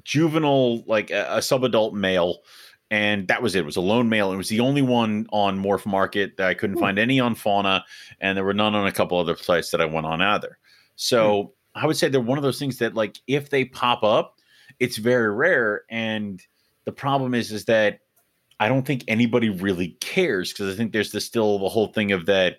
juvenile, 0.03 0.83
like 0.87 1.11
a, 1.11 1.27
a 1.31 1.39
subadult 1.39 1.93
male, 1.93 2.39
and 2.91 3.29
that 3.29 3.43
was 3.43 3.55
it. 3.55 3.61
It 3.61 3.65
was 3.67 3.77
a 3.77 3.81
lone 3.81 4.09
male. 4.09 4.33
It 4.33 4.37
was 4.37 4.49
the 4.49 4.61
only 4.61 4.83
one 4.83 5.27
on 5.31 5.63
Morph 5.63 5.87
Market 5.87 6.37
that 6.39 6.49
I 6.49 6.55
couldn't 6.55 6.77
Hmm. 6.77 6.83
find 6.83 6.99
any 6.99 7.21
on 7.21 7.35
Fauna, 7.35 7.85
and 8.21 8.37
there 8.37 8.45
were 8.45 8.55
none 8.55 8.75
on 8.75 8.87
a 8.87 8.93
couple 8.93 9.19
other 9.19 9.37
sites 9.37 9.71
that 9.71 9.81
I 9.81 9.85
went 9.85 10.07
on 10.07 10.21
either. 10.21 10.59
So 10.97 11.53
I 11.75 11.87
would 11.87 11.97
say 11.97 12.09
they're 12.09 12.21
one 12.21 12.39
of 12.39 12.45
those 12.45 12.59
things 12.59 12.79
that, 12.79 12.95
like, 12.95 13.19
if 13.27 13.51
they 13.51 13.65
pop 13.65 14.03
up, 14.03 14.39
it's 14.81 14.97
very 14.97 15.33
rare. 15.33 15.83
And 15.91 16.41
the 16.85 16.93
problem 16.93 17.35
is, 17.35 17.51
is 17.53 17.65
that 17.67 18.01
I 18.61 18.69
don't 18.69 18.87
think 18.87 19.05
anybody 19.09 19.51
really 19.51 19.97
cares 20.01 20.53
because 20.53 20.73
I 20.73 20.77
think 20.77 20.93
there's 20.93 21.11
the 21.13 21.21
still 21.21 21.59
the 21.59 21.69
whole 21.69 21.89
thing 21.89 22.13
of 22.13 22.27
that 22.27 22.59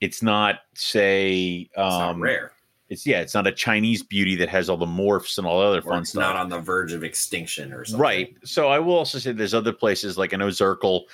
it's 0.00 0.22
not 0.22 0.60
say 0.74 1.68
It's 1.70 1.76
not 1.76 2.10
um 2.10 2.22
rare. 2.22 2.52
it's 2.90 3.06
yeah 3.06 3.20
it's 3.20 3.34
not 3.34 3.46
a 3.46 3.52
Chinese 3.52 4.02
beauty 4.02 4.34
that 4.36 4.48
has 4.50 4.68
all 4.70 4.76
the 4.76 4.86
morphs 4.86 5.36
and 5.38 5.46
all 5.46 5.60
the 5.60 5.66
other 5.66 5.78
Or 5.80 5.92
fun 5.92 6.00
it's 6.02 6.10
stuff. 6.10 6.20
not 6.20 6.36
on 6.36 6.48
the 6.50 6.58
verge 6.58 6.92
of 6.92 7.02
extinction 7.04 7.72
or 7.72 7.84
something. 7.84 8.00
Right. 8.00 8.36
So 8.44 8.68
I 8.68 8.78
will 8.78 8.94
also 8.94 9.18
say 9.18 9.32
there's 9.32 9.54
other 9.54 9.72
places 9.72 10.16
like 10.18 10.32
I 10.34 10.36
know 10.36 10.48
Zirkle 10.48 11.04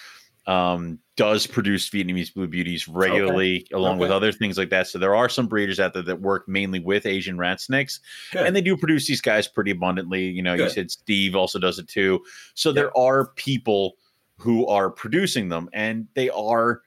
um, 0.46 0.98
does 1.16 1.46
produce 1.46 1.88
Vietnamese 1.90 2.32
blue 2.32 2.46
beauties 2.46 2.86
regularly, 2.86 3.66
along 3.72 3.98
with 3.98 4.10
other 4.10 4.30
things 4.30 4.56
like 4.56 4.70
that. 4.70 4.86
So 4.86 4.98
there 4.98 5.16
are 5.16 5.28
some 5.28 5.46
breeders 5.48 5.80
out 5.80 5.94
there 5.94 6.02
that 6.04 6.20
work 6.20 6.46
mainly 6.48 6.78
with 6.78 7.06
Asian 7.06 7.38
rat 7.38 7.60
snakes, 7.60 8.00
Good. 8.32 8.46
and 8.46 8.54
they 8.54 8.60
do 8.60 8.76
produce 8.76 9.06
these 9.06 9.20
guys 9.20 9.48
pretty 9.48 9.70
abundantly. 9.70 10.24
You 10.24 10.42
know, 10.42 10.54
you 10.54 10.68
said 10.68 10.90
Steve 10.90 11.34
also 11.34 11.58
does 11.58 11.78
it 11.78 11.88
too. 11.88 12.22
So 12.54 12.68
Yep. 12.68 12.74
there 12.74 12.98
are 12.98 13.32
people 13.34 13.96
who 14.36 14.66
are 14.66 14.90
producing 14.90 15.48
them, 15.48 15.68
and 15.72 16.06
they 16.14 16.30
are 16.30 16.82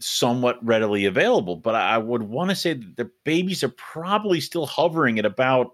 somewhat 0.00 0.64
readily 0.64 1.04
available. 1.04 1.56
But 1.56 1.74
I 1.74 1.94
I 1.94 1.98
would 1.98 2.22
want 2.22 2.50
to 2.50 2.56
say 2.56 2.74
that 2.74 2.96
the 2.96 3.10
babies 3.24 3.62
are 3.62 3.68
probably 3.70 4.40
still 4.40 4.66
hovering 4.66 5.18
at 5.18 5.26
about 5.26 5.72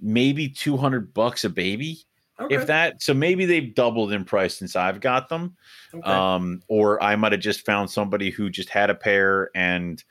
maybe 0.00 0.48
200 0.48 1.12
bucks 1.12 1.44
a 1.44 1.50
baby 1.50 2.04
Okay. 2.38 2.54
if 2.54 2.66
that 2.66 3.02
so 3.02 3.14
maybe 3.14 3.46
they've 3.46 3.74
doubled 3.74 4.12
in 4.12 4.24
price 4.24 4.56
since 4.56 4.76
i've 4.76 5.00
got 5.00 5.28
them 5.28 5.56
Okay. 5.94 6.10
um 6.10 6.60
or 6.68 7.02
i 7.02 7.16
might 7.16 7.32
have 7.32 7.40
just 7.40 7.64
found 7.64 7.90
somebody 7.90 8.30
who 8.30 8.50
just 8.50 8.68
had 8.68 8.90
a 8.90 8.94
pair 8.94 9.50
and 9.54 10.04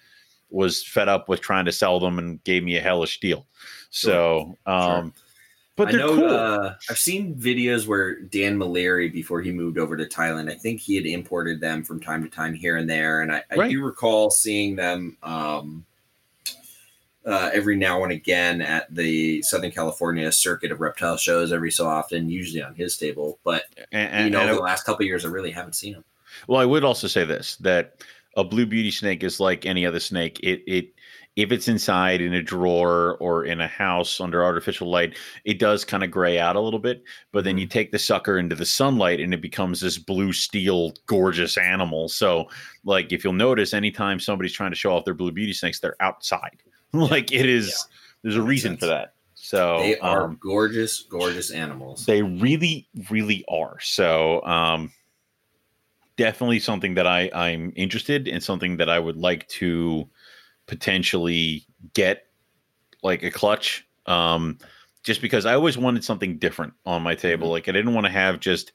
was 0.50 0.84
fed 0.84 1.08
up 1.08 1.30
with 1.30 1.42
trying 1.42 1.66
to 1.66 1.72
sell 1.72 2.00
them 2.00 2.18
and 2.18 2.44
gave 2.44 2.64
me 2.64 2.78
a 2.78 2.82
hellish 2.82 3.20
deal 3.20 3.46
so 3.90 4.58
um 4.66 5.14
but 5.78 5.90
I 5.90 5.92
they're 5.92 6.00
know 6.00 6.16
cool 6.16 6.30
uh, 6.30 6.74
I've 6.90 6.98
seen 6.98 7.36
videos 7.36 7.86
where 7.86 8.22
Dan 8.22 8.58
Maleri, 8.58 9.12
before 9.12 9.42
he 9.42 9.52
moved 9.52 9.78
over 9.78 9.98
to 9.98 10.06
Thailand, 10.06 10.50
I 10.50 10.56
think 10.56 10.80
he 10.80 10.96
had 10.96 11.06
imported 11.06 11.60
them 11.60 11.84
from 11.84 12.00
time 12.00 12.24
to 12.24 12.30
time 12.30 12.54
here 12.54 12.78
and 12.78 12.90
there, 12.90 13.22
and 13.24 13.30
I, 13.30 13.44
I 13.52 13.58
Right. 13.58 13.70
do 13.70 13.84
recall 13.84 14.32
seeing 14.32 14.78
them 14.78 15.18
um, 15.22 15.86
uh, 17.26 17.50
every 17.54 17.76
now 17.76 18.04
and 18.04 18.12
again 18.12 18.62
at 18.62 18.94
the 18.94 19.42
Southern 19.42 19.72
California 19.72 20.32
circuit 20.32 20.72
of 20.72 20.80
reptile 20.80 21.18
shows 21.18 21.52
every 21.52 21.72
so 21.72 21.88
often, 21.88 22.30
usually 22.30 22.62
on 22.62 22.76
his 22.76 22.98
table. 22.98 23.40
But 23.44 23.64
and, 23.92 24.12
you 24.12 24.26
and- 24.26 24.32
know, 24.34 24.42
and 24.42 24.58
the 24.58 24.62
last 24.62 24.86
couple 24.86 25.04
of 25.04 25.08
years, 25.08 25.26
I 25.26 25.30
really 25.30 25.52
haven't 25.52 25.74
seen 25.74 25.96
him. 25.96 26.04
Well, 26.48 26.60
I 26.60 26.66
would 26.66 26.84
also 26.84 27.08
say 27.08 27.24
this 27.24 27.56
that 27.58 28.04
a 28.36 28.44
blue 28.44 28.66
beauty 28.66 28.92
snake 28.92 29.24
is 29.24 29.40
like 29.40 29.66
any 29.66 29.86
other 29.86 30.00
snake. 30.00 30.40
It 30.44 30.62
it 30.68 30.94
if 31.36 31.52
it's 31.52 31.68
inside 31.68 32.22
in 32.22 32.34
a 32.34 32.42
drawer 32.42 33.18
or 33.20 33.44
in 33.44 33.60
a 33.60 33.68
house 33.68 34.22
under 34.22 34.44
artificial 34.44 34.90
light, 34.90 35.18
it 35.44 35.60
does 35.60 35.84
kind 35.84 36.04
of 36.04 36.10
gray 36.12 36.40
out 36.40 36.56
a 36.56 36.62
little 36.62 36.80
bit. 36.80 37.04
But 37.34 37.44
then 37.44 37.58
you 37.58 37.68
take 37.68 37.92
the 37.92 38.00
sucker 38.00 38.38
into 38.38 38.56
the 38.56 38.66
sunlight 38.66 39.20
and 39.20 39.34
it 39.34 39.42
becomes 39.42 39.82
this 39.82 39.98
blue 39.98 40.32
steel 40.32 40.94
gorgeous 41.08 41.58
animal. 41.58 42.08
So 42.08 42.50
like 42.86 43.12
if 43.12 43.24
you'll 43.24 43.34
notice 43.34 43.74
anytime 43.74 44.20
somebody's 44.20 44.54
trying 44.54 44.72
to 44.72 44.78
show 44.78 44.96
off 44.96 45.04
their 45.04 45.14
blue 45.14 45.32
beauty 45.32 45.54
snakes, 45.54 45.80
they're 45.80 46.02
outside. 46.02 46.62
like 47.12 47.32
it 47.32 47.48
is 47.48 47.88
there's 48.22 48.36
a 48.36 48.42
reason 48.42 48.72
sense. 48.74 48.80
for 48.82 48.86
that. 48.88 49.14
So 49.36 49.78
They 49.80 50.00
are 50.00 50.24
um, 50.26 50.38
gorgeous, 50.42 51.02
gorgeous 51.04 51.52
animals. 51.52 52.06
they 52.08 52.24
really, 52.24 52.88
really 53.12 53.46
are. 53.48 53.78
So, 53.80 54.44
um, 54.44 54.92
definitely 56.18 56.60
something 56.60 56.96
that 56.96 57.06
I 57.08 57.30
I'm 57.34 57.72
interested 57.76 58.28
in, 58.28 58.42
something 58.42 58.78
that 58.78 58.90
I 58.90 58.98
would 59.00 59.18
like 59.18 59.48
to 59.50 60.10
potentially 60.66 61.66
get, 61.94 62.26
like 63.04 63.22
a 63.24 63.30
clutch. 63.32 63.86
Um, 64.08 64.58
just 65.04 65.22
because 65.22 65.46
I 65.46 65.54
always 65.54 65.78
wanted 65.78 66.04
something 66.04 66.40
different 66.40 66.74
on 66.86 67.04
my 67.04 67.14
table. 67.14 67.48
Mhm. 67.50 67.52
Like 67.52 67.70
I 67.70 67.72
didn't 67.74 67.94
want 67.94 68.06
to 68.08 68.12
have 68.12 68.40
just 68.40 68.72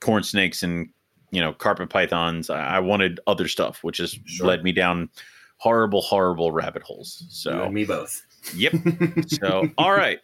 corn 0.00 0.22
snakes 0.22 0.62
and 0.62 0.88
you 1.30 1.40
know 1.42 1.52
carpet 1.52 1.90
pythons. 1.90 2.48
I, 2.48 2.76
I 2.76 2.78
wanted 2.80 3.20
other 3.26 3.48
stuff, 3.48 3.84
which 3.84 3.98
has 3.98 4.18
Sure. 4.24 4.46
led 4.46 4.62
me 4.64 4.72
down 4.72 5.10
horrible, 5.58 6.02
horrible 6.02 6.52
rabbit 6.52 6.82
holes. 6.82 7.18
You 7.22 7.26
So 7.30 7.62
and 7.64 7.74
me 7.74 7.84
both. 7.84 8.22
yep. 8.54 8.72
So 9.28 9.68
all 9.78 9.92
right. 9.92 10.20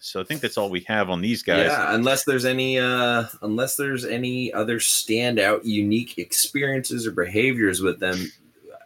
So 0.00 0.20
I 0.20 0.24
think 0.24 0.40
that's 0.40 0.58
all 0.58 0.68
we 0.68 0.80
have 0.88 1.10
on 1.10 1.20
these 1.20 1.44
guys. 1.44 1.66
Yeah, 1.66 1.94
unless 1.94 2.24
there's 2.24 2.44
any 2.44 2.78
uh 2.78 3.24
unless 3.40 3.76
there's 3.76 4.04
any 4.04 4.52
other 4.52 4.78
standout 4.80 5.64
unique 5.64 6.18
experiences 6.18 7.06
or 7.06 7.12
behaviors 7.12 7.80
with 7.80 8.00
them. 8.00 8.32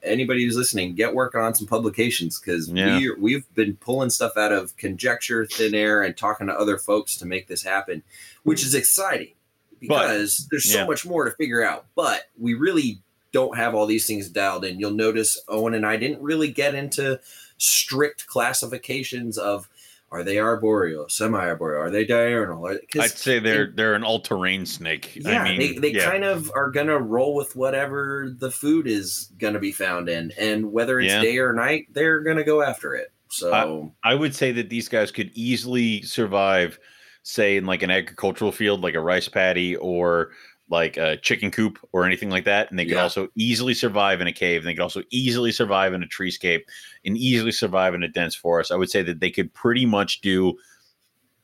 Anybody 0.02 0.44
who's 0.44 0.56
listening, 0.56 0.94
get 0.94 1.14
working 1.14 1.40
on 1.40 1.54
some 1.54 1.66
publications 1.66 2.38
because 2.38 2.68
Yeah. 2.68 2.98
we 2.98 3.12
we've 3.18 3.54
been 3.54 3.76
pulling 3.76 4.10
stuff 4.10 4.36
out 4.36 4.52
of 4.52 4.76
conjecture, 4.76 5.46
thin 5.46 5.74
air, 5.74 6.02
and 6.02 6.16
talking 6.16 6.46
to 6.48 6.52
other 6.52 6.76
folks 6.78 7.16
to 7.16 7.26
make 7.26 7.48
this 7.48 7.62
happen, 7.64 8.02
which 8.44 8.62
is 8.62 8.74
exciting 8.74 9.32
because 9.80 10.46
there's 10.50 10.70
so 10.70 10.80
yeah. 10.80 10.86
much 10.86 11.04
more 11.06 11.24
to 11.24 11.30
figure 11.32 11.64
out. 11.64 11.86
But 11.96 12.24
we 12.38 12.54
really 12.54 13.00
don't 13.36 13.58
have 13.58 13.74
all 13.74 13.84
these 13.84 14.06
things 14.06 14.30
dialed 14.30 14.64
in. 14.64 14.80
You'll 14.80 14.92
notice 14.92 15.38
Owen 15.46 15.74
and 15.74 15.84
I 15.84 15.98
didn't 15.98 16.22
really 16.22 16.50
get 16.50 16.74
into 16.74 17.20
strict 17.58 18.26
classifications 18.26 19.36
of 19.36 19.68
are 20.10 20.22
they 20.22 20.38
arboreal, 20.38 21.06
semi-arboreal, 21.10 21.82
are 21.82 21.90
they 21.90 22.06
diurnal? 22.06 22.66
Are- 22.66 22.80
I'd 22.98 23.10
say 23.10 23.38
they're 23.38 23.64
in- 23.64 23.76
they're 23.76 23.94
an 23.94 24.04
all-terrain 24.04 24.64
snake. 24.64 25.16
yeah, 25.16 25.42
I 25.42 25.48
mean, 25.58 25.58
they, 25.58 25.90
they 25.90 25.98
yeah. 25.98 26.10
kind 26.10 26.24
of 26.24 26.50
are 26.54 26.70
gonna 26.70 26.96
roll 26.98 27.34
with 27.34 27.54
whatever 27.56 28.34
the 28.38 28.50
food 28.50 28.86
is 28.86 29.28
gonna 29.38 29.58
be 29.58 29.72
found 29.72 30.08
in, 30.08 30.32
and 30.38 30.72
whether 30.72 30.98
it's 30.98 31.12
Yeah. 31.12 31.20
day 31.20 31.36
or 31.38 31.52
night, 31.52 31.88
they're 31.92 32.20
gonna 32.20 32.44
go 32.44 32.62
after 32.62 32.94
it. 32.94 33.12
So 33.28 33.92
I 34.02 34.14
would 34.14 34.34
say 34.34 34.50
that 34.52 34.70
these 34.70 34.88
guys 34.88 35.10
could 35.10 35.30
easily 35.34 36.00
survive, 36.02 36.78
say, 37.22 37.58
in 37.58 37.66
like 37.66 37.82
an 37.82 37.90
agricultural 37.90 38.52
field, 38.52 38.80
like 38.82 38.94
a 38.94 39.00
rice 39.00 39.28
paddy 39.28 39.76
or 39.76 40.30
like 40.68 40.96
a 40.96 41.16
chicken 41.18 41.50
coop 41.50 41.78
or 41.92 42.04
anything 42.04 42.28
like 42.30 42.44
that. 42.44 42.68
And 42.70 42.78
they 42.78 42.84
could 42.84 42.94
Yeah. 42.94 43.02
also 43.02 43.28
easily 43.36 43.72
survive 43.74 44.20
in 44.20 44.26
a 44.26 44.32
cave. 44.32 44.60
And 44.62 44.68
they 44.68 44.74
could 44.74 44.82
also 44.82 45.02
easily 45.10 45.52
survive 45.52 45.92
in 45.94 46.02
a 46.02 46.06
treescape 46.06 46.62
and 47.04 47.16
easily 47.16 47.52
survive 47.52 47.94
in 47.94 48.02
a 48.02 48.08
dense 48.08 48.34
forest. 48.34 48.72
I 48.72 48.76
would 48.76 48.90
say 48.90 49.02
that 49.02 49.20
they 49.20 49.30
could 49.30 49.52
pretty 49.54 49.86
much 49.86 50.20
do 50.22 50.56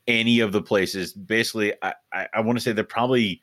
any 0.07 0.41
of 0.41 0.51
the 0.51 0.61
places. 0.61 1.13
Basically, 1.13 1.73
I, 1.81 1.93
I, 2.11 2.27
I 2.33 2.39
want 2.41 2.57
to 2.57 2.63
say 2.63 2.73
they're 2.73 2.83
probably 2.83 3.41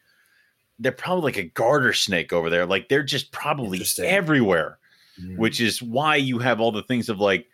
they're 0.79 0.93
probably 0.93 1.25
like 1.25 1.37
a 1.37 1.45
garter 1.49 1.93
snake 1.93 2.33
over 2.33 2.49
there. 2.51 2.67
Like 2.67 2.89
they're 2.89 3.03
just 3.03 3.33
probably 3.33 3.83
everywhere 4.03 4.79
Mm. 5.21 5.37
which 5.37 5.61
is 5.61 5.83
why 5.83 6.17
you 6.17 6.39
have 6.39 6.61
all 6.61 6.73
the 6.73 6.85
things 6.85 7.09
of 7.11 7.19
like 7.21 7.47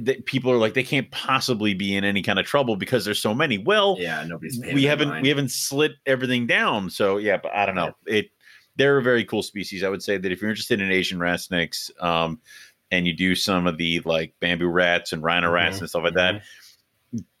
that 0.00 0.26
people 0.26 0.50
are 0.50 0.56
like 0.56 0.74
they 0.74 0.82
can't 0.82 1.10
possibly 1.10 1.74
be 1.74 1.96
in 1.96 2.04
any 2.04 2.22
kind 2.22 2.38
of 2.38 2.46
trouble 2.46 2.76
because 2.76 3.04
there's 3.04 3.20
so 3.20 3.34
many. 3.34 3.58
Well, 3.58 3.96
yeah, 3.98 4.24
nobody's 4.26 4.60
we 4.72 4.84
haven't 4.84 5.08
mind. 5.08 5.22
we 5.22 5.28
haven't 5.28 5.50
slit 5.50 5.92
everything 6.06 6.46
down. 6.46 6.90
So 6.90 7.18
yeah, 7.18 7.38
but 7.42 7.54
I 7.54 7.66
don't 7.66 7.74
know. 7.74 7.94
It 8.06 8.30
they're 8.76 8.98
a 8.98 9.02
very 9.02 9.24
cool 9.24 9.42
species. 9.42 9.82
I 9.82 9.88
would 9.88 10.02
say 10.02 10.18
that 10.18 10.30
if 10.32 10.40
you're 10.40 10.50
interested 10.50 10.80
in 10.80 10.90
Asian 10.92 11.18
rat 11.18 11.40
snakes, 11.40 11.90
um, 12.00 12.40
and 12.90 13.06
you 13.06 13.12
do 13.14 13.34
some 13.34 13.66
of 13.66 13.78
the 13.78 14.00
like 14.04 14.34
bamboo 14.40 14.68
rats 14.68 15.12
and 15.12 15.22
rhino 15.22 15.50
rats 15.50 15.78
Mhm, 15.78 15.80
and 15.80 15.88
stuff 15.88 16.04
like 16.04 16.14
that, 16.14 16.42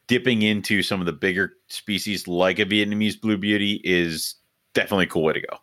dipping 0.06 0.42
into 0.42 0.82
some 0.82 1.00
of 1.00 1.06
the 1.06 1.12
bigger 1.12 1.54
species 1.68 2.26
like 2.28 2.58
a 2.58 2.64
Vietnamese 2.64 3.20
blue 3.20 3.36
beauty 3.36 3.80
is 3.84 4.36
definitely 4.74 5.04
a 5.04 5.08
cool 5.08 5.22
way 5.24 5.32
to 5.34 5.40
go. 5.40 5.58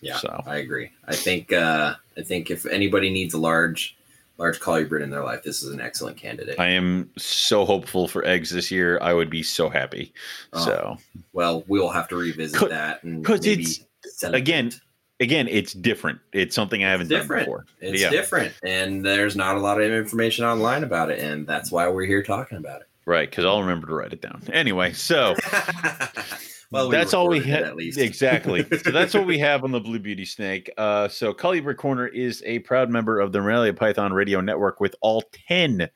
Yeah, 0.00 0.16
So 0.16 0.42
I 0.46 0.56
agree. 0.56 0.90
I 1.06 1.14
think 1.14 1.52
uh, 1.52 1.94
I 2.16 2.22
think 2.22 2.50
if 2.50 2.64
anybody 2.66 3.10
needs 3.10 3.34
a 3.34 3.38
large 3.38 3.96
large 4.40 4.58
colubrid 4.58 5.02
in 5.02 5.10
their 5.10 5.22
life, 5.22 5.42
this 5.44 5.62
is 5.62 5.70
an 5.72 5.80
excellent 5.80 6.16
candidate. 6.16 6.58
I 6.58 6.68
am 6.70 7.10
so 7.18 7.64
hopeful 7.64 8.08
for 8.08 8.24
eggs 8.24 8.50
this 8.50 8.70
year. 8.70 8.98
I 9.02 9.12
would 9.12 9.28
be 9.30 9.42
so 9.42 9.68
happy. 9.68 10.12
Oh, 10.54 10.64
So 10.64 10.96
well, 11.32 11.62
we'll 11.68 11.90
have 11.90 12.08
to 12.08 12.16
revisit 12.16 12.68
that 12.70 13.04
because 13.04 13.46
it's- 13.46 13.84
again, 14.24 14.72
again, 15.20 15.46
it's 15.48 15.74
different. 15.74 16.18
It's 16.32 16.54
something 16.54 16.82
I 16.82 16.90
haven't 16.90 17.08
done 17.08 17.28
before. 17.28 17.66
It's 17.80 18.00
Yeah. 18.00 18.08
different, 18.10 18.54
and 18.64 19.04
there's 19.04 19.36
not 19.36 19.56
a 19.56 19.60
lot 19.60 19.80
of 19.80 19.92
information 19.92 20.46
online 20.46 20.82
about 20.84 21.10
it, 21.10 21.18
and 21.20 21.46
that's 21.46 21.70
why 21.70 21.86
we're 21.88 22.06
here 22.06 22.22
talking 22.22 22.56
about 22.56 22.80
it. 22.80 22.86
Right, 23.04 23.28
because 23.28 23.44
I'll 23.44 23.60
remember 23.60 23.86
to 23.88 23.94
write 23.94 24.12
it 24.14 24.22
down. 24.22 24.42
Anyway, 24.52 24.92
so 24.94 25.34
well, 26.70 26.88
we 26.88 26.96
that's 26.96 27.14
all 27.14 27.28
we 27.28 27.40
have. 27.40 27.62
at 27.64 27.76
least. 27.76 27.98
Exactly. 27.98 28.64
so 28.82 28.90
that's 28.90 29.12
what 29.14 29.26
we 29.26 29.38
have 29.38 29.64
on 29.64 29.70
the 29.72 29.80
Blue 29.80 29.98
Beauty 29.98 30.24
Snake. 30.24 30.70
Uh, 30.78 31.08
so 31.08 31.32
Colubrid 31.34 31.76
Corner 31.76 32.06
is 32.06 32.42
a 32.46 32.60
proud 32.60 32.90
member 32.90 33.18
of 33.20 33.32
the 33.32 33.40
Morelia 33.40 33.74
Python 33.74 34.12
Radio 34.12 34.40
Network 34.40 34.80
with 34.80 34.94
all 35.00 35.22
10 35.48 35.88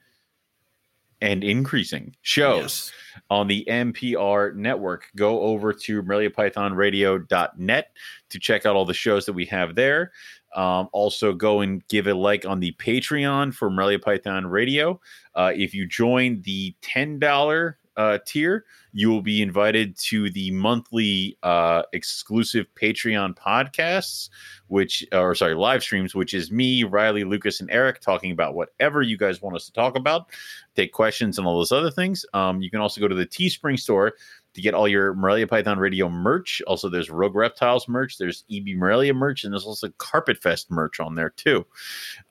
and 1.21 1.45
increasing 1.45 2.15
shows 2.23 2.61
Yes. 2.63 2.93
on 3.31 3.47
the 3.47 3.65
MPR 3.69 4.55
network. 4.57 5.07
Go 5.17 5.41
over 5.41 5.73
to 5.73 6.03
MoreliaPythonRadio.net 6.03 7.87
to 8.31 8.39
check 8.39 8.67
out 8.67 8.77
all 8.77 8.85
the 8.85 8.93
shows 8.95 9.25
that 9.27 9.33
we 9.33 9.47
have 9.47 9.75
there. 9.75 10.13
Um, 10.55 10.89
also, 10.93 11.33
go 11.33 11.61
and 11.61 11.87
give 11.89 12.07
a 12.07 12.15
like 12.15 12.45
on 12.47 12.61
the 12.61 12.73
Patreon 12.73 13.55
for 13.55 13.71
Morelia 13.71 13.99
Python 13.99 14.47
Radio. 14.47 15.01
Uh, 15.35 15.53
if 15.55 15.75
you 15.75 15.87
join 15.87 16.43
the 16.43 16.75
$10 16.83 17.75
uh, 17.97 18.19
tier, 18.27 18.65
you 18.93 19.11
will 19.11 19.23
be 19.23 19.43
invited 19.43 19.97
to 19.97 20.31
the 20.31 20.51
monthly 20.51 21.37
uh, 21.43 21.83
exclusive 21.93 22.67
Patreon 22.81 23.37
podcasts, 23.37 24.29
which, 24.69 25.05
or 25.13 25.35
sorry, 25.35 25.55
live 25.55 25.83
streams, 25.83 26.15
which 26.15 26.35
is 26.35 26.51
me, 26.51 26.85
Riley, 26.85 27.25
Lucas, 27.25 27.61
and 27.61 27.71
Eric 27.71 28.01
talking 28.01 28.31
about 28.31 28.55
whatever 28.55 29.03
you 29.03 29.17
guys 29.17 29.43
want 29.43 29.57
us 29.57 29.67
to 29.67 29.73
talk 29.73 29.97
about, 29.97 30.31
take 30.77 30.93
questions, 30.93 31.39
and 31.39 31.47
all 31.47 31.59
those 31.59 31.73
other 31.73 31.91
things. 31.91 32.25
Um, 32.35 32.63
you 32.63 32.71
can 32.71 32.81
also 32.81 33.01
go 33.01 33.09
to 33.09 33.15
the 33.15 33.27
Teespring 33.27 33.79
store 33.79 34.15
to 34.55 34.63
get 34.63 34.75
all 34.75 34.89
your 34.89 35.15
Morelia 35.15 35.47
Python 35.47 35.79
Radio 35.79 36.09
merch. 36.09 36.63
Also, 36.67 36.89
there's 36.89 37.11
Rogue 37.11 37.35
Reptiles 37.35 37.89
merch, 37.89 38.19
there's 38.19 38.45
EB 38.51 38.77
Morelia 38.77 39.13
merch, 39.13 39.45
and 39.45 39.53
there's 39.53 39.67
also 39.67 39.89
Carpet 39.99 40.41
Fest 40.43 40.71
merch 40.71 41.01
on 41.01 41.15
there 41.15 41.31
too. 41.31 41.67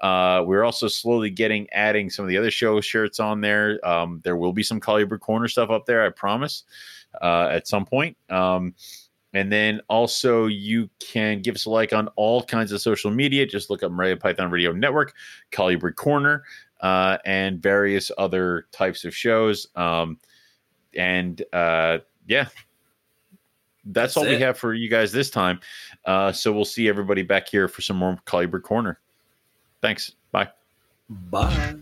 Uh, 0.02 0.44
we're 0.46 0.64
also 0.64 0.88
slowly 0.88 1.30
getting 1.30 1.70
adding 1.72 2.10
some 2.10 2.24
of 2.24 2.30
the 2.30 2.38
other 2.38 2.52
show 2.52 2.80
shirts 2.82 3.20
on 3.20 3.42
there. 3.42 3.86
Um, 3.88 4.22
there 4.24 4.38
will 4.38 4.54
be 4.54 4.64
some 4.64 4.80
Colubrid 4.80 5.20
Corner 5.20 5.48
stuff 5.48 5.70
up 5.70 5.86
there, 5.86 6.06
I 6.06 6.10
promise, 6.10 6.64
uh, 7.22 7.50
at 7.52 7.68
some 7.68 7.86
point. 7.86 8.18
Um, 8.30 8.74
and 9.34 9.52
then 9.52 9.82
also 9.90 10.46
you 10.46 10.90
can 11.00 11.42
give 11.42 11.56
us 11.56 11.66
a 11.66 11.70
like 11.70 11.92
on 11.92 12.08
all 12.16 12.44
kinds 12.44 12.72
of 12.72 12.82
social 12.82 13.12
media. 13.12 13.46
Just 13.46 13.70
look 13.70 13.84
up 13.84 13.92
Morelia 13.92 14.18
Python 14.18 14.52
Radio 14.52 14.72
Network, 14.72 15.14
Colubrid 15.52 15.96
Corner, 15.96 16.44
uh, 16.82 17.18
and 17.26 17.62
various 17.62 18.12
other 18.18 18.68
types 18.72 19.04
of 19.06 19.16
shows. 19.16 19.68
Um, 19.76 20.20
and 20.96 21.42
uh, 21.52 22.00
yeah, 22.28 22.48
that's, 23.86 24.16
That's 24.16 24.18
all 24.18 24.26
we 24.26 24.40
have 24.40 24.58
for 24.58 24.74
you 24.74 24.90
guys 24.90 25.12
this 25.12 25.30
time. 25.30 25.60
Uh, 26.06 26.32
so 26.32 26.54
we'll 26.54 26.64
see 26.64 26.88
everybody 26.88 27.22
back 27.22 27.50
here 27.50 27.68
for 27.68 27.82
some 27.82 27.98
more 27.98 28.18
Colubrid 28.26 28.64
Corner. 28.64 29.00
Thanks. 29.82 30.14
Bye. 30.32 30.50
Bye. 31.10 31.76